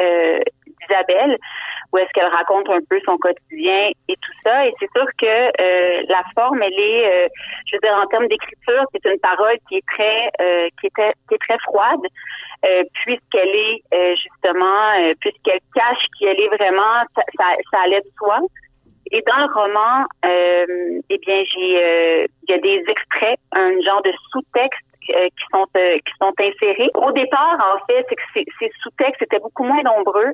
d'Isabelle 0.81 1.39
où 1.95 1.99
est-ce 1.99 2.11
qu'elle 2.13 2.27
raconte 2.27 2.69
un 2.71 2.81
peu 2.91 2.99
son 3.05 3.17
quotidien 3.19 3.91
et 4.09 4.17
tout 4.17 4.33
ça. 4.43 4.67
Et 4.67 4.75
c'est 4.81 4.91
sûr 4.97 5.07
que 5.17 5.27
euh, 5.27 6.03
la 6.09 6.23
forme, 6.35 6.61
elle 6.61 6.77
est, 6.77 7.07
euh, 7.07 7.29
je 7.67 7.77
veux 7.77 7.81
dire, 7.81 7.95
en 7.95 8.07
termes 8.07 8.27
d'écriture, 8.27 8.83
c'est 8.93 9.09
une 9.09 9.21
parole 9.21 9.57
qui 9.69 9.77
est 9.77 9.87
très, 9.87 10.31
euh, 10.41 10.69
froide, 11.63 12.01
puisqu'elle 13.05 13.55
est 13.55 13.83
justement, 14.17 15.15
puisqu'elle 15.21 15.61
cache 15.75 16.05
qui 16.19 16.25
elle 16.25 16.41
est 16.41 16.49
vraiment, 16.49 17.05
ça, 17.37 17.79
allait 17.85 18.01
de 18.01 18.11
soi. 18.19 18.41
Et 19.13 19.23
dans 19.27 19.37
le 19.37 19.53
roman, 19.53 20.07
eh 21.11 21.19
bien, 21.19 21.43
j'ai, 21.53 22.27
il 22.43 22.51
y 22.51 22.55
a 22.55 22.59
des 22.59 22.83
extraits, 22.89 23.39
un 23.53 23.81
genre 23.83 24.03
de 24.03 24.13
sous-texte 24.33 24.81
qui 25.07 25.45
sont 25.51 26.33
insérés. 26.39 26.91
Au 26.95 27.13
départ, 27.13 27.59
en 27.61 27.87
fait, 27.87 28.07
ces 28.35 28.71
sous-textes 28.83 29.23
étaient 29.23 29.41
beaucoup 29.41 29.65
moins 29.65 29.83
nombreux 29.83 30.33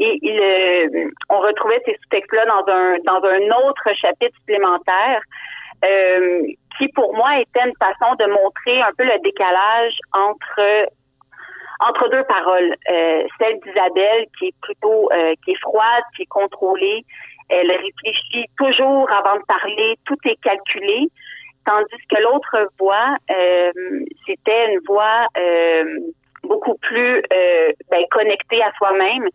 et 0.00 0.18
il, 0.22 0.40
euh, 0.40 1.10
on 1.28 1.40
retrouvait 1.40 1.80
ces 1.84 1.92
sous-textes-là 1.92 2.46
dans 2.46 2.72
un, 2.72 2.96
dans 3.04 3.22
un 3.22 3.68
autre 3.68 3.94
chapitre 3.94 4.34
supplémentaire 4.38 5.20
euh, 5.84 6.42
qui, 6.78 6.88
pour 6.94 7.14
moi, 7.14 7.38
était 7.38 7.60
une 7.66 7.76
façon 7.78 8.14
de 8.14 8.24
montrer 8.24 8.80
un 8.80 8.92
peu 8.96 9.04
le 9.04 9.20
décalage 9.22 9.94
entre 10.12 10.88
entre 11.82 12.10
deux 12.10 12.24
paroles. 12.24 12.74
Euh, 12.90 13.22
celle 13.38 13.58
d'Isabelle, 13.60 14.26
qui 14.38 14.48
est 14.48 14.54
plutôt 14.62 15.08
qui 15.44 15.52
est 15.52 15.60
froide, 15.60 16.04
qui 16.16 16.22
est 16.22 16.26
contrôlée. 16.26 17.04
Elle 17.48 17.70
réfléchit 17.70 18.46
toujours 18.58 19.10
avant 19.10 19.36
de 19.36 19.44
parler, 19.46 19.96
tout 20.06 20.18
est 20.24 20.40
calculé. 20.42 21.08
Tandis 21.66 22.06
que 22.10 22.22
l'autre 22.22 22.68
voix, 22.78 23.16
c'était 24.26 24.72
une 24.72 24.80
voix 24.86 25.26
beaucoup 26.42 26.76
plus 26.82 27.22
ben, 27.90 28.04
connectée 28.10 28.62
à 28.62 28.72
soi-même, 28.76 29.26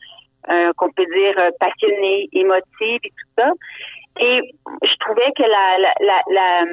euh, 0.49 0.71
qu'on 0.77 0.91
peut 0.91 1.05
dire 1.05 1.37
euh, 1.37 1.49
passionnée, 1.59 2.29
émotive 2.33 2.99
et 3.03 3.09
tout 3.09 3.31
ça. 3.37 3.51
Et 4.19 4.41
je 4.83 4.95
trouvais 4.99 5.31
que 5.37 5.43
la, 5.43 5.77
la, 5.79 5.93
la, 5.99 6.21
la 6.31 6.65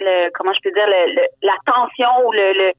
le, 0.00 0.30
comment 0.34 0.52
je 0.52 0.60
peux 0.62 0.72
dire, 0.72 0.86
le, 0.86 1.22
la 1.42 1.56
tension 1.64 2.26
ou 2.26 2.32
le, 2.32 2.52
le 2.52 2.72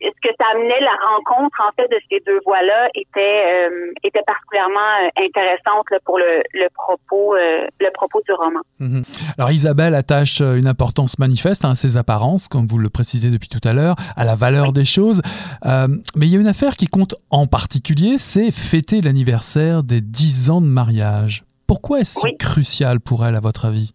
ce 0.00 0.28
que 0.28 0.34
ça 0.38 0.46
amenait 0.54 0.80
la 0.80 0.96
rencontre 1.14 1.60
en 1.66 1.72
fait 1.76 1.88
de 1.88 1.98
ces 2.10 2.20
deux 2.26 2.40
voix-là 2.44 2.88
était 2.94 3.68
euh, 3.68 3.92
était 4.04 4.22
particulièrement 4.26 4.78
euh, 5.02 5.24
intéressante 5.24 5.90
là, 5.90 5.98
pour 6.04 6.18
le, 6.18 6.42
le 6.54 6.68
propos 6.74 7.34
euh, 7.34 7.66
le 7.80 7.90
propos 7.92 8.20
du 8.26 8.32
roman? 8.32 8.60
Mhm. 8.78 9.02
Alors 9.38 9.50
Isabelle 9.50 9.94
attache 9.94 10.40
une 10.40 10.68
importance 10.68 11.18
manifeste 11.18 11.64
à 11.64 11.74
ses 11.74 11.96
apparences, 11.96 12.48
comme 12.48 12.66
vous 12.66 12.78
le 12.78 12.88
précisez 12.88 13.30
depuis 13.30 13.48
tout 13.48 13.66
à 13.66 13.72
l'heure, 13.72 13.96
à 14.16 14.24
la 14.24 14.34
valeur 14.34 14.72
des 14.72 14.84
choses. 14.84 15.20
mais 15.64 16.26
il 16.26 16.32
y 16.32 16.36
a 16.36 16.40
une 16.40 16.48
affaire 16.48 16.76
qui 16.76 16.86
compte 16.86 17.14
en 17.30 17.46
particulier, 17.46 18.18
c'est 18.18 18.50
fêter 18.50 19.00
l'anniversaire 19.00 19.82
des 19.82 20.00
10 20.00 20.50
ans 20.50 20.60
de 20.60 20.66
mariage. 20.66 21.44
Pourquoi 21.66 22.00
est-ce 22.00 22.20
si 22.20 22.36
crucial 22.38 23.00
pour 23.00 23.26
elle 23.26 23.34
à 23.34 23.40
votre 23.40 23.66
avis? 23.66 23.92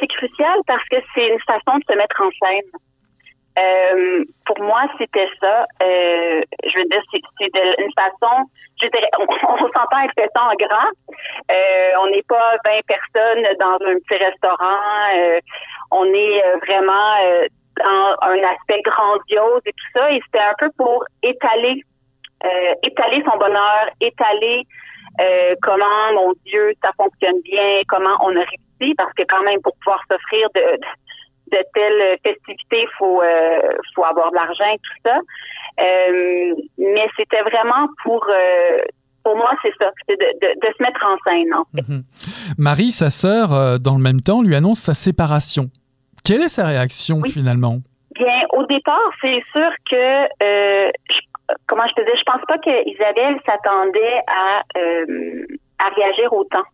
C'est 0.00 0.08
crucial 0.08 0.58
parce 0.66 0.86
que 0.90 0.96
c'est 1.14 1.28
une 1.28 1.40
façon 1.46 1.78
de 1.78 1.84
se 1.88 1.96
mettre 1.96 2.20
en 2.20 2.30
scène. 2.30 2.70
Euh, 3.58 4.24
pour 4.46 4.58
moi, 4.60 4.82
c'était 4.98 5.28
ça. 5.40 5.66
Euh, 5.82 6.40
je 6.64 6.78
veux 6.78 6.84
dire, 6.84 7.02
c'est 7.10 7.20
une 7.78 7.92
façon. 7.92 8.48
Je 8.80 8.88
dirais, 8.88 9.10
on, 9.18 9.24
on 9.24 9.58
s'entend 9.58 9.96
avec 9.96 10.12
ça 10.16 10.42
en 10.42 10.54
grand. 10.54 10.90
Euh, 11.50 11.90
on 12.00 12.10
n'est 12.10 12.22
pas 12.22 12.56
20 12.64 12.80
personnes 12.86 13.46
dans 13.60 13.86
un 13.86 13.94
petit 13.98 14.24
restaurant. 14.24 14.80
Euh, 15.16 15.40
on 15.90 16.06
est 16.06 16.44
euh, 16.44 16.56
vraiment 16.66 17.16
dans 17.78 18.16
un 18.22 18.38
aspect 18.54 18.80
grandiose 18.82 19.62
et 19.66 19.72
tout 19.72 19.90
ça. 19.94 20.10
Et 20.12 20.20
c'était 20.24 20.44
un 20.44 20.54
peu 20.58 20.70
pour 20.78 21.04
étaler, 21.22 21.82
étaler 22.82 23.22
son 23.30 23.36
bonheur, 23.38 23.88
étaler 24.00 24.62
comment, 25.60 26.12
mon 26.14 26.32
Dieu, 26.46 26.72
ça 26.82 26.90
fonctionne 26.96 27.40
bien, 27.42 27.80
comment 27.88 28.16
on 28.22 28.34
a 28.36 28.40
réussi, 28.44 28.94
parce 28.96 29.12
que 29.12 29.22
quand 29.28 29.42
même, 29.42 29.60
pour 29.62 29.74
pouvoir 29.76 30.00
s'offrir 30.10 30.48
de 30.54 30.78
de 30.78 30.86
telles 31.74 32.18
festivités, 32.22 32.82
il 32.82 32.88
faut, 32.98 33.22
euh, 33.22 33.72
faut 33.94 34.04
avoir 34.04 34.30
de 34.30 34.36
l'argent 34.36 34.70
et 34.72 34.78
tout 34.78 35.00
ça. 35.04 35.16
Euh, 35.80 36.54
mais 36.78 37.06
c'était 37.16 37.42
vraiment 37.42 37.88
pour... 38.02 38.26
Euh, 38.28 38.78
pour 39.24 39.36
moi, 39.36 39.52
c'est 39.62 39.72
ça, 39.78 39.88
c'est 40.08 40.18
de, 40.18 40.60
de, 40.60 40.74
se 40.76 40.82
mettre 40.82 41.00
en 41.06 41.16
scène. 41.24 41.54
En 41.54 41.64
fait. 41.72 41.88
Mhm. 41.88 42.02
Marie, 42.58 42.90
sa 42.90 43.08
sœur, 43.08 43.78
dans 43.78 43.94
le 43.94 44.02
même 44.02 44.20
temps, 44.20 44.42
lui 44.42 44.56
annonce 44.56 44.80
sa 44.80 44.94
séparation. 44.94 45.66
Quelle 46.24 46.42
est 46.42 46.48
sa 46.48 46.66
réaction 46.66 47.22
finalement? 47.22 47.76
Bien, 48.16 48.40
au 48.52 48.66
départ, 48.66 48.98
c'est 49.20 49.40
sûr 49.52 49.70
que, 49.88 50.90
comment 51.68 51.86
je 51.86 51.94
te 51.94 52.00
dis, 52.00 52.18
je 52.18 52.24
pense 52.24 52.42
pas 52.48 52.58
que 52.58 52.90
Isabelle 52.90 53.38
s'attendait 53.46 54.22
à, 54.26 54.64
à 55.78 55.88
réagir 55.94 56.32
autant 56.32 56.64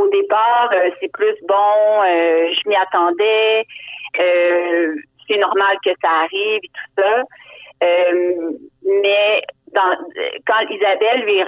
au 0.00 0.08
départ, 0.08 0.70
euh, 0.72 0.90
c'est 1.00 1.12
plus 1.12 1.36
bon, 1.46 2.02
euh, 2.02 2.52
je 2.52 2.68
m'y 2.68 2.76
attendais, 2.76 3.66
euh, 4.18 4.94
c'est 5.28 5.36
normal 5.36 5.76
que 5.84 5.90
ça 6.00 6.10
arrive 6.24 6.60
et 6.62 6.70
tout 6.74 7.02
ça. 7.02 7.22
mais 8.84 9.42
dans, 9.72 9.96
quand 10.46 10.68
Isabelle 10.68 11.22
lui, 11.22 11.42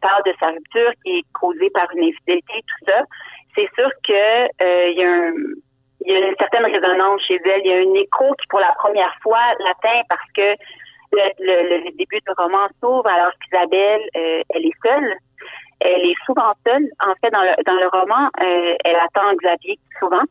parle 0.00 0.22
de 0.26 0.34
sa 0.38 0.48
rupture 0.48 0.92
qui 1.04 1.18
est 1.18 1.24
causée 1.32 1.70
par 1.70 1.86
une 1.94 2.04
infidélité 2.04 2.52
et 2.58 2.62
tout 2.62 2.84
ça, 2.86 3.02
c'est 3.54 3.68
sûr 3.74 3.90
que 4.06 4.90
il 4.90 4.98
y 4.98 5.04
a 5.04 5.32
y 6.04 6.16
a 6.16 6.28
une 6.28 6.36
certaine 6.36 6.64
résonance 6.64 7.22
chez 7.22 7.40
elle. 7.44 7.60
Il 7.64 7.70
y 7.70 7.72
a 7.72 7.76
un 7.76 7.94
écho 7.94 8.34
qui, 8.34 8.46
pour 8.48 8.58
la 8.58 8.74
première 8.76 9.14
fois, 9.22 9.40
l'atteint 9.60 10.02
parce 10.08 10.30
que 10.34 10.56
le, 11.12 11.84
le, 11.84 11.90
début 11.96 12.18
du 12.18 12.32
roman 12.36 12.66
s'ouvre 12.80 13.06
alors 13.06 13.32
qu'Isabelle, 13.40 14.02
elle 14.14 14.66
est 14.66 14.78
seule 14.82 15.14
elle 15.84 16.06
est 16.06 16.24
souvent 16.26 16.52
seule. 16.66 16.86
En 17.00 17.14
fait, 17.20 17.30
dans 17.30 17.42
le, 17.42 17.54
dans 17.64 17.74
le 17.74 17.88
roman, 17.88 18.28
euh, 18.40 18.74
elle 18.84 18.96
attend 18.96 19.34
Xavier 19.34 19.78
souvent. 19.98 20.22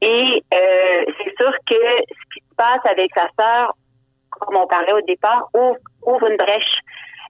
Et 0.00 0.42
euh, 0.52 1.04
c'est 1.18 1.34
sûr 1.36 1.52
que 1.66 1.74
ce 2.08 2.34
qui 2.34 2.40
se 2.40 2.54
passe 2.56 2.84
avec 2.84 3.12
sa 3.14 3.28
sœur, 3.38 3.74
comme 4.30 4.56
on 4.56 4.66
parlait 4.66 4.92
au 4.92 5.00
départ, 5.02 5.48
ouvre, 5.54 6.26
une 6.26 6.36
brèche. 6.36 6.78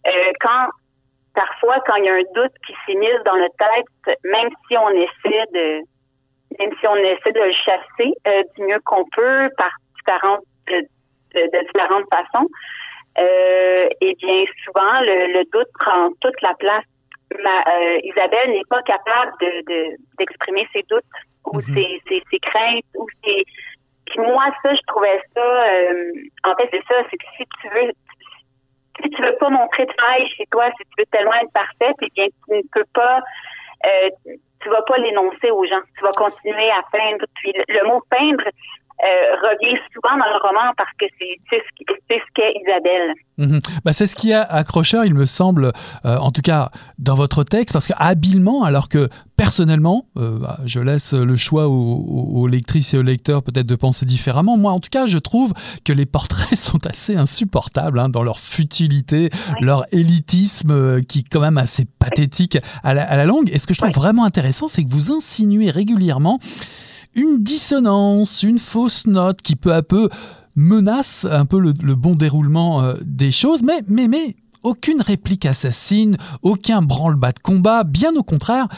Euh, 0.07 0.33
quand 0.41 0.69
parfois, 1.35 1.79
quand 1.87 1.97
il 1.97 2.05
y 2.05 2.09
a 2.09 2.15
un 2.15 2.23
doute 2.35 2.53
qui 2.67 2.75
s'immisce 2.85 3.23
dans 3.25 3.37
notre 3.37 3.57
tête, 3.57 4.19
même 4.25 4.51
si 4.69 4.77
on 4.77 4.91
essaie 4.91 5.47
de 5.53 5.81
même 6.59 6.71
si 6.81 6.87
on 6.87 6.97
essaie 6.97 7.33
de 7.33 7.41
le 7.41 7.53
chasser 7.53 8.13
du 8.57 8.65
mieux 8.65 8.79
qu'on 8.85 9.05
peut 9.17 9.49
par 9.57 9.71
différentes 9.97 10.45
de, 10.67 10.87
différentes 11.67 12.05
façons, 12.13 12.47
et 13.17 14.15
bien 14.19 14.45
souvent 14.63 15.01
le, 15.01 15.33
le 15.33 15.45
doute 15.51 15.69
prend 15.79 16.11
toute 16.21 16.39
la 16.43 16.53
place 16.55 16.85
ma, 17.43 17.61
euh, 17.61 17.99
Isabelle 18.03 18.51
n'est 18.51 18.69
pas 18.69 18.83
capable 18.83 19.33
de, 19.41 19.97
d'exprimer 20.19 20.67
ses 20.73 20.83
doutes 20.89 21.05
ou 21.47 21.57
mhm. 21.57 21.63
ses, 21.63 22.01
ses, 22.09 22.23
ses, 22.31 22.39
craintes 22.39 22.85
ou 22.97 23.07
ses 23.25 23.45
puis 24.13 24.21
moi, 24.21 24.45
ça, 24.63 24.75
je 24.75 24.81
trouvais 24.87 25.21
ça. 25.35 25.41
Euh, 25.41 26.13
en 26.45 26.55
fait, 26.57 26.69
c'est 26.71 26.85
ça, 26.87 27.03
c'est 27.11 27.17
que 27.17 27.25
si 27.37 27.45
tu 27.61 27.69
veux, 27.69 27.93
si 29.03 29.11
tu 29.11 29.23
veux 29.23 29.37
pas 29.37 29.49
montrer 29.49 29.87
de 29.87 29.93
faille 29.99 30.29
chez 30.37 30.47
toi, 30.51 30.69
si 30.77 30.85
tu 30.85 30.95
veux 30.99 31.07
tellement 31.07 31.35
être 31.35 31.53
parfaite, 31.53 31.97
eh 32.03 32.09
bien, 32.15 32.27
tu 32.27 32.55
ne 32.55 32.63
peux 32.73 32.85
pas. 32.93 33.21
Euh, 33.87 34.11
tu 34.61 34.69
vas 34.69 34.83
pas 34.83 34.99
l'énoncer 34.99 35.51
aux 35.51 35.65
gens. 35.65 35.81
Tu 35.97 36.05
vas 36.05 36.13
continuer 36.13 36.71
à 36.71 36.83
peindre. 36.93 37.25
Puis 37.37 37.53
le 37.69 37.89
mot 37.89 38.03
peindre, 38.11 38.45
euh, 39.03 39.35
revient 39.43 39.77
souvent 39.93 40.17
dans 40.17 40.31
le 40.31 40.39
roman 40.41 40.73
parce 40.77 40.91
que 40.97 41.07
c'est 41.19 41.39
ce 41.51 42.23
qu'est 42.35 42.55
Isabelle. 42.63 43.15
Bah, 43.85 43.93
c'est 43.93 44.07
ce 44.07 44.15
qui 44.15 44.33
a 44.33 44.43
accrocheur, 44.43 45.05
il 45.05 45.15
me 45.15 45.27
semble, 45.27 45.73
euh, 46.05 46.17
en 46.19 46.31
tout 46.31 46.43
cas 46.43 46.71
dans 46.99 47.15
votre 47.15 47.43
texte, 47.43 47.73
parce 47.73 47.89
que 47.89 47.95
habilement, 47.97 48.63
alors 48.63 48.89
que 48.89 49.09
personnellement, 49.37 50.07
euh, 50.19 50.39
bah, 50.39 50.59
je 50.67 50.79
laisse 50.79 51.15
le 51.15 51.37
choix 51.37 51.67
aux, 51.67 52.47
lectrices 52.47 52.95
et 52.95 52.99
aux 52.99 53.03
lecteurs 53.03 53.43
peut-être 53.43 53.67
de 53.67 53.75
penser 53.75 54.07
différemment. 54.07 54.57
Moi, 54.57 54.71
en 54.71 54.79
tout 54.79 54.91
cas, 54.91 55.07
je 55.07 55.19
trouve 55.19 55.53
que 55.85 55.93
les 55.93 56.07
portraits 56.07 56.57
sont 56.57 56.87
assez 56.87 57.17
insupportables 57.17 57.99
hein, 57.99 58.09
dans 58.09 58.23
leur 58.23 58.39
futilité, 58.39 59.31
leur 59.61 59.85
élitisme 59.91 61.01
qui 61.03 61.21
est 61.21 61.29
quand 61.29 61.41
même 61.41 61.59
assez 61.59 61.87
pathétique 61.99 62.59
à 62.85 62.95
la, 62.95 63.03
à 63.03 63.25
langue. 63.25 63.51
Et 63.53 63.59
ce 63.59 63.67
que 63.67 63.75
je 63.75 63.81
trouve 63.81 63.95
vraiment 63.95 64.25
intéressant, 64.25 64.69
c'est 64.69 64.85
que 64.85 64.91
vous 64.91 65.11
insinuez 65.11 65.71
régulièrement 65.71 66.39
une 67.15 67.43
dissonance, 67.43 68.43
une 68.43 68.59
fausse 68.59 69.07
note 69.07 69.43
qui 69.43 69.57
peu 69.57 69.75
à 69.75 69.83
peu 69.83 70.09
menace 70.55 71.27
un 71.31 71.47
peu 71.47 71.59
le, 71.59 71.73
bon 71.95 72.15
déroulement 72.15 72.83
euh, 72.83 72.95
des 73.05 73.31
choses, 73.31 73.63
mais, 73.63 73.83
mais, 73.89 74.09
mais 74.09 74.37
aucune 74.63 75.01
réplique 75.01 75.47
assassine, 75.47 76.17
aucun 76.43 76.83
branle-bas 76.83 77.33
de 77.33 77.39
combat, 77.39 77.85
bien 77.85 78.15
au 78.15 78.23
contraire, 78.23 78.69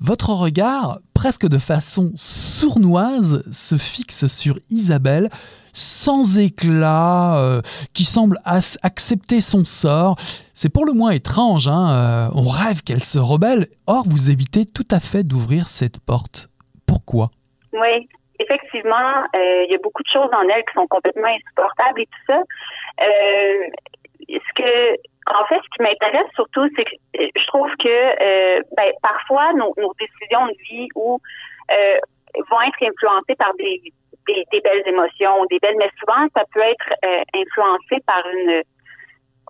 votre 0.00 0.30
regard, 0.30 0.98
presque 1.14 1.46
de 1.46 1.58
façon 1.58 2.12
sournoise, 2.14 3.42
se 3.50 3.76
fixe 3.76 4.26
sur 4.26 4.58
Isabelle, 4.70 5.30
sans 5.72 6.38
éclat, 6.38 7.36
euh, 7.38 7.60
qui 7.92 8.04
semble 8.04 8.40
accepter 8.44 9.40
son 9.40 9.64
sort. 9.64 10.16
C'est 10.54 10.70
pour 10.70 10.86
le 10.86 10.92
moins 10.92 11.10
étrange, 11.10 11.68
hein, 11.68 11.90
euh, 11.90 12.28
on 12.32 12.48
rêve 12.48 12.82
qu'elle 12.82 13.04
se 13.04 13.18
rebelle, 13.18 13.68
or 13.86 14.04
vous 14.08 14.30
évitez 14.30 14.64
tout 14.64 14.88
à 14.90 15.00
fait 15.00 15.22
d'ouvrir 15.22 15.68
cette 15.68 15.98
porte. 15.98 16.48
Pourquoi? 16.86 17.30
Oui, 17.72 18.08
effectivement, 18.40 19.24
euh, 19.34 19.64
il 19.64 19.70
y 19.70 19.74
a 19.74 19.78
beaucoup 19.82 20.02
de 20.02 20.08
choses 20.12 20.30
en 20.32 20.48
elle 20.48 20.64
qui 20.64 20.74
sont 20.74 20.86
complètement 20.88 21.28
insupportables 21.28 22.00
et 22.00 22.06
tout 22.06 22.24
ça. 22.26 22.42
Euh, 23.02 23.66
ce 24.28 24.52
que, 24.54 24.92
en 25.26 25.44
fait, 25.46 25.56
ce 25.56 25.76
qui 25.76 25.82
m'intéresse 25.82 26.30
surtout, 26.34 26.68
c'est 26.76 26.84
que 26.84 26.96
euh, 27.20 27.28
je 27.36 27.46
trouve 27.46 27.70
que 27.78 27.88
euh, 27.88 28.62
ben, 28.76 28.92
parfois 29.02 29.52
nos, 29.54 29.74
décisions 29.98 30.46
de 30.46 30.56
vie 30.70 30.88
ou 30.94 31.20
euh, 31.70 31.98
vont 32.50 32.60
être 32.62 32.82
influencées 32.82 33.36
par 33.36 33.54
des, 33.54 33.80
des, 34.26 34.60
belles 34.60 34.86
émotions, 34.86 35.44
des 35.50 35.58
belles, 35.58 35.76
mais 35.78 35.90
souvent 35.98 36.26
ça 36.34 36.44
peut 36.52 36.62
être 36.62 36.92
euh, 37.04 37.22
influencé 37.34 38.02
par 38.06 38.22
une 38.32 38.62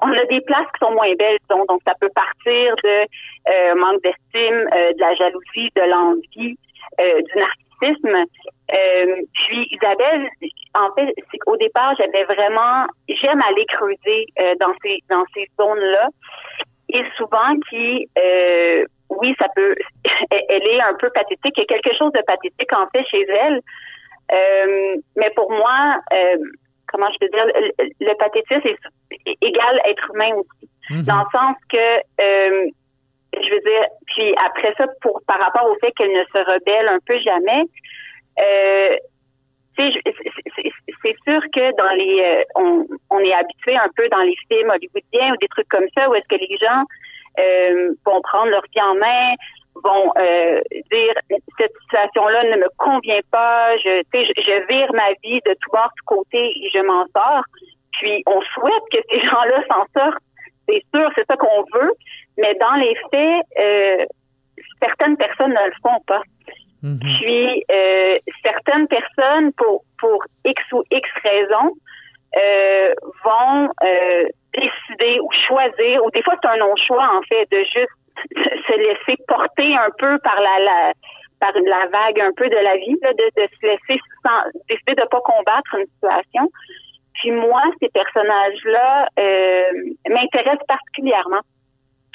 on 0.02 0.10
a 0.12 0.24
des 0.30 0.40
places 0.40 0.66
qui 0.72 0.78
sont 0.82 0.92
moins 0.92 1.14
belles, 1.14 1.36
donc, 1.50 1.66
ça 1.86 1.92
peut 2.00 2.08
partir 2.14 2.74
de 2.82 3.74
manque 3.78 4.00
d'estime, 4.02 4.64
de 4.72 4.98
la 4.98 5.14
jalousie, 5.14 5.68
de 5.76 5.82
l'envie, 5.82 6.56
du 6.96 7.38
narcissisme 7.38 7.59
euh, 7.82 9.16
puis 9.34 9.68
Isabelle, 9.70 10.28
en 10.74 10.92
fait, 10.94 11.12
c'est 11.30 11.38
qu'au 11.38 11.56
départ, 11.56 11.94
j'avais 11.98 12.24
vraiment, 12.24 12.86
j'aime 13.08 13.42
aller 13.42 13.64
creuser 13.66 14.26
euh, 14.38 14.54
dans 14.60 14.72
ces 14.82 14.98
dans 15.08 15.24
ces 15.34 15.46
zones-là, 15.58 16.08
et 16.90 17.02
souvent 17.16 17.56
qui, 17.68 18.08
euh, 18.18 18.84
oui, 19.08 19.34
ça 19.38 19.46
peut, 19.54 19.74
elle 20.30 20.66
est 20.66 20.80
un 20.80 20.94
peu 20.94 21.10
pathétique. 21.10 21.54
Il 21.56 21.60
y 21.60 21.62
a 21.62 21.66
quelque 21.66 21.96
chose 21.96 22.12
de 22.12 22.22
pathétique 22.26 22.72
en 22.72 22.86
fait 22.88 23.04
chez 23.10 23.26
elle, 23.28 23.60
mais 25.16 25.30
pour 25.34 25.50
moi, 25.50 25.96
comment 26.86 27.08
je 27.12 27.18
peux 27.18 27.28
dire, 27.28 27.46
le, 28.00 28.14
pathétisme 28.14 28.68
est 29.26 29.36
égal 29.40 29.80
être 29.86 30.10
humain 30.14 30.34
aussi, 30.34 30.68
mm-hmm. 30.90 31.06
dans 31.06 31.18
le 31.18 31.30
sens 31.32 31.56
que 31.68 32.70
je 33.32 33.50
veux 33.54 33.60
dire, 33.60 33.84
puis 34.06 34.34
après 34.46 34.74
ça, 34.76 34.86
pour 35.02 35.20
par 35.26 35.38
rapport 35.38 35.70
au 35.70 35.76
fait 35.76 35.92
qu'elle 35.92 36.12
ne 36.12 36.24
se 36.24 36.38
rebelle 36.38 36.88
un 36.88 36.98
peu 37.06 37.18
jamais, 37.20 37.64
euh, 38.40 38.96
c'est 39.76 41.16
sûr 41.24 41.40
que 41.54 41.76
dans 41.76 41.94
les, 41.94 42.20
euh, 42.20 42.42
on, 42.56 42.86
on, 43.10 43.18
est 43.20 43.32
habitué 43.32 43.76
un 43.76 43.88
peu 43.96 44.08
dans 44.08 44.20
les 44.20 44.34
films 44.48 44.70
hollywoodiens 44.70 45.32
ou 45.32 45.36
des 45.38 45.48
trucs 45.48 45.68
comme 45.68 45.86
ça 45.96 46.08
où 46.08 46.14
est-ce 46.14 46.28
que 46.28 46.40
les 46.40 46.56
gens 46.58 46.84
euh, 47.38 47.94
vont 48.04 48.20
prendre 48.22 48.50
leur 48.50 48.62
vie 48.74 48.82
en 48.82 48.94
main, 48.96 49.34
vont 49.76 50.12
euh, 50.18 50.60
dire 50.90 51.14
cette 51.58 51.72
situation-là 51.84 52.44
ne 52.44 52.56
me 52.56 52.68
convient 52.76 53.20
pas, 53.30 53.76
je, 53.78 54.02
je, 54.12 54.32
je 54.36 54.66
vire 54.68 54.92
ma 54.92 55.12
vie 55.22 55.40
de 55.46 55.54
tout 55.60 55.70
bord, 55.72 55.90
tout 55.96 56.14
côté 56.16 56.38
et 56.38 56.70
je 56.74 56.80
m'en 56.80 57.06
sors. 57.14 57.44
Puis 57.92 58.22
on 58.26 58.40
souhaite 58.54 58.82
que 58.92 58.98
ces 59.10 59.20
gens-là 59.20 59.62
s'en 59.68 59.84
sortent. 59.96 60.22
C'est 60.70 60.84
sûr, 60.94 61.10
c'est 61.14 61.26
ça 61.26 61.36
qu'on 61.36 61.64
veut. 61.74 61.92
Mais 62.38 62.54
dans 62.54 62.74
les 62.74 62.94
faits, 63.10 63.44
euh, 63.58 64.04
certaines 64.80 65.16
personnes 65.16 65.52
ne 65.52 65.66
le 65.66 65.72
font 65.82 66.00
pas. 66.06 66.22
Mhm. 66.82 66.98
Puis 66.98 67.64
euh, 67.70 68.18
certaines 68.42 68.86
personnes, 68.88 69.52
pour 69.54 69.84
pour 69.98 70.22
X 70.44 70.62
ou 70.72 70.82
X 70.90 71.08
raisons, 71.22 71.72
euh, 72.36 72.94
vont 73.24 73.68
décider 74.54 75.20
ou 75.20 75.28
choisir, 75.46 76.04
ou 76.04 76.10
des 76.10 76.22
fois 76.22 76.34
c'est 76.42 76.48
un 76.48 76.56
non-choix 76.56 77.08
en 77.14 77.22
fait, 77.22 77.46
de 77.50 77.58
juste 77.64 77.92
se 78.66 78.76
laisser 78.78 79.22
porter 79.28 79.76
un 79.76 79.90
peu 79.98 80.18
par 80.20 80.40
la, 80.40 80.58
la 80.64 80.92
par 81.40 81.52
la 81.54 81.86
vague 81.86 82.20
un 82.20 82.32
peu 82.36 82.48
de 82.48 82.56
la 82.56 82.76
vie, 82.76 82.96
de, 83.02 83.42
de 83.42 83.48
se 83.60 83.66
laisser 83.66 84.00
sans, 84.22 84.50
décider 84.68 84.94
de 84.94 85.08
pas 85.08 85.20
combattre 85.20 85.74
une 85.74 85.86
situation. 85.86 86.50
Puis 87.20 87.30
moi, 87.30 87.62
ces 87.80 87.88
personnages-là 87.90 89.08
m'intéressent 90.08 90.66
particulièrement. 90.66 91.40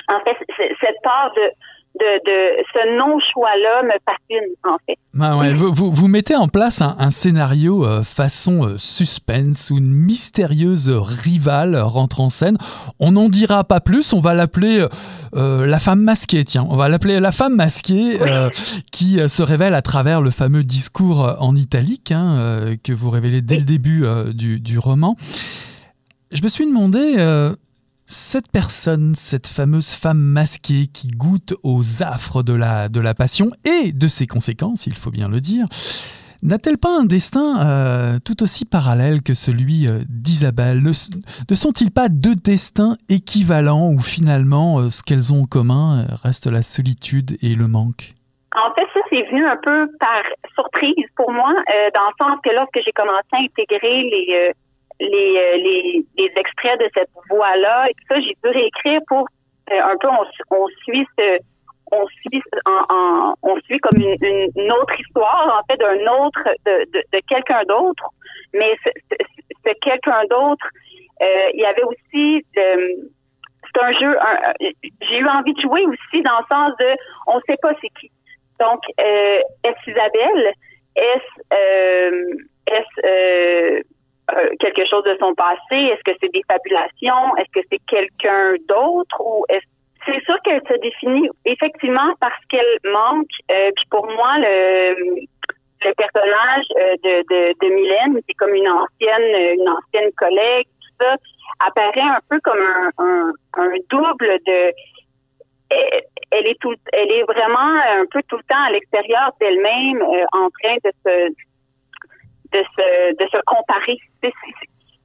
En 0.08 0.20
fait, 0.22 0.38
cette 0.58 1.02
part 1.04 1.32
de, 1.34 1.52
de, 2.00 2.26
de, 2.26 2.64
ce 2.74 2.98
non-choix-là 2.98 3.84
me 3.84 3.94
fascine, 4.06 4.54
en 4.64 4.78
fait. 4.86 4.98
Ah 5.20 5.38
ouais, 5.38 5.54
vous, 5.54 5.74
vous, 5.74 5.92
vous, 5.92 6.08
mettez 6.08 6.36
en 6.36 6.48
place 6.48 6.82
un, 6.82 6.96
un 7.00 7.10
scénario 7.10 7.86
euh, 7.86 8.04
façon 8.04 8.66
euh, 8.66 8.78
suspense 8.78 9.70
où 9.72 9.78
une 9.78 9.94
mystérieuse 9.94 10.90
rivale 10.90 11.78
rentre 11.78 12.20
en 12.20 12.30
scène. 12.30 12.58
On 13.00 13.14
n'en 13.14 13.30
dira 13.30 13.64
pas 13.64 13.80
plus, 13.80 14.12
on 14.12 14.20
va 14.20 14.34
l'appeler 14.34 14.86
euh, 15.36 15.66
la 15.66 15.80
femme 15.80 16.02
masquée, 16.02 16.44
tiens. 16.44 16.64
On 16.70 16.76
va 16.76 16.90
l'appeler 16.90 17.20
la 17.20 17.32
femme 17.32 17.56
masquée 17.56 18.20
qui 18.92 19.20
se 19.30 19.44
révèle 19.44 19.74
à 19.74 19.82
travers 19.82 20.22
le 20.22 20.32
fameux 20.32 20.64
discours 20.64 21.38
en 21.40 21.56
italique 21.56 22.12
hein, 22.12 22.76
que 22.84 22.92
vous 22.92 23.10
révélez 23.10 23.42
dès 23.42 23.58
le 23.58 23.64
début 23.64 24.06
du, 24.34 24.60
du, 24.60 24.80
roman. 24.80 25.16
Je 26.32 26.42
me 26.44 26.50
suis 26.50 26.66
demandé 26.66 27.16
cette 28.06 28.52
personne, 28.52 29.16
cette 29.16 29.48
fameuse 29.48 29.92
femme 29.92 30.20
masquée 30.20 30.88
qui 30.88 31.08
goûte 31.08 31.56
aux 31.64 32.04
affres 32.04 32.44
de 32.44 32.54
la, 32.54 32.88
de 32.88 33.00
la 33.00 33.14
passion 33.14 33.50
et 33.66 33.92
de 33.92 34.08
ses 34.08 34.28
conséquences, 34.28 34.86
il 34.86 34.94
faut 34.94 35.12
bien 35.12 35.28
le 35.28 35.42
dire, 35.42 35.66
n'a-t-elle 36.44 36.78
pas 36.78 37.00
un 37.00 37.06
destin 37.06 37.66
euh, 37.66 38.20
tout 38.24 38.44
aussi 38.44 38.66
parallèle 38.66 39.24
que 39.24 39.34
celui 39.34 39.88
euh, 39.88 40.04
d'Isabelle? 40.08 40.82
Ne, 40.84 40.94
sont-ils 41.56 41.92
pas 41.92 42.08
deux 42.10 42.36
destins 42.36 42.96
équivalents 43.10 43.90
où 43.90 44.00
finalement 44.00 44.80
euh, 44.80 44.90
ce 44.90 45.02
qu'elles 45.02 45.34
ont 45.34 45.42
en 45.42 45.46
commun 45.46 46.06
reste 46.24 46.46
la 46.46 46.62
solitude 46.62 47.38
et 47.42 47.56
le 47.56 47.68
manque? 47.68 48.14
En 48.56 48.74
fait, 48.74 48.88
ça, 48.94 49.00
c'est 49.10 49.24
venu 49.24 49.46
un 49.46 49.58
peu 49.58 49.90
par 50.00 50.22
surprise 50.54 51.06
pour 51.18 51.32
moi, 51.32 51.52
dans 51.94 52.08
le 52.08 52.16
sens 52.18 52.40
que 52.42 52.52
lorsque 52.52 52.80
j'ai 52.86 52.94
commencé 52.94 53.28
à 53.34 53.38
intégrer 53.44 54.04
les, 54.04 54.54
les, 55.00 56.06
les, 56.18 56.32
extraits 56.36 56.80
de 56.80 56.90
cette 56.94 57.10
voix-là. 57.30 57.88
Et 57.90 57.94
tout 57.94 58.06
ça, 58.10 58.20
j'ai 58.22 58.36
dû 58.44 58.50
réécrire 58.50 59.02
pour 59.08 59.28
euh, 59.72 59.82
un 59.82 59.98
peu 59.98 60.08
on, 60.08 60.56
on 60.56 60.68
suit 60.84 61.06
ce 61.18 61.40
on 61.92 62.08
suit 62.08 62.42
en, 62.66 62.82
en, 62.90 63.36
on 63.44 63.60
suit 63.62 63.80
comme 63.80 64.02
une, 64.02 64.50
une, 64.56 64.72
autre 64.72 65.00
histoire 65.00 65.60
en 65.60 65.64
fait 65.68 65.78
d'un 65.78 66.00
autre 66.24 66.40
de, 66.66 66.86
de, 66.92 67.04
de 67.14 67.20
quelqu'un 67.28 67.64
d'autre. 67.68 68.06
Mais 68.54 68.76
ce, 68.84 69.72
quelqu'un 69.82 70.24
d'autre 70.30 70.66
euh, 71.22 71.50
il 71.54 71.60
y 71.60 71.66
avait 71.66 71.84
aussi 71.84 72.46
c'est 72.56 73.82
un 73.82 73.92
jeu 73.94 74.18
j'ai 74.62 75.18
eu 75.18 75.28
envie 75.28 75.54
de 75.54 75.62
jouer 75.62 75.86
aussi 75.86 76.22
dans 76.24 76.40
le 76.40 76.46
sens 76.50 76.74
de 76.80 76.96
on 77.28 77.40
sait 77.42 77.58
pas 77.62 77.74
c'est 77.82 77.92
qui. 78.00 78.12
Donc 78.60 78.82
euh, 79.00 79.40
est-ce 79.64 79.92
Isabelle? 79.92 80.54
Est-ce 80.96 81.42
euh, 81.54 82.36
est-ce 82.68 83.84
euh, 84.34 84.50
quelque 84.60 84.86
chose 84.86 85.04
de 85.04 85.16
son 85.20 85.34
passé? 85.36 85.76
Est-ce 85.76 86.04
que 86.04 86.18
c'est 86.20 86.32
des 86.32 86.44
fabulations? 86.48 87.36
Est-ce 87.38 87.52
que 87.60 87.66
c'est 87.72 87.82
quelqu'un 87.88 88.56
d'autre? 88.68 89.22
Ou 89.22 89.46
est-ce 89.50 89.66
c'est 90.06 90.24
sûr 90.24 90.36
qu'elle 90.44 90.62
se 90.68 90.80
définit 90.82 91.30
effectivement 91.46 92.14
parce 92.20 92.40
qu'elle 92.50 92.78
manque. 92.92 93.28
Euh, 93.52 93.72
puis 93.76 93.86
pour 93.90 94.06
moi, 94.06 94.38
le, 94.38 95.26
le 95.84 95.94
personnage 95.96 96.66
euh, 96.78 96.96
de, 97.04 97.24
de, 97.30 97.68
de 97.68 97.74
Mylène, 97.74 98.22
c'est 98.28 98.36
comme 98.36 98.54
une 98.54 98.68
ancienne, 98.68 99.58
une 99.60 99.68
ancienne 99.68 100.12
collègue, 100.18 100.68
tout 100.82 101.04
ça, 101.06 101.16
apparaît 101.68 102.02
un 102.02 102.20
peu 102.30 102.40
comme 102.42 102.60
un, 102.60 102.90
un, 103.00 103.32
un 103.58 103.72
double 103.90 104.40
de 104.46 104.72
elle, 106.32 106.48
est 106.48 106.60
tout, 106.62 106.76
elle 106.94 107.12
est 107.12 107.24
vraiment 107.24 107.82
un 108.00 108.06
peu 108.12 108.22
tout 108.30 108.38
le 108.38 108.44
temps 108.44 108.64
à 108.68 108.72
l'extérieur 108.72 109.32
d'elle-même, 109.40 110.02
en 110.32 110.50
train 110.62 110.76
de 110.84 110.92
se 111.04 111.34
de 112.56 113.26
se, 113.32 113.38
comparer. 113.46 113.98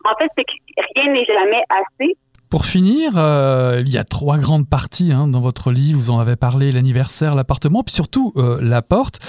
en 0.04 0.14
fait, 0.18 0.28
c'est 0.36 0.44
que 0.44 0.52
rien 0.94 1.12
n'est 1.12 1.24
jamais 1.24 1.62
assez. 1.68 2.16
Pour 2.48 2.66
finir, 2.66 3.12
euh, 3.16 3.80
il 3.80 3.92
y 3.92 3.98
a 3.98 4.04
trois 4.04 4.38
grandes 4.38 4.68
parties 4.68 5.12
hein, 5.12 5.28
dans 5.28 5.40
votre 5.40 5.70
livre. 5.70 6.00
Vous 6.00 6.10
en 6.10 6.18
avez 6.18 6.36
parlé 6.36 6.72
l'anniversaire, 6.72 7.34
l'appartement, 7.34 7.84
puis 7.84 7.94
surtout 7.94 8.32
euh, 8.36 8.58
la 8.60 8.82
porte. 8.82 9.20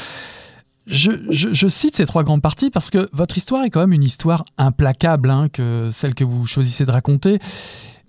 Je, 0.87 1.11
je, 1.29 1.67
cite 1.67 1.95
ces 1.95 2.07
trois 2.07 2.23
grandes 2.23 2.41
parties 2.41 2.71
parce 2.71 2.89
que 2.89 3.07
votre 3.13 3.37
histoire 3.37 3.63
est 3.63 3.69
quand 3.69 3.81
même 3.81 3.93
une 3.93 4.03
histoire 4.03 4.43
implacable, 4.57 5.29
hein, 5.29 5.47
que 5.53 5.89
celle 5.91 6.15
que 6.15 6.23
vous 6.23 6.47
choisissez 6.47 6.85
de 6.85 6.91
raconter 6.91 7.37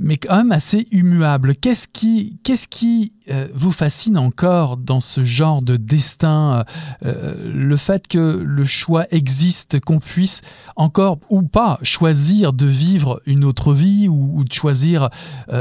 mais 0.02 0.16
quand 0.16 0.36
même 0.36 0.52
assez 0.52 0.88
immuable. 0.90 1.54
Qu'est-ce 1.54 1.86
qui, 1.88 3.12
euh, 3.30 3.46
vous 3.54 3.70
fascine 3.70 4.18
encore 4.18 4.76
dans 4.76 4.98
ce 4.98 5.22
genre 5.22 5.62
de 5.62 5.76
destin 5.76 6.64
euh, 7.04 7.06
euh, 7.06 7.52
Le 7.54 7.76
fait 7.76 8.08
que 8.08 8.42
le 8.44 8.64
choix 8.64 9.06
existe, 9.12 9.78
qu'on 9.80 10.00
puisse 10.00 10.42
encore 10.74 11.18
ou 11.30 11.42
pas 11.42 11.78
choisir 11.82 12.52
de 12.52 12.66
vivre 12.66 13.22
une 13.26 13.44
autre 13.44 13.72
vie 13.72 14.08
ou, 14.08 14.44
de 14.44 14.52
choisir 14.52 15.08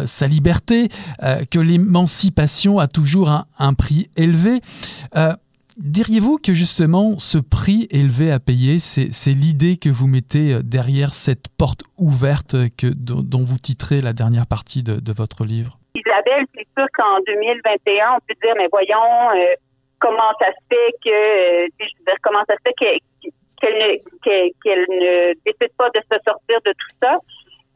sa 0.06 0.26
liberté, 0.26 0.89
que 1.52 1.60
l'émancipation 1.60 2.80
a 2.80 2.88
toujours 2.88 3.46
un 3.60 3.74
prix 3.74 4.10
élevé. 4.18 4.62
Diriez-vous 5.78 6.38
que 6.38 6.53
justement 6.53 7.17
ce 7.17 7.38
prix 7.38 7.88
élevé 7.91 8.30
à 8.32 8.39
payer, 8.39 8.80
c'est 8.80 9.32
l'idée 9.32 9.78
que 9.78 9.88
vous 9.89 10.07
mettez 10.07 10.53
euh, 10.53 10.61
derrière 10.63 11.13
cette 11.13 11.47
porte 11.57 11.84
ouverte 11.97 12.55
que, 12.78 12.88
dont, 12.88 13.43
vous 13.43 13.57
titrez 13.57 14.01
la 14.01 14.11
dernière 14.11 14.47
partie 14.47 14.84
de, 14.84 15.13
votre 15.13 15.45
livre? 15.45 15.80
Isabelle, 15.95 16.45
c'est 16.55 16.67
sûr 16.78 16.88
qu'en 16.93 17.22
2021, 17.26 18.15
on 18.15 18.19
peut 18.28 18.36
dire, 18.43 18.53
mais 18.57 18.67
voyons, 18.72 19.32
euh, 19.36 19.55
comment 19.99 20.34
ça 20.39 20.47
se 20.47 20.59
fait 20.69 20.93
que, 21.03 21.09
euh, 21.09 21.67
comment 22.22 22.43
ça 22.47 22.55
se 22.55 22.61
fait 22.67 22.76
qu'elle 22.76 22.99
ne, 24.89 25.34
décide 25.45 25.74
pas 25.78 25.89
de 25.89 25.99
se 25.99 26.17
sortir 26.26 26.59
de 26.65 26.72
tout 26.72 26.95
ça. 27.01 27.17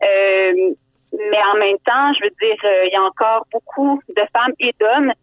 mais 0.02 1.42
en 1.54 1.58
même 1.60 1.78
temps, 1.86 2.14
je 2.20 2.26
veux 2.26 2.34
dire, 2.42 2.58
il 2.88 2.92
y 2.92 2.98
a 2.98 3.04
encore 3.04 3.46
beaucoup 3.52 4.02
de 4.10 4.24
femmes 4.34 4.54
et 4.60 4.74
d'hommes 4.80 5.14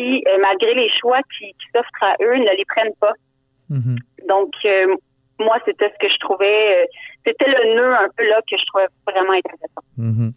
qui, 0.00 0.24
euh, 0.26 0.38
malgré 0.40 0.74
les 0.74 0.90
choix 1.00 1.20
qui, 1.38 1.54
s'offrent 1.74 2.02
à 2.02 2.14
eux, 2.22 2.36
ne 2.36 2.56
les 2.56 2.64
prennent 2.64 2.94
pas. 3.00 3.12
Mhm. 3.68 3.98
Donc, 4.28 4.52
euh, 4.64 4.94
moi, 5.38 5.58
c'était 5.64 5.88
ce 5.88 6.06
que 6.06 6.12
je 6.12 6.18
trouvais, 6.18 6.82
euh, 6.82 6.86
c'était 7.26 7.46
le 7.46 7.74
nœud 7.76 7.94
un 7.94 8.08
peu 8.16 8.28
là 8.28 8.40
que 8.48 8.56
je 8.56 8.64
trouvais 8.66 8.86
vraiment 9.06 9.32
intéressant. 9.32 9.82
Mhm. 9.96 10.32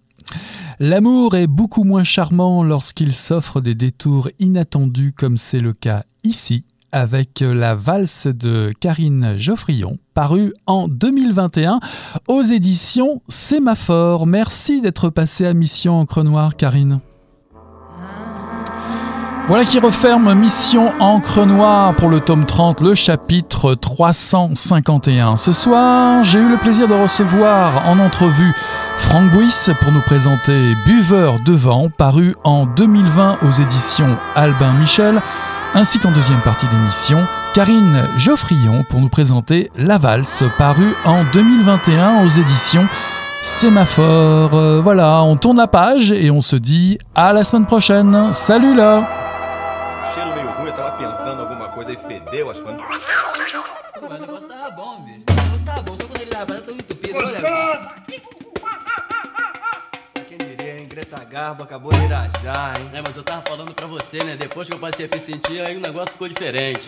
L'amour 0.79 1.35
est 1.35 1.47
beaucoup 1.47 1.83
moins 1.83 2.03
charmant 2.03 2.63
lorsqu'il 2.63 3.11
s'offre 3.11 3.61
des 3.61 3.75
détours 3.75 4.29
inattendus 4.39 5.13
comme 5.13 5.37
c'est 5.37 5.59
le 5.59 5.73
cas 5.73 6.03
ici 6.23 6.65
avec 6.91 7.39
la 7.41 7.73
valse 7.73 8.27
de 8.27 8.71
Karine 8.79 9.35
Geoffrion, 9.37 9.97
parue 10.13 10.53
en 10.67 10.87
2021 10.87 11.79
aux 12.27 12.43
éditions 12.43 13.19
Sémaphore. 13.27 14.27
Merci 14.27 14.79
d'être 14.79 15.09
passée 15.09 15.47
à 15.47 15.53
Mission 15.53 15.99
Encre 15.99 16.23
Noire, 16.23 16.55
Karine. 16.55 17.01
Voilà 19.45 19.65
qui 19.65 19.77
referme 19.77 20.33
Mission 20.35 20.93
Encre 21.01 21.45
Noire 21.45 21.93
pour 21.95 22.09
le 22.09 22.21
tome 22.21 22.45
30, 22.45 22.79
le 22.79 22.95
chapitre 22.95 23.75
351. 23.75 25.35
Ce 25.35 25.51
soir, 25.51 26.23
j'ai 26.23 26.39
eu 26.39 26.47
le 26.47 26.55
plaisir 26.57 26.87
de 26.87 26.93
recevoir 26.93 27.85
en 27.89 27.99
entrevue 27.99 28.53
Franck 28.95 29.31
Bouis 29.31 29.67
pour 29.81 29.91
nous 29.91 30.01
présenter 30.01 30.75
Buveur 30.85 31.41
de 31.41 31.51
vent, 31.51 31.89
paru 31.89 32.35
en 32.45 32.65
2020 32.65 33.39
aux 33.41 33.51
éditions 33.51 34.17
Albin 34.33 34.75
Michel, 34.75 35.21
ainsi 35.73 35.99
qu'en 35.99 36.13
deuxième 36.13 36.41
partie 36.41 36.67
d'émission, 36.67 37.27
Karine 37.53 38.07
Geoffrion 38.15 38.85
pour 38.89 39.01
nous 39.01 39.09
présenter 39.09 39.69
La 39.75 39.97
Valse, 39.97 40.45
paru 40.57 40.95
en 41.03 41.25
2021 41.33 42.23
aux 42.23 42.29
éditions 42.29 42.87
Sémaphore. 43.41 44.51
Euh, 44.53 44.79
voilà, 44.81 45.21
on 45.21 45.35
tourne 45.35 45.57
la 45.57 45.67
page 45.67 46.13
et 46.13 46.31
on 46.31 46.39
se 46.39 46.55
dit 46.55 46.97
à 47.13 47.33
la 47.33 47.43
semaine 47.43 47.65
prochaine. 47.65 48.31
Salut 48.31 48.73
là 48.73 49.22
fedeu, 51.83 52.49
acho 52.51 52.63
que. 52.63 52.71
Mas 52.71 54.03
o 54.03 54.21
negócio 54.21 54.47
tava 54.47 54.71
bom, 54.71 55.01
bicho. 55.01 55.23
O 55.27 55.33
negócio 55.33 55.65
tava 55.65 55.81
bom, 55.81 55.97
só 55.97 56.05
quando 56.05 56.21
ele 56.21 56.31
tava 56.31 56.61
tão 56.61 56.75
entupido. 56.75 57.13
Gostoso! 57.13 57.89
Quem 60.27 60.37
diria, 60.37 60.79
hein? 60.79 60.87
Greta 60.87 61.23
Garbo 61.23 61.63
acabou 61.63 61.91
de 61.91 62.03
irajar, 62.03 62.79
hein? 62.79 62.89
É, 62.93 63.01
mas 63.01 63.15
eu 63.15 63.23
tava 63.23 63.41
falando 63.47 63.73
pra 63.73 63.87
você, 63.87 64.23
né? 64.23 64.35
Depois 64.35 64.67
que 64.67 64.73
eu 64.73 64.79
passei 64.79 65.05
a 65.05 65.15
me 65.15 65.21
sentir, 65.21 65.61
aí 65.61 65.77
o 65.77 65.81
negócio 65.81 66.11
ficou 66.11 66.27
diferente. 66.27 66.87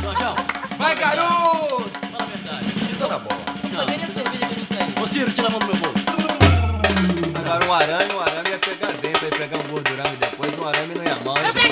Jorjão! 0.00 0.34
Vai, 0.78 0.94
garoto! 0.94 1.90
Fala 2.10 2.22
a 2.22 2.26
verdade. 2.26 2.66
Isso 2.66 3.08
tá 3.08 3.18
bom. 3.18 3.36
Não, 3.72 3.86
nem 3.86 3.96
a 3.96 4.06
cerveja 4.06 4.46
que 4.46 4.54
eu 4.54 4.58
não 4.58 4.66
sei. 4.66 5.02
Ô, 5.02 5.06
Ciro, 5.08 5.30
tira 5.32 5.48
a 5.48 5.50
mão 5.50 5.58
do 5.58 5.66
meu 5.66 5.76
bolso. 5.76 6.04
Agora 7.44 7.66
um 7.66 7.72
arame, 7.72 8.14
um 8.14 8.20
arame 8.20 8.50
ia 8.50 8.58
pegar 8.58 8.92
dentro, 8.92 9.24
ia 9.24 9.30
pegar 9.30 9.58
um 9.58 9.68
gordurão 9.68 10.12
e 10.12 10.16
depois 10.16 10.58
um 10.58 10.66
arame 10.66 10.94
não 10.94 11.04
ia 11.04 11.16
mal. 11.16 11.34
Obrigada, 11.34 11.63